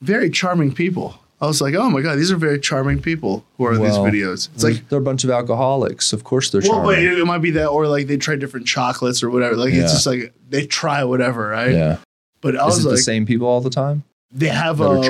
[0.00, 1.18] very charming people.
[1.40, 4.04] I was like, oh my god, these are very charming people who are in Well,
[4.04, 4.48] these videos.
[4.54, 6.12] It's like they're a bunch of alcoholics.
[6.12, 7.12] Of course, they're Well, but charming.
[7.12, 9.56] it, it might be that, or like they try different chocolates or whatever.
[9.56, 9.82] Like Yeah.
[9.84, 11.70] it's just like they try whatever, right?
[11.72, 11.98] yeah.
[12.40, 14.04] But I Is was it like, the same people all the time?
[14.30, 15.00] They have a,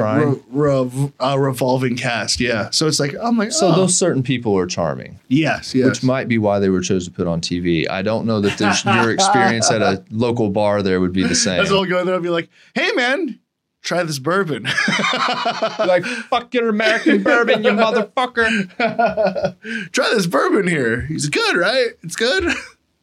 [0.51, 2.71] re- a revolving cast, yeah.
[2.71, 5.87] So it's like I'm like, So oh, those certain people are charming, yes, yes.
[5.87, 7.89] which might be why they were chosen to put on TV.
[7.91, 11.35] I don't know that there's, your experience at a local bar there would be the
[11.35, 11.59] same.
[11.59, 13.41] That's all go there and be like, hey man,
[13.83, 14.65] try this bourbon.
[15.79, 18.69] like fuck your American bourbon, you motherfucker.
[19.93, 21.03] try this bourbon here.
[21.03, 21.89] He's good, right?
[22.03, 22.55] It's good.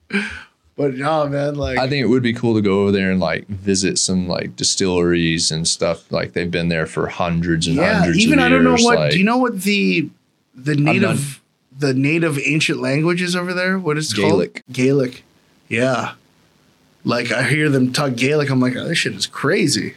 [0.75, 3.19] but no, man, like I think it would be cool to go over there and
[3.19, 6.11] like visit some like distilleries and stuff.
[6.11, 8.99] Like they've been there for hundreds and yeah, hundreds even of I don't know what.
[8.99, 10.09] like- do you know what the
[10.53, 11.41] the native
[11.77, 13.77] the native ancient languages over there?
[13.77, 14.53] What is it Gaelic.
[14.53, 14.75] called?
[14.75, 15.23] Gaelic.
[15.67, 16.13] Yeah.
[17.03, 19.95] Like I hear them talk Gaelic, I'm like, oh, this shit is crazy.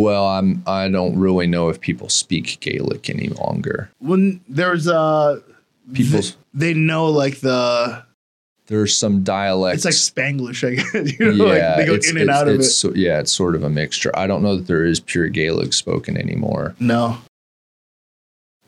[0.00, 0.62] Well, I'm.
[0.66, 3.90] I don't really know if people speak Gaelic any longer.
[3.98, 5.40] When there's uh
[5.92, 8.02] People's they know like the
[8.68, 9.84] there's some dialects.
[9.84, 11.18] it's like Spanglish, I guess.
[11.18, 12.62] You know, yeah, like they go it's, in and out of it.
[12.62, 14.10] so- yeah, it's sort of a mixture.
[14.16, 16.74] I don't know that there is pure Gaelic spoken anymore.
[16.80, 17.18] No.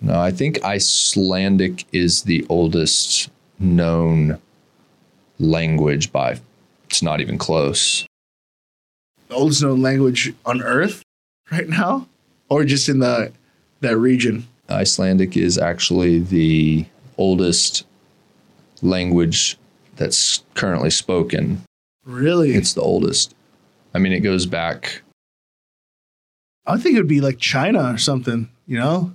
[0.03, 4.39] No, I think Icelandic is the oldest known
[5.39, 6.41] language by.
[6.91, 8.05] It's not even close.
[9.29, 11.03] The oldest known language on earth
[11.53, 12.09] right now?
[12.49, 13.33] Or just in the
[13.81, 14.47] that region.
[14.69, 16.87] Icelandic is actually the
[17.19, 17.85] oldest
[18.83, 19.59] language
[19.97, 21.63] that's currently spoken.
[22.05, 22.55] Really?
[22.55, 23.35] It's the oldest.
[23.95, 25.03] I mean, it goes back.
[26.67, 29.13] I think it would be like China or something, you know?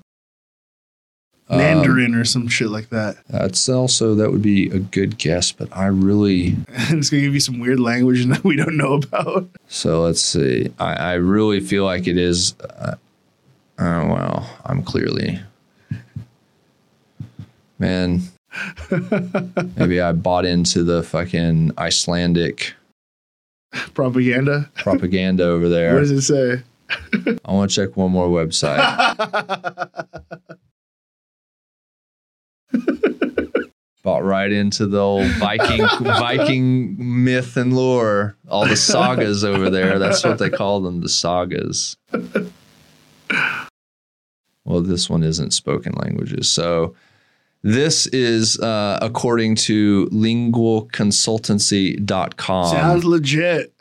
[1.49, 3.17] Um, Mandarin or some shit like that.
[3.27, 6.57] That's also that would be a good guess, but I really.
[6.91, 9.49] It's gonna give you some weird language that we don't know about.
[9.67, 10.71] So let's see.
[10.79, 12.55] I, I really feel like it is.
[12.59, 12.95] Uh,
[13.79, 15.39] oh well, I'm clearly.
[17.77, 18.23] Man,
[19.77, 22.73] maybe I bought into the fucking Icelandic
[23.93, 24.69] Propaganda.
[24.75, 25.93] propaganda over there.
[25.93, 26.63] What does it say?
[27.45, 28.79] I want to check one more website.
[34.03, 38.37] Bought right into the old Viking Viking myth and lore.
[38.47, 39.99] All the sagas over there.
[39.99, 41.97] That's what they call them, the sagas.
[44.63, 46.49] Well, this one isn't spoken languages.
[46.49, 46.95] So
[47.61, 52.71] this is uh, according to lingualconsultancy.com.
[52.71, 53.73] Sounds legit.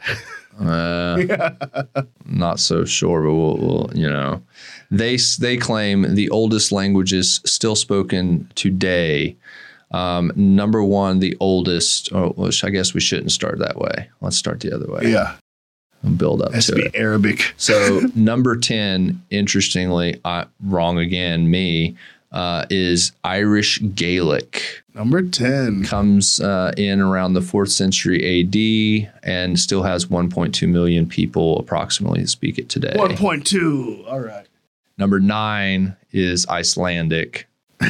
[0.59, 1.53] Uh,
[2.25, 4.43] not so sure, but we'll, we'll you know,
[4.91, 9.37] they they claim the oldest languages still spoken today.
[9.91, 12.13] Um, number one, the oldest.
[12.13, 14.09] Oh, which I guess we shouldn't start that way.
[14.21, 15.11] Let's start the other way.
[15.11, 15.37] Yeah.
[16.03, 16.95] and build up Has to it.
[16.95, 17.55] Arabic.
[17.57, 21.51] So number ten, interestingly, I, wrong again.
[21.51, 21.97] Me
[22.33, 25.85] uh, is Irish Gaelic Number 10.
[25.85, 32.27] comes uh, in around the fourth century AD and still has 1.2 million people approximately
[32.27, 32.93] speak it today.
[32.97, 34.07] 1.2.
[34.07, 34.47] All right.
[34.99, 37.47] Number nine is Icelandic.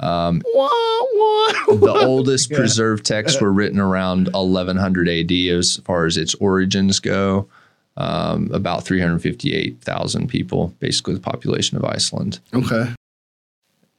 [0.00, 2.58] Um, the oldest Yeah.
[2.58, 7.48] preserved texts were written around 1100 AD as far as its origins go.
[7.96, 12.40] Um, about 358,000 people, basically the population of Iceland.
[12.52, 12.92] Okay.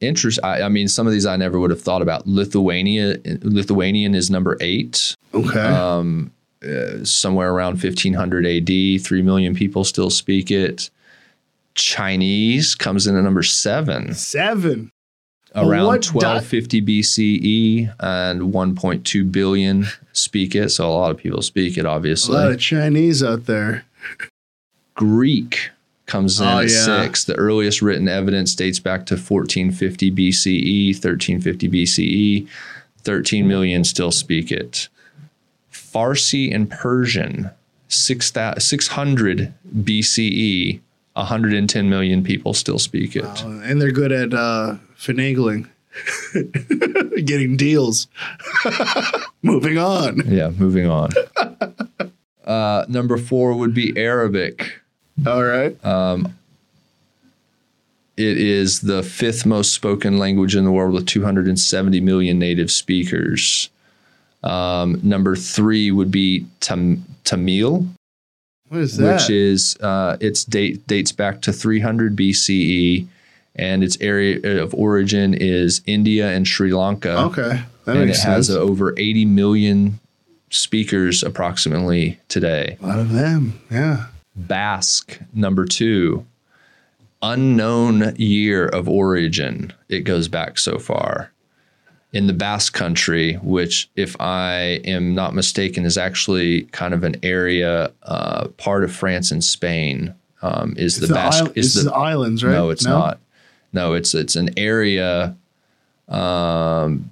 [0.00, 0.38] Interest.
[0.44, 2.26] I, I mean, some of these I never would have thought about.
[2.26, 5.14] Lithuania, Lithuanian is number eight.
[5.34, 5.58] Okay.
[5.58, 6.30] um,
[6.62, 9.02] uh, somewhere around 1500 AD.
[9.02, 10.90] Three million people still speak it.
[11.76, 14.90] Chinese comes in at number seven, Seven.
[15.54, 20.70] around What dot- 1250 BCE, E and 1.2 billion speak it.
[20.70, 22.34] So a lot of people speak it, obviously.
[22.36, 23.84] A lot of Chinese out there.
[24.94, 25.70] Greek
[26.06, 27.02] comes in Oh, at yeah.
[27.02, 27.24] six.
[27.24, 32.46] The earliest written evidence dates back to 1450 BCE, 1350 BCE.
[33.02, 34.88] 13 million still speak it.
[35.72, 37.50] Farsi and Persian,
[37.88, 39.54] 6, 600
[39.84, 40.80] BCE,
[41.16, 43.24] 110 million people still speak it.
[43.24, 45.68] Uh, and they're good at uh, finagling,
[47.24, 48.06] getting deals.
[49.42, 50.22] Moving on.
[50.26, 51.10] Yeah, moving on.
[52.44, 54.80] uh, number four would be Arabic.
[55.26, 55.82] All right.
[55.84, 56.36] Um,
[58.16, 63.68] it is the fifth most spoken language in the world with 270 million native speakers.
[64.42, 67.86] Um, number three would be Tam- Tamil,
[68.68, 69.20] What is that?
[69.20, 73.06] which is uh, its date dates back to 300 BCE,
[73.54, 77.62] and its area of origin is India and Sri Lanka, okay.
[77.84, 80.00] That and it makes has over 80 million
[80.50, 82.76] speakers approximately today.
[82.82, 83.60] a lot of them.
[83.70, 84.06] Yeah.
[84.34, 86.26] Basque, number two.
[87.22, 89.72] Unknown year of origin.
[89.88, 91.32] It goes back so far.
[92.16, 97.16] In the Basque country, which, if I am not mistaken, is actually kind of an
[97.22, 100.14] area, uh, part of France and Spain.
[100.42, 101.44] um, is It's the Basque.
[101.44, 102.52] isle- is the, islands, right?
[102.52, 103.18] No, it's not.
[103.72, 105.34] No, it's it's an area.
[106.08, 107.10] Um,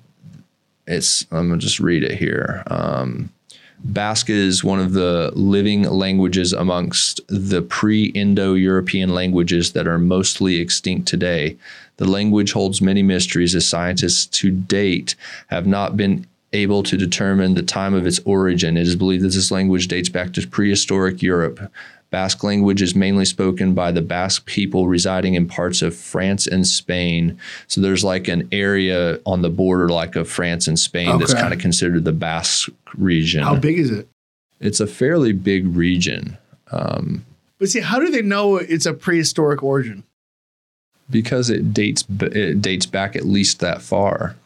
[0.87, 2.63] it's I'm gonna just read it here.
[2.69, 3.31] Um,
[3.85, 11.07] Basque is one of the living languages amongst the pre-Indo-European languages that are mostly extinct
[11.09, 11.57] today.
[11.97, 15.15] The language holds many mysteries as scientists to date
[15.49, 18.77] have not been able to determine the time of its origin.
[18.77, 21.73] It is believed that this language dates back to prehistoric Europe.
[22.11, 26.65] Basque language is mainly spoken by the Basque people residing in parts of France and
[26.65, 27.37] Spain.
[27.67, 31.53] So there's like an area on the border, like of France and Spain, that's kind
[31.53, 33.43] of considered the Basque region.
[33.43, 34.09] How big is it?
[34.61, 36.39] It's a fairly big region
[36.71, 37.25] um,
[37.59, 40.05] But see, how do they know it's a prehistoric origin?
[41.11, 44.37] Because it dates it dates back at least that far.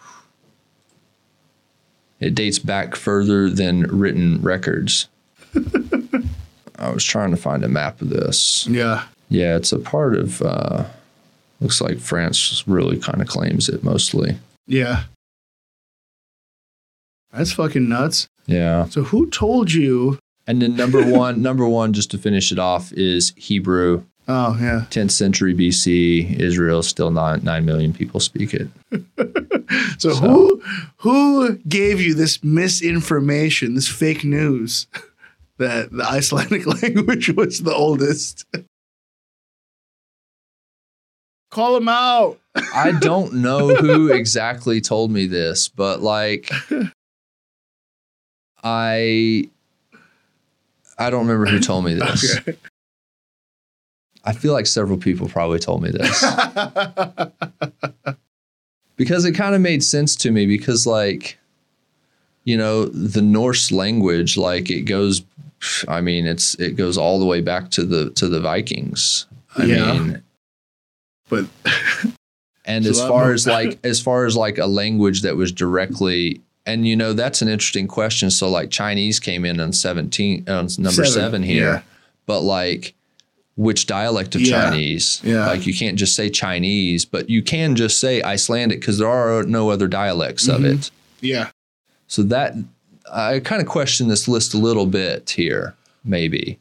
[2.20, 5.08] It dates back further than written records.
[6.78, 8.66] I was trying to find a map of this.
[8.66, 9.04] Yeah.
[9.28, 10.42] Yeah, it's a part of.
[10.42, 10.84] Uh,
[11.60, 14.38] looks like France really kind of claims it mostly.
[14.66, 15.04] Yeah.
[17.32, 18.26] That's fucking nuts.
[18.46, 20.18] Yeah, So who told you?
[20.46, 24.04] and then number one, number one, just to finish it off, is Hebrew.
[24.30, 24.84] Oh yeah.
[24.90, 28.68] 10th century BC, Israel still not nine million people speak it.
[29.98, 30.62] So, So- who
[30.98, 34.86] who gave you this misinformation, this fake news
[35.58, 38.44] that the Icelandic language was the oldest?
[41.50, 42.38] Call them out.
[42.74, 46.50] I don't know who exactly told me this, but like
[48.62, 49.48] I
[50.98, 52.38] I don't remember who told me this.
[52.40, 52.56] Okay.
[54.28, 56.22] I feel like several people probably told me this
[58.96, 61.38] because it kind of made sense to me because like
[62.44, 65.22] you know the Norse language like it goes
[65.88, 69.24] I mean it's it goes all the way back to the to the Vikings.
[69.56, 69.92] I Yeah.
[69.92, 70.22] mean
[71.30, 71.46] but
[72.66, 76.86] and as far as like as far as like a language that was directly and
[76.86, 80.90] you know that's an interesting question so like chinese came in on 17 on number
[80.90, 81.82] Seven, seven, here yeah.
[82.26, 82.94] but like
[83.58, 85.46] which dialect of Yeah, chinese yeah.
[85.46, 89.42] like you can't just say chinese but you can just say icelandic because there are
[89.42, 90.54] no other dialects Mhm.
[90.54, 90.90] of it
[91.20, 91.50] yeah,
[92.06, 92.54] so that
[93.12, 95.74] i kind of question this list a little bit here
[96.04, 96.58] maybe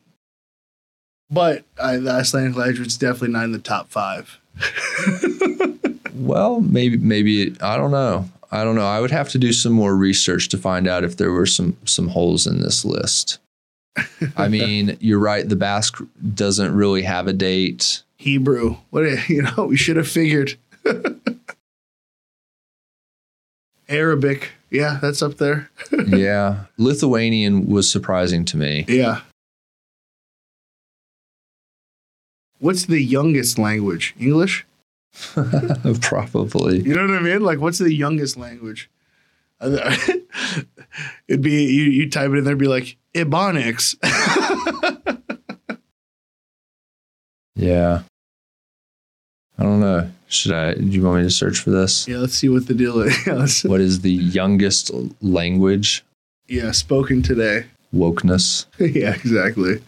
[1.29, 4.39] but uh, the Icelandic language is definitely not in the top five.
[6.15, 8.29] Well, maybe maybe I don't know.
[8.51, 8.87] I don't know.
[8.87, 11.77] I would have to do some more research to find out if there were some
[11.85, 13.37] some holes in this list.
[14.35, 15.47] I mean, you're right.
[15.47, 16.01] The Basque
[16.33, 18.03] doesn't really have a date.
[18.17, 18.77] Hebrew.
[18.89, 20.55] What a- you know, we should have figured.
[23.89, 24.51] Arabic.
[24.69, 25.69] Yeah, that's up there.
[26.07, 28.83] yeah, Lithuanian was surprising to me.
[28.87, 29.21] Yeah.
[32.59, 34.13] What's the youngest language?
[34.19, 34.65] English?
[36.01, 36.81] Probably.
[36.81, 37.41] You know what I mean?
[37.41, 38.89] Like, what's the youngest language?
[41.27, 41.83] It'd be you.
[41.83, 43.95] You type it in there, be like Ebonics.
[47.55, 48.03] Yeah.
[49.57, 50.09] I don't know.
[50.27, 50.75] Should I?
[50.75, 52.07] Do you want me to search for this?
[52.07, 53.63] yeah, let's see what the deal is.
[53.65, 56.03] What is the youngest language?
[56.47, 57.65] yeah, spoken today.
[57.93, 58.67] Wokeness.
[58.79, 59.81] yeah, exactly.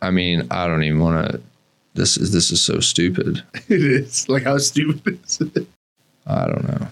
[0.00, 1.40] I mean, I don't even want to.
[1.94, 3.42] This is this is so stupid.
[3.68, 5.66] It is like how stupid is it?
[6.26, 6.88] I don't know.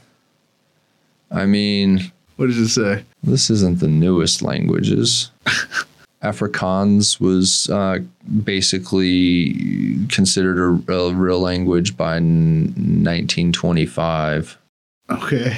[1.32, 3.04] I mean, What does it say?
[3.22, 5.30] this isn't the newest languages.
[6.22, 7.98] Afrikaans was uh,
[8.44, 9.54] basically
[10.08, 14.56] considered a, a real language by n- 1925.
[15.10, 15.56] Okay.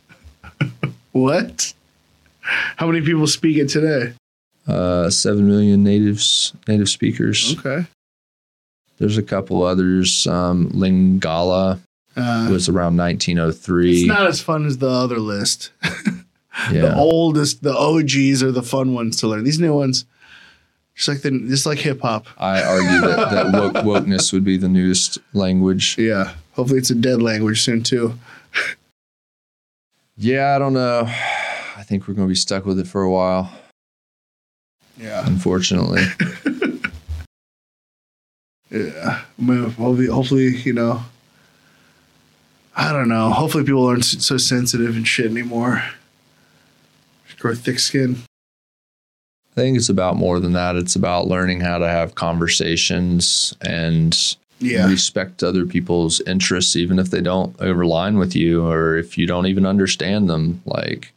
[1.12, 1.74] what?
[2.40, 4.14] How many people speak it today?
[4.66, 7.56] Uh, Seven million natives, native speakers.
[7.58, 7.86] Okay.
[8.98, 10.26] There's a couple others.
[10.26, 11.80] Um, Lingala
[12.16, 14.00] Uh, it was around 1903.
[14.00, 15.70] it's not as fun as the other list.
[15.84, 16.82] yeah.
[16.82, 19.44] The oldest, the OGs are the fun ones to learn.
[19.44, 20.04] These new ones,
[20.94, 22.26] just like the, just like hip hop.
[22.36, 23.74] I argue that, that woke,
[24.04, 25.96] wokeness would be the newest language.
[25.98, 26.34] Yeah.
[26.54, 28.18] Hopefully, it's a dead language soon too.
[30.16, 31.04] Yeah, I don't know.
[31.06, 33.50] I think we're going to be stuck with it for a while,
[34.98, 35.26] Yeah.
[35.26, 36.02] unfortunately.
[38.70, 39.22] Yeah.
[39.44, 41.02] Well, Hopefully, hopefully, you know.
[42.76, 43.30] I don't know.
[43.30, 45.82] Hopefully, people aren't so sensitive and shit anymore.
[47.38, 48.16] Grow thick skin.
[49.52, 50.76] I think it's about more than that.
[50.76, 54.16] It's about learning how to have conversations and
[54.60, 54.86] Yeah.
[54.86, 59.46] respect other people's interests, even if they don't overline with you or if you don't
[59.46, 60.60] even understand them.
[60.66, 61.12] Like,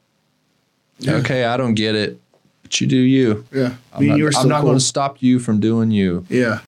[1.00, 1.16] Yeah.
[1.16, 2.20] okay, I don't get it,
[2.64, 3.46] but you do you.
[3.54, 3.74] Yeah.
[3.94, 4.70] I'm Me not, and you are I'm not cool.
[4.70, 6.26] going to stop you from doing you.
[6.30, 6.62] Yeah.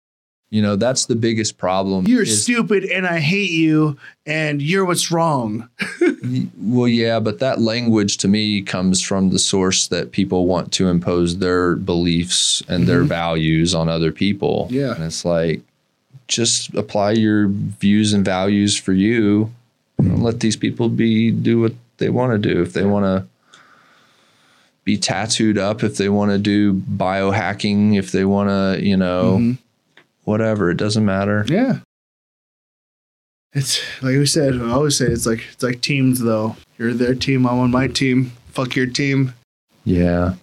[0.52, 2.06] You know, that's the biggest problem.
[2.08, 5.68] You're is- stupid and I hate you and you're what's wrong.
[6.58, 10.88] Well, yeah, but that language to me comes from the source that people want to
[10.88, 14.68] impose their beliefs and their values on other people.
[14.72, 14.96] Yeah.
[14.96, 15.62] And it's like,
[16.28, 19.52] just apply your views and values for you.
[19.98, 22.62] and let these people be do what they want to do.
[22.62, 23.26] If they want to
[24.84, 29.38] be tattooed up, if they want to do biohacking, if they want to, you know,
[29.40, 29.58] Mhm.
[30.26, 31.46] Whatever, it doesn't matter.
[31.48, 31.80] Yeah.
[33.54, 36.58] It's like we said, I always say it's like it's like teams though.
[36.78, 38.34] You're their team, I'm on my team.
[38.50, 39.34] Fuck your team.
[39.86, 40.34] Yeah.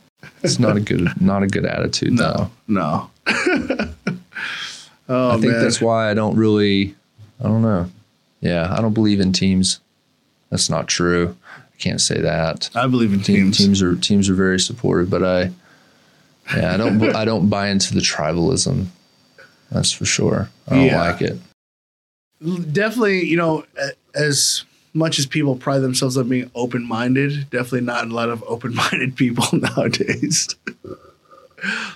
[0.42, 2.50] It's not a good not a good attitude though.
[2.66, 3.10] No.
[5.09, 5.62] oh I think man.
[5.62, 6.94] that's why I don't really,
[7.38, 7.90] I don't know.
[8.40, 9.80] Yeah, I don't believe in teams.
[10.50, 11.36] That's not true.
[11.56, 12.70] I can't say that.
[12.74, 13.59] I believe in Team, teams.
[13.59, 15.50] teams are teams are very supportive, but I,
[16.56, 18.86] yeah, I don't I don't buy into the tribalism.
[19.73, 20.51] That's for sure.
[20.69, 21.01] I don't Yeah.
[21.01, 21.39] like it.
[22.73, 23.65] Definitely, you know,
[24.15, 28.43] as much as people pride themselves on being open minded, definitely not a lot of
[28.47, 30.49] open minded people nowadays.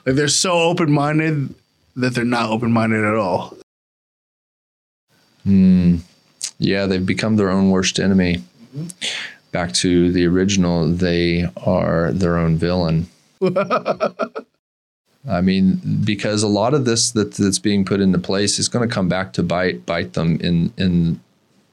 [0.06, 1.54] like they're so open minded
[1.96, 3.56] that they're not open minded at all.
[5.44, 5.96] Hmm.
[6.58, 8.42] Yeah, they've become their own worst enemy.
[9.52, 13.08] Back to the original, they are their own villain.
[15.28, 18.88] I mean, because a lot of this that, that's being put into place is going
[18.88, 21.20] to come back to bite bite them in in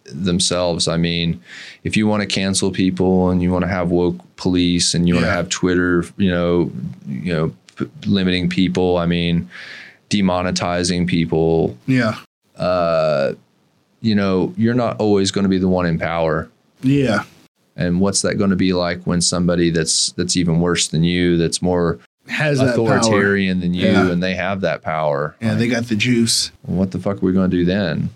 [0.06, 0.88] themselves.
[0.88, 1.42] I mean,
[1.84, 5.16] if you want to cancel people and you want to have woke police and you
[5.16, 6.72] want to have Twitter, you know,
[7.08, 8.98] you know, p- limiting people.
[8.98, 9.50] I mean,
[10.10, 11.78] demonetizing people.
[11.88, 12.18] Yeah.
[12.56, 13.34] Uh,
[14.02, 16.50] you know, you're not always going to be the one in power.
[16.82, 17.24] Yeah.
[17.76, 21.38] And what's that going to be like when somebody that's that's even worse than you,
[21.38, 24.10] that's more Has authoritarian than you, Yeah.
[24.10, 25.36] and they have that power?
[25.41, 26.52] Yeah, they got the juice.
[26.62, 28.10] what the fuck are we going to do then?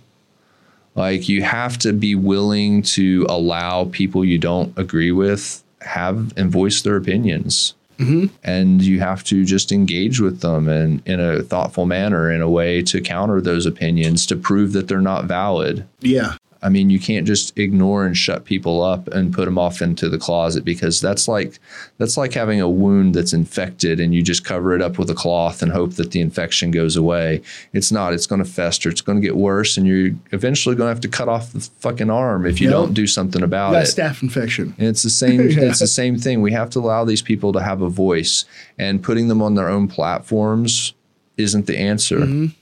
[0.95, 6.49] Like you have to be willing to allow people you don't agree with have and
[6.51, 7.73] voice their opinions.
[7.99, 8.29] Mhm.
[8.43, 12.49] And you have to just engage with them and in a thoughtful manner, in a
[12.49, 15.83] way to counter those opinions to prove that they're not valid.
[16.01, 16.33] Yeah.
[16.61, 20.09] I mean, you can't just ignore and shut people up and put them off into
[20.09, 21.59] the closet because that's like
[21.97, 25.13] that's like having a wound that's infected and you just cover it up with a
[25.13, 27.41] cloth and hope that the infection goes away.
[27.73, 28.13] It's not.
[28.13, 28.89] It's going to fester.
[28.89, 31.59] It's going to get worse, and you're eventually going to have to cut off the
[31.79, 32.73] fucking arm if you Yep.
[32.73, 33.79] don't do something about it.
[33.87, 34.73] staph infection.
[34.77, 35.41] And it's the same.
[35.49, 35.65] Yeah.
[35.69, 36.41] It's the same thing.
[36.41, 38.45] We have to allow these people to have a voice,
[38.77, 40.93] and putting them on their own platforms
[41.37, 42.53] isn't the answer Mhm.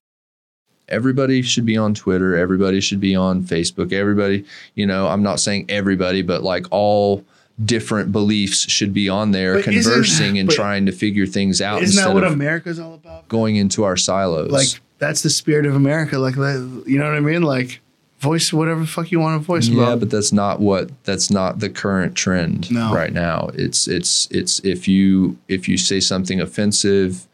[0.89, 4.45] Everybody should be on Twitter, everybody should be on Facebook, everybody,
[4.75, 7.23] you know, I'm not saying everybody, but like all
[7.63, 12.03] different beliefs should be on there But conversing and trying to figure things out Isn't
[12.03, 13.27] that what America's all about?
[13.29, 14.51] going into our silos.
[14.51, 14.67] Like
[14.99, 16.17] that's the spirit of America.
[16.19, 17.43] Like you know what I mean?
[17.43, 17.79] Like
[18.19, 19.99] voice whatever the fuck you want to voice yeah, about.
[20.01, 22.93] but that's not what that's not the current trend No.
[22.93, 23.49] right now.
[23.53, 27.25] It's it's it's if you if you say something offensive,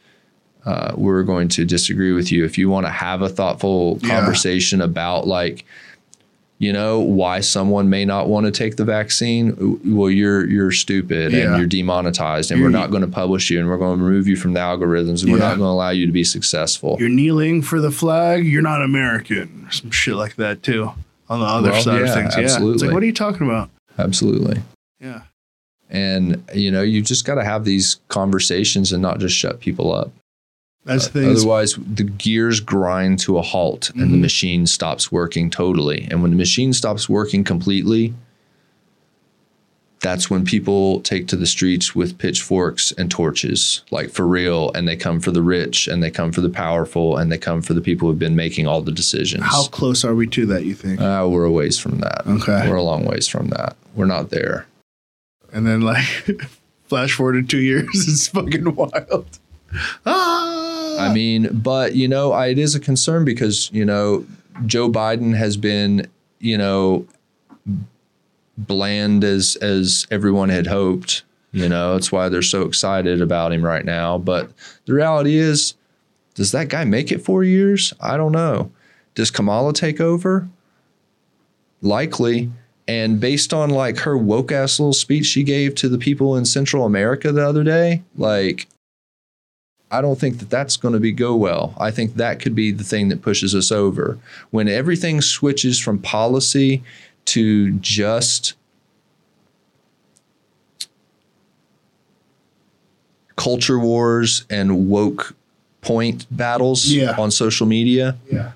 [0.65, 2.45] uh, we're going to disagree with you.
[2.45, 4.19] If you want to have a thoughtful Yeah.
[4.19, 5.65] conversation about like,
[6.59, 11.31] you know, why someone may not want to take the vaccine, well, you're you're stupid
[11.31, 11.47] Yeah.
[11.47, 14.03] and you're demonetized, and You're- we're not going to publish you, and we're going to
[14.05, 16.97] remove you from the algorithms, and we're not going to allow you to be successful.
[16.99, 18.45] You're kneeling for the flag.
[18.45, 19.67] You're not American.
[19.71, 20.91] Some shit like that too.
[21.29, 22.43] On the other Well, side yeah, of things, yeah.
[22.43, 22.87] It's absolutely.
[22.89, 23.69] like, what are you talking about?
[23.97, 24.61] Absolutely.
[24.99, 25.21] Yeah.
[25.89, 29.91] And you know, you just got to have these conversations and not just shut people
[29.93, 30.11] up.
[30.83, 31.29] That's the thing.
[31.31, 34.21] Otherwise, the gears grind to a halt and the Mhm.
[34.21, 36.07] machine stops working totally.
[36.09, 38.13] And when the machine stops working completely,
[39.99, 44.71] that's when people take to the streets with pitchforks and torches, like for real.
[44.73, 47.61] And they come for the rich and they come for the powerful and they come
[47.61, 49.43] for the people who've been making all the decisions.
[49.45, 50.65] How close are we to that?
[50.65, 50.99] You think?
[50.99, 52.23] Uh, we're a ways from that.
[52.25, 52.67] Okay.
[52.67, 53.75] We're a long ways from that.
[53.95, 54.65] We're not there.
[55.53, 56.05] And then like,
[56.87, 59.27] flash forward to two years, it's fucking wild.
[60.05, 61.07] Ah.
[61.07, 64.25] I mean, but you know, I, it is a concern because you know
[64.65, 66.07] Joe Biden has been,
[66.39, 67.05] you know,
[68.57, 71.23] bland as as everyone had hoped.
[71.53, 74.17] You know, it's why they're so excited about him right now.
[74.17, 74.51] But
[74.85, 75.73] the reality is,
[76.33, 77.93] does that guy make it four years?
[77.99, 78.71] I don't know.
[79.15, 80.47] Does Kamala take over?
[81.81, 82.51] Likely.
[82.87, 86.45] And based on like her woke ass little speech she gave to the people in
[86.45, 88.67] Central America the other day, like
[89.91, 91.73] I don't think that that's going to be go well.
[91.77, 94.17] I think that could be the thing that pushes us over
[94.49, 96.81] when everything switches from policy
[97.25, 98.53] to just
[103.35, 105.35] culture wars and woke
[105.81, 107.15] point battles Yeah.
[107.17, 108.51] on social media, Yeah.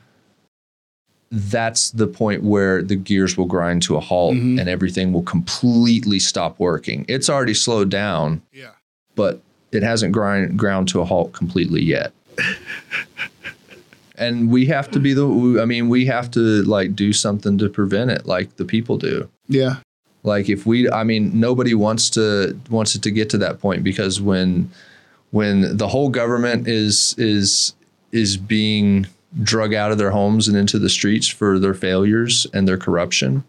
[1.31, 4.59] that's the point where the gears will grind to a halt Mhm.
[4.59, 7.03] and everything will completely stop working.
[7.07, 8.71] It's already slowed down, Yeah.
[9.15, 9.41] but
[9.75, 12.13] it hasn't grind ground to a halt completely yet.
[14.17, 17.69] and we have to be the I mean, we have to like do something to
[17.69, 19.29] prevent it like the people do.
[19.47, 19.77] Yeah.
[20.23, 23.83] Like if we I mean, nobody wants to wants it to get to that point
[23.83, 24.71] because when
[25.31, 27.73] when the whole government is is
[28.11, 29.07] is being
[29.43, 33.43] drug out of their homes and into the streets for their failures and their corruption,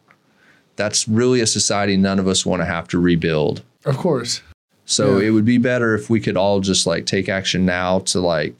[0.74, 3.62] that's really a society none of us want to have to rebuild.
[3.84, 4.42] Of course.
[4.86, 5.26] So Yeah.
[5.26, 8.54] it would be better if we could all just like take action now to like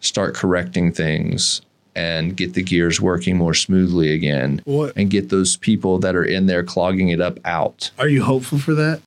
[0.00, 1.60] start correcting things
[1.96, 6.22] and get the gears working more smoothly again What and get those people that are
[6.24, 7.90] in there clogging it up out.
[7.98, 9.00] are you hopeful for that?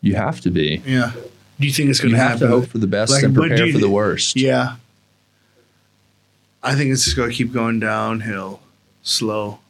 [0.00, 0.80] You have to be.
[0.86, 1.12] Yeah.
[1.60, 2.48] Do you think it's going You to have happen?
[2.48, 4.34] to hope for the best Like, and prepare you- for the worst.
[4.36, 4.76] Yeah.
[6.62, 8.60] I think it's just going to keep going downhill,
[9.02, 9.60] slow.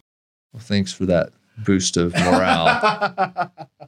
[0.53, 3.51] Well, thanks for that boost of morale.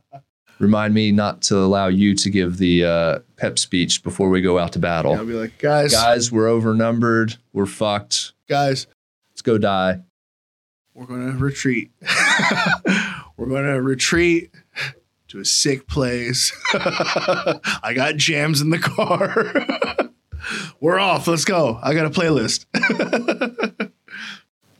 [0.62, 4.60] Remind me not to allow you to give the uh, pep speech before we go
[4.60, 5.12] out to battle.
[5.12, 7.36] I'll be like, guys, Guys, we're overnumbered.
[7.52, 8.32] We're fucked.
[8.48, 8.86] guys,
[9.32, 10.02] Let's go die.
[10.94, 11.90] we're going to retreat.
[13.36, 14.52] we're going to retreat
[15.28, 16.52] to a sick place.
[16.74, 20.10] I got jams in the car.
[20.80, 21.26] we're off.
[21.26, 21.80] Let's go.
[21.82, 22.66] I got a playlist.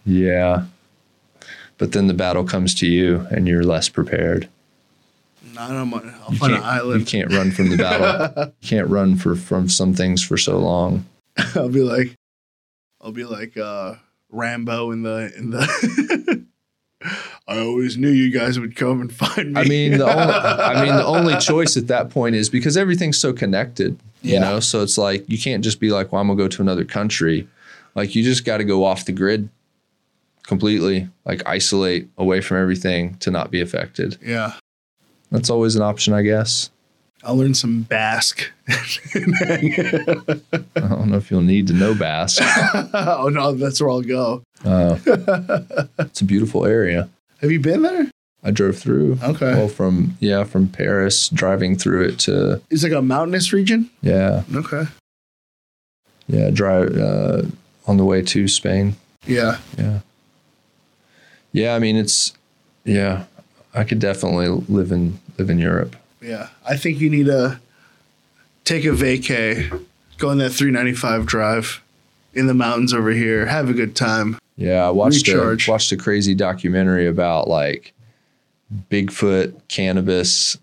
[0.05, 0.67] Yeah.
[1.77, 4.49] But then the battle comes to you and you're less prepared.
[5.55, 8.53] Not on my, I'll You an can't, you can't run from the battle.
[8.61, 11.05] you can't run for from some things for so long.
[11.55, 12.15] I'll be like,
[13.01, 13.95] I'll be like uh,
[14.31, 16.47] Rambo in the in the.
[17.49, 19.61] I always knew you guys would come and find me.
[19.61, 23.19] I mean, the only, I mean, the only choice at that point is because everything's
[23.19, 24.61] so connected, you know.
[24.61, 27.49] So it's like you can't just be like, "Well, I'm gonna go to another country."
[27.95, 29.49] Like you just got to go off the grid
[30.45, 34.19] completely, like isolate away from everything to not be affected.
[34.23, 34.55] yeah,
[35.33, 36.71] That's always an option, I guess.
[37.25, 38.51] I'll learn some Basque.
[38.69, 38.75] I
[40.75, 42.43] don't know if you'll need to know Basque.
[42.95, 44.43] oh no, that's where I'll go.
[44.65, 44.99] Uh,
[46.01, 47.09] it's a beautiful area.
[47.41, 48.11] Have you been there?
[48.45, 49.19] I drove through.
[49.23, 53.89] Okay, Well, from yeah, from Paris, driving through it to it's like a mountainous region.
[54.03, 54.85] yeah, Okay,
[56.27, 57.43] yeah, drive uh,
[57.87, 58.97] on the way to Spain.
[59.27, 60.01] yeah, Yeah,
[61.53, 61.75] yeah.
[61.75, 62.33] I mean, it's
[62.85, 63.25] yeah.
[63.75, 65.97] I could definitely live in live in Europe.
[66.21, 66.49] yeah.
[66.67, 67.59] I think you need to
[68.65, 69.69] take a vacay,
[70.19, 71.83] go on that 395 drive
[72.35, 74.39] in the mountains over here, have a good time.
[74.57, 77.93] Yeah, I watched a, watched a crazy documentary about like
[78.91, 80.57] Bigfoot, cannabis,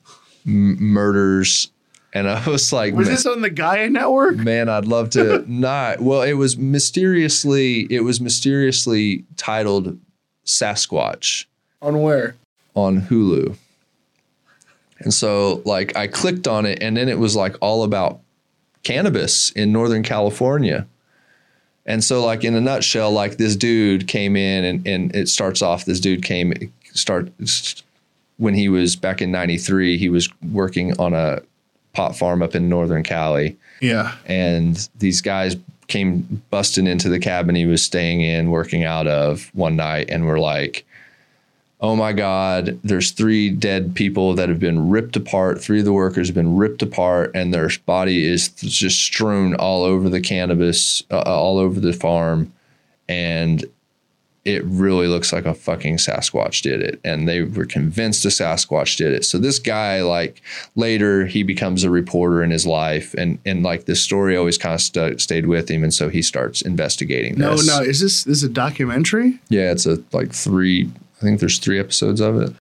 [0.45, 1.69] m- murders,
[2.13, 4.37] and I was like, Was this on the Gaia Network?
[4.37, 5.99] man, I'd love to not.
[5.99, 9.99] Well, it was mysteriously it was mysteriously titled
[10.45, 11.45] Sasquatch
[11.81, 12.35] On where?
[12.75, 13.55] on Hulu.
[14.99, 18.19] And so like I clicked on it and then it was like all about
[18.83, 20.87] cannabis in Northern California.
[21.85, 25.61] And so like in a nutshell, like this dude came in and, and it starts
[25.61, 26.53] off, this dude came
[26.93, 27.29] start
[28.37, 31.41] when he was back in 93, he was working on a
[31.93, 34.15] pot farm up in Northern Cali Yeah.
[34.25, 35.55] and these guys
[35.87, 40.25] came busting into the cabin he was staying in working out of one night and
[40.27, 40.85] were like
[41.81, 45.93] oh my god there's three dead people that have been ripped apart three of the
[45.93, 51.03] workers have been ripped apart and their body is just strewn all over the cannabis
[51.11, 52.51] uh, all over the farm
[53.07, 53.65] and
[54.45, 56.99] it really looks like a fucking Sasquatch did it.
[57.03, 59.25] And they were convinced a Sasquatch did it.
[59.25, 60.41] So this guy, like
[60.75, 64.75] later, he becomes a reporter in his life, and and like this story always kind
[64.75, 67.35] of st- stayed with him, and so he starts investigating.
[67.35, 67.67] This.
[67.67, 67.83] No, no.
[67.83, 69.39] Is this this is a documentary?
[69.49, 70.89] yeah, it's a like three.
[71.19, 72.53] I think there's three episodes of it.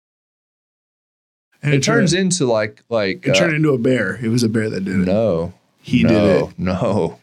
[1.63, 4.19] And It turns turned, into like like it uh, turned into a bear.
[4.23, 5.07] It was a bear that did it.
[5.07, 6.59] no, he no, did it.
[6.59, 7.19] No,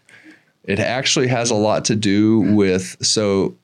[0.63, 3.55] it actually has a lot to do with so.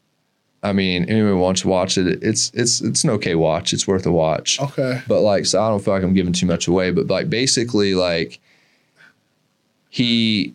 [0.64, 2.24] I mean, anyone wants to watch it.
[2.24, 3.74] It's it's it's an okay watch.
[3.74, 4.60] It's worth a watch.
[4.62, 5.02] Okay.
[5.08, 7.96] but like so i don't feel like i'm giving too much away but like basically
[7.96, 8.40] like
[9.90, 10.54] he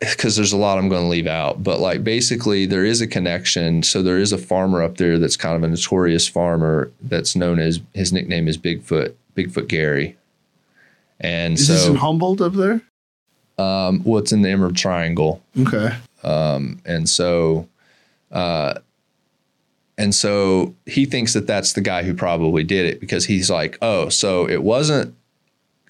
[0.00, 3.06] because there's a lot i'm going to leave out but like basically there is a
[3.06, 7.34] connection so there is a farmer up there that's kind of a notorious farmer that's
[7.34, 10.16] known as his nickname is bigfoot bigfoot gary
[11.18, 12.82] and Is this in so Humboldt up there?
[13.58, 15.94] um what's in the emerald triangle Okay.
[16.22, 17.66] um, and so,
[18.30, 18.74] uh,
[19.96, 23.78] and so he thinks that that's the guy who probably did it because he's like,
[23.80, 25.14] oh, so it wasn't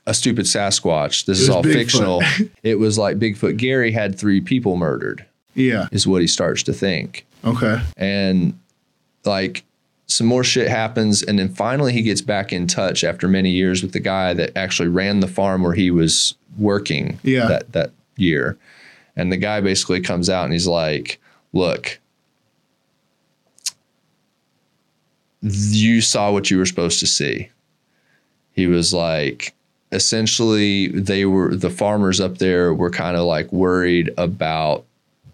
[0.07, 1.25] a stupid Sasquatch.
[1.27, 1.73] This is all Bigfoot.
[1.73, 2.23] fictional.
[2.63, 5.25] it was like Bigfoot Gary had three people murdered,
[5.55, 5.89] Yeah.
[5.93, 7.27] is what he starts to think.
[7.45, 7.81] Okay.
[7.97, 8.59] And
[9.25, 9.65] like
[10.07, 11.23] some more shit happens.
[11.23, 14.57] And then finally he gets back in touch after many years with the guy that
[14.57, 17.47] actually ran the farm where he was working Yeah.
[17.49, 18.57] that, that year.
[19.17, 21.21] And the guy basically comes out and he's like,
[21.53, 21.99] look,
[25.43, 27.49] you saw what you were supposed to see.
[28.53, 29.55] He was like,
[29.93, 34.85] essentially, they were the farmers up there were kind of like worried about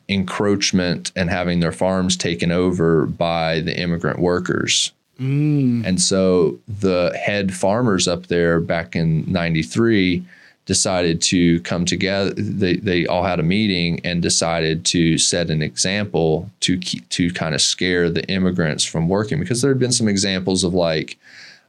[0.08, 4.92] encroachment and having their farms taken over by the immigrant workers.
[5.18, 5.84] Mm.
[5.86, 10.24] And so the head farmers up there back in 93
[10.66, 12.32] decided to come together.
[12.34, 17.30] They, they all had a meeting and decided to set an example to keep, to
[17.32, 21.18] kind of scare the immigrants from working because there had been some examples of like,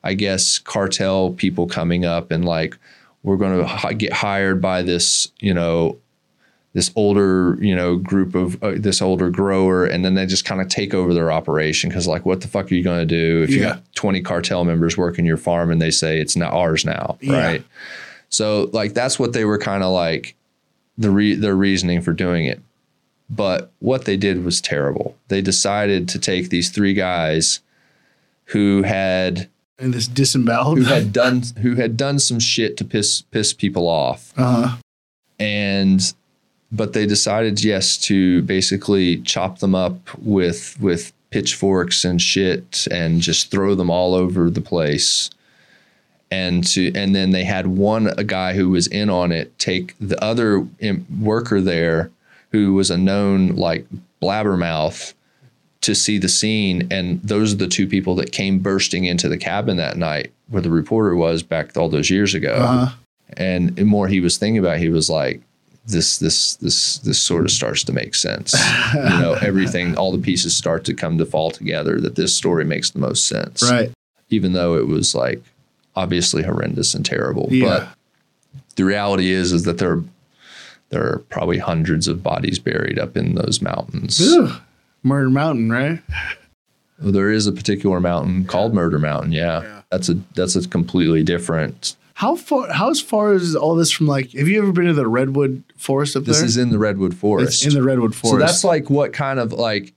[0.03, 2.77] I guess, cartel people coming up and like,
[3.23, 5.97] we're going to hi- get hired by this, you know,
[6.73, 10.59] this older, you know, group of uh, this older grower, and then they just kind
[10.59, 13.43] of take over their operation because, like, what the fuck are you going to do
[13.43, 16.83] if you got twenty cartel members working your farm and they say it's not ours
[16.83, 17.37] now, Yeah.
[17.45, 17.65] right?
[18.29, 20.35] So, like, that's what they were kind of like
[20.97, 22.59] the re- their reasoning for doing it.
[23.29, 25.15] But what they did was terrible.
[25.27, 27.59] They decided to take these three guys
[28.45, 29.47] who had
[29.79, 30.77] And this disemboweled.
[30.77, 34.77] who had done who had done some shit to piss piss people off uh-huh.
[35.39, 36.13] and
[36.71, 43.21] but they decided yes to basically chop them up with with pitchforks and shit and
[43.21, 45.31] just throw them all over the place
[46.29, 49.95] and to and then they had one a guy who was in on it take
[49.99, 50.67] the other
[51.19, 52.11] worker there
[52.51, 53.85] who was a known like
[54.21, 55.13] blabbermouth
[55.83, 59.37] to see the scene and those are the two people that came bursting into the
[59.37, 62.95] cabin that night where the reporter was back all those years ago Uh-huh.
[63.37, 65.41] and the more he was thinking about it, he was like
[65.85, 68.53] this this this this sort of starts to make sense
[68.93, 72.63] you know everything all the pieces start to come to fall together that this story
[72.65, 73.91] makes the most sense Right.
[74.29, 75.41] even though it was like
[75.95, 77.67] obviously horrendous and terrible Yeah.
[77.67, 77.87] but
[78.77, 80.03] the reality is is that there are,
[80.89, 84.61] there are probably hundreds of bodies buried up in those mountains Ugh.
[85.03, 86.01] Murder Mountain, right?
[86.99, 89.61] there is a particular mountain called murder mountain yeah.
[89.61, 89.81] Yeah.
[89.91, 92.71] that's a that's a completely different How far?
[92.71, 94.07] How as far is all this from?
[94.07, 96.33] Like, have you ever been to the redwood forest up there?
[96.33, 98.39] this is in the redwood forest It's in the redwood forest.
[98.39, 99.93] So that's like what kind of like,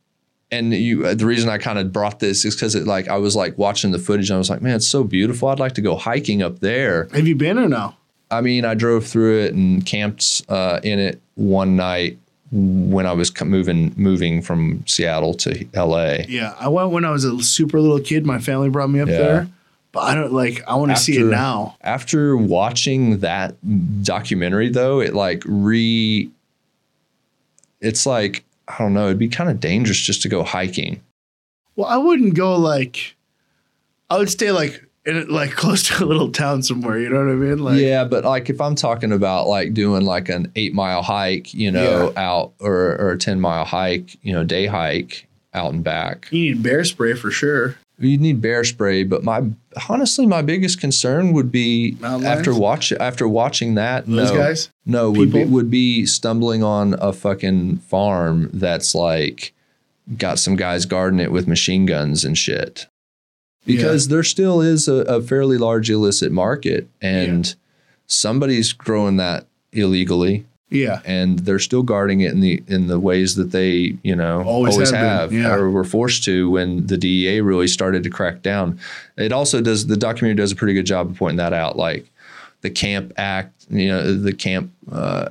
[0.51, 1.07] and you.
[1.07, 3.57] uh, The reason I kind of brought this is because it like I was like
[3.59, 5.49] watching the footage and I was like, man, it's so beautiful.
[5.49, 7.07] I'd like to go hiking up there.
[7.13, 7.95] have you been or no?
[8.31, 12.19] I mean, I drove through it and camped uh, in it one night
[12.53, 16.27] when I was moving moving from Seattle to L.A.
[16.29, 18.25] Yeah, I went when I was a super little kid.
[18.25, 19.19] My family brought me up Yeah.
[19.19, 19.49] there,
[19.93, 20.63] but I don't like.
[20.69, 21.77] I want to see it now.
[21.81, 23.55] After watching that
[24.05, 26.31] documentary, though, it like re.
[27.81, 29.07] It's like I don't know.
[29.07, 31.01] It'd be kind of dangerous just to go hiking.
[31.75, 33.15] Well, I wouldn't go like.
[34.09, 36.99] I would stay like in like close to a little town somewhere.
[36.99, 37.59] You know what I mean?
[37.59, 41.55] Like, yeah, but like if I'm talking about like doing like an eight mile hike,
[41.55, 45.83] you know, out or or a ten mile hike, you know, day hike out and
[45.83, 47.77] back, you need bear spray for sure.
[47.99, 49.05] you need bear spray.
[49.05, 49.43] But my
[49.89, 54.07] honestly, my biggest concern would be after watch after watching that.
[54.07, 54.71] Those no, guys.
[54.85, 55.55] no, would be People?
[55.55, 59.53] would be stumbling on a fucking farm that's like
[60.19, 62.87] got some guys guarding it with machine guns and shit.
[63.67, 67.55] Because there still is a, a fairly large illicit market and
[68.07, 70.47] somebody's growing that illegally.
[70.69, 74.43] Yeah, and they're still guarding it in the in the ways that they, you know,
[74.43, 75.55] Always always, have have, yeah.
[75.55, 78.81] or were forced to when the DEA really started to crack down.
[79.17, 82.11] It also does the documentary does a pretty good job of pointing that out like
[82.63, 85.29] the camp act, you know, the camp uh,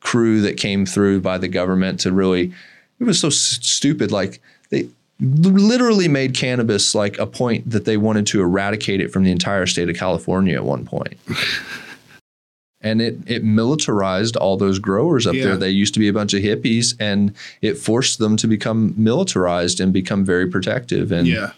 [0.00, 2.52] crew that came through by the government to really
[3.00, 4.88] it was so stupid like they
[5.20, 9.66] literally made cannabis like a point that they wanted to eradicate it from the entire
[9.66, 11.14] state of California at one point.
[12.80, 15.44] and it it militarized all those growers up Yeah.
[15.44, 15.56] there.
[15.56, 17.32] They used to be a bunch of hippies and
[17.62, 21.52] it forced them to become militarized and become very protective and yeah,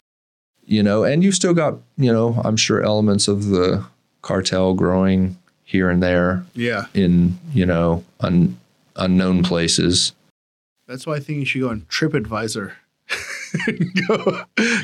[0.66, 3.84] you know, and you've still got, you know, I'm sure elements of the
[4.22, 6.86] cartel growing here and there yeah.
[6.94, 8.58] in, you know, un,
[8.96, 10.12] unknown places.
[10.86, 12.72] That's why I think you should go on TripAdvisor.
[14.08, 14.16] go,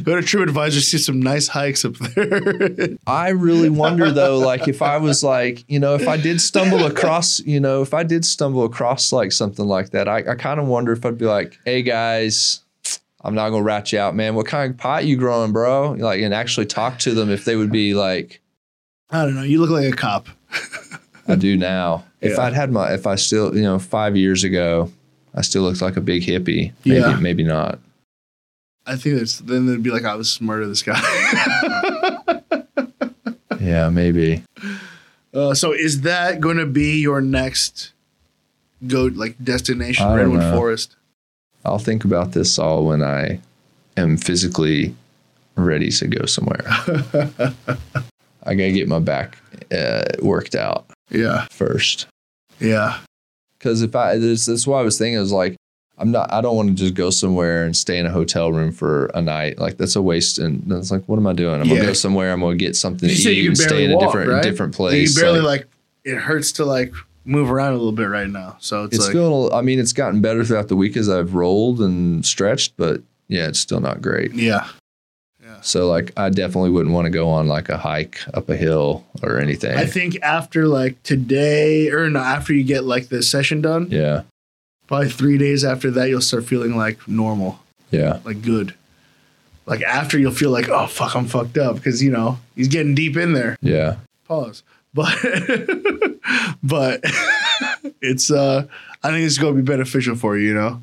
[0.02, 2.90] go to TripAdvisor, see some nice hikes up there.
[3.06, 6.86] I really wonder though, like if I was like, you know, if I did stumble
[6.86, 10.60] across, you know, if I did stumble across like something like that, I, I kind
[10.60, 12.60] of wonder if I'd be like, hey guys,
[13.22, 14.34] I'm not gonna rat you out, man.
[14.34, 15.92] What kind of pot you growing, bro?
[15.92, 18.40] Like, and actually talk to them if they would be like,
[19.10, 19.42] I don't know.
[19.42, 20.28] You look like a cop.
[21.28, 22.04] I do now.
[22.20, 24.90] If I'd had my, if I still, you know, five years ago,
[25.34, 26.72] I still looked like a big hippie.
[26.84, 27.16] Maybe, Yeah.
[27.20, 27.78] maybe not.
[28.86, 31.00] I think it's then they'd be like, I was smarter this guy.
[33.60, 34.42] Yeah, maybe.
[35.32, 37.92] uh, so is that going to be your next
[38.88, 40.56] go like destination, Redwood know.
[40.56, 40.96] Forest?
[41.64, 43.38] I'll think about this all when I
[43.96, 44.96] am physically
[45.54, 46.62] ready to go somewhere.
[48.44, 49.38] I gotta get my back
[49.70, 52.08] uh, worked out Yeah, first.
[52.58, 52.98] yeah,
[53.58, 55.18] Because if I, that's, that's why I was thinking.
[55.18, 55.54] I was like,
[56.02, 56.32] I'm not.
[56.32, 59.22] I don't want to just go somewhere and stay in a hotel room for a
[59.22, 59.58] night.
[59.58, 60.38] Like that's a waste.
[60.38, 61.60] And it's like, what am I doing?
[61.60, 61.76] I'm Yeah.
[61.76, 62.32] gonna go somewhere.
[62.32, 64.42] I'm gonna get something You to eat you and stay in a walk, different right?
[64.42, 65.16] different place.
[65.16, 65.68] you barely Like, like,
[66.04, 66.92] it hurts to like
[67.24, 68.56] move around a little bit right now.
[68.60, 69.54] So it's, it's like still.
[69.54, 73.46] I mean, it's gotten better throughout the week as I've rolled and stretched, but yeah,
[73.46, 74.34] it's still not great.
[74.34, 74.66] yeah,
[75.60, 79.04] So like, I definitely wouldn't want to go on like a hike up a hill
[79.22, 79.76] or anything.
[79.78, 84.22] I think after like today or no, after you get like the session done, yeah,
[84.92, 87.58] probably three days after that, you'll start feeling like normal,
[87.90, 88.74] yeah, like good.
[89.64, 92.94] Like after you'll feel like, oh fuck, I'm fucked up because you know he's getting
[92.94, 93.56] deep in there.
[93.62, 93.96] yeah.
[94.28, 94.62] Pause.
[94.92, 95.16] But
[96.62, 97.00] but
[98.02, 98.66] it's uh
[99.02, 100.82] I think it's gonna be beneficial for you, you know.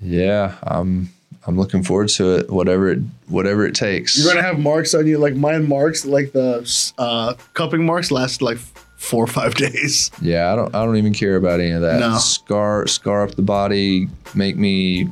[0.00, 1.08] Yeah, I'm
[1.44, 2.50] I'm looking forward to it.
[2.50, 4.16] Whatever it whatever it takes.
[4.16, 8.42] You're gonna have marks on you, like mine marks, like the uh cupping marks last
[8.42, 8.58] like
[9.04, 10.10] four or five days.
[10.20, 12.00] yeah, I don't I don't even care about any of that.
[12.00, 12.16] No.
[12.18, 15.08] Scar scar up the body, make me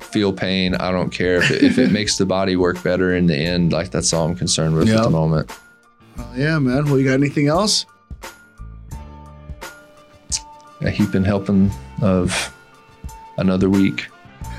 [0.00, 0.74] feel pain.
[0.74, 3.72] I don't care if it, if it makes the body work better in the end.
[3.72, 4.96] Like that's all I'm concerned with Yeah.
[4.98, 5.50] at the moment.
[6.18, 6.84] Oh, yeah, man.
[6.84, 7.86] Well, you got anything else?
[10.82, 11.70] A heaping helping
[12.02, 12.52] of
[13.38, 14.08] another week.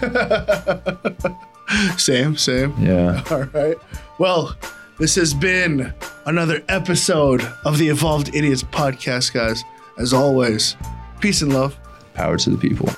[1.98, 2.74] Same, same.
[2.80, 3.24] Yeah.
[3.32, 3.78] All right.
[4.20, 4.56] Well,
[5.00, 5.94] this has been
[6.26, 9.64] another episode of the Evolved Idiots podcast, guys.
[9.98, 10.76] As always,
[11.20, 11.78] peace and love.
[12.14, 12.90] Power to the people.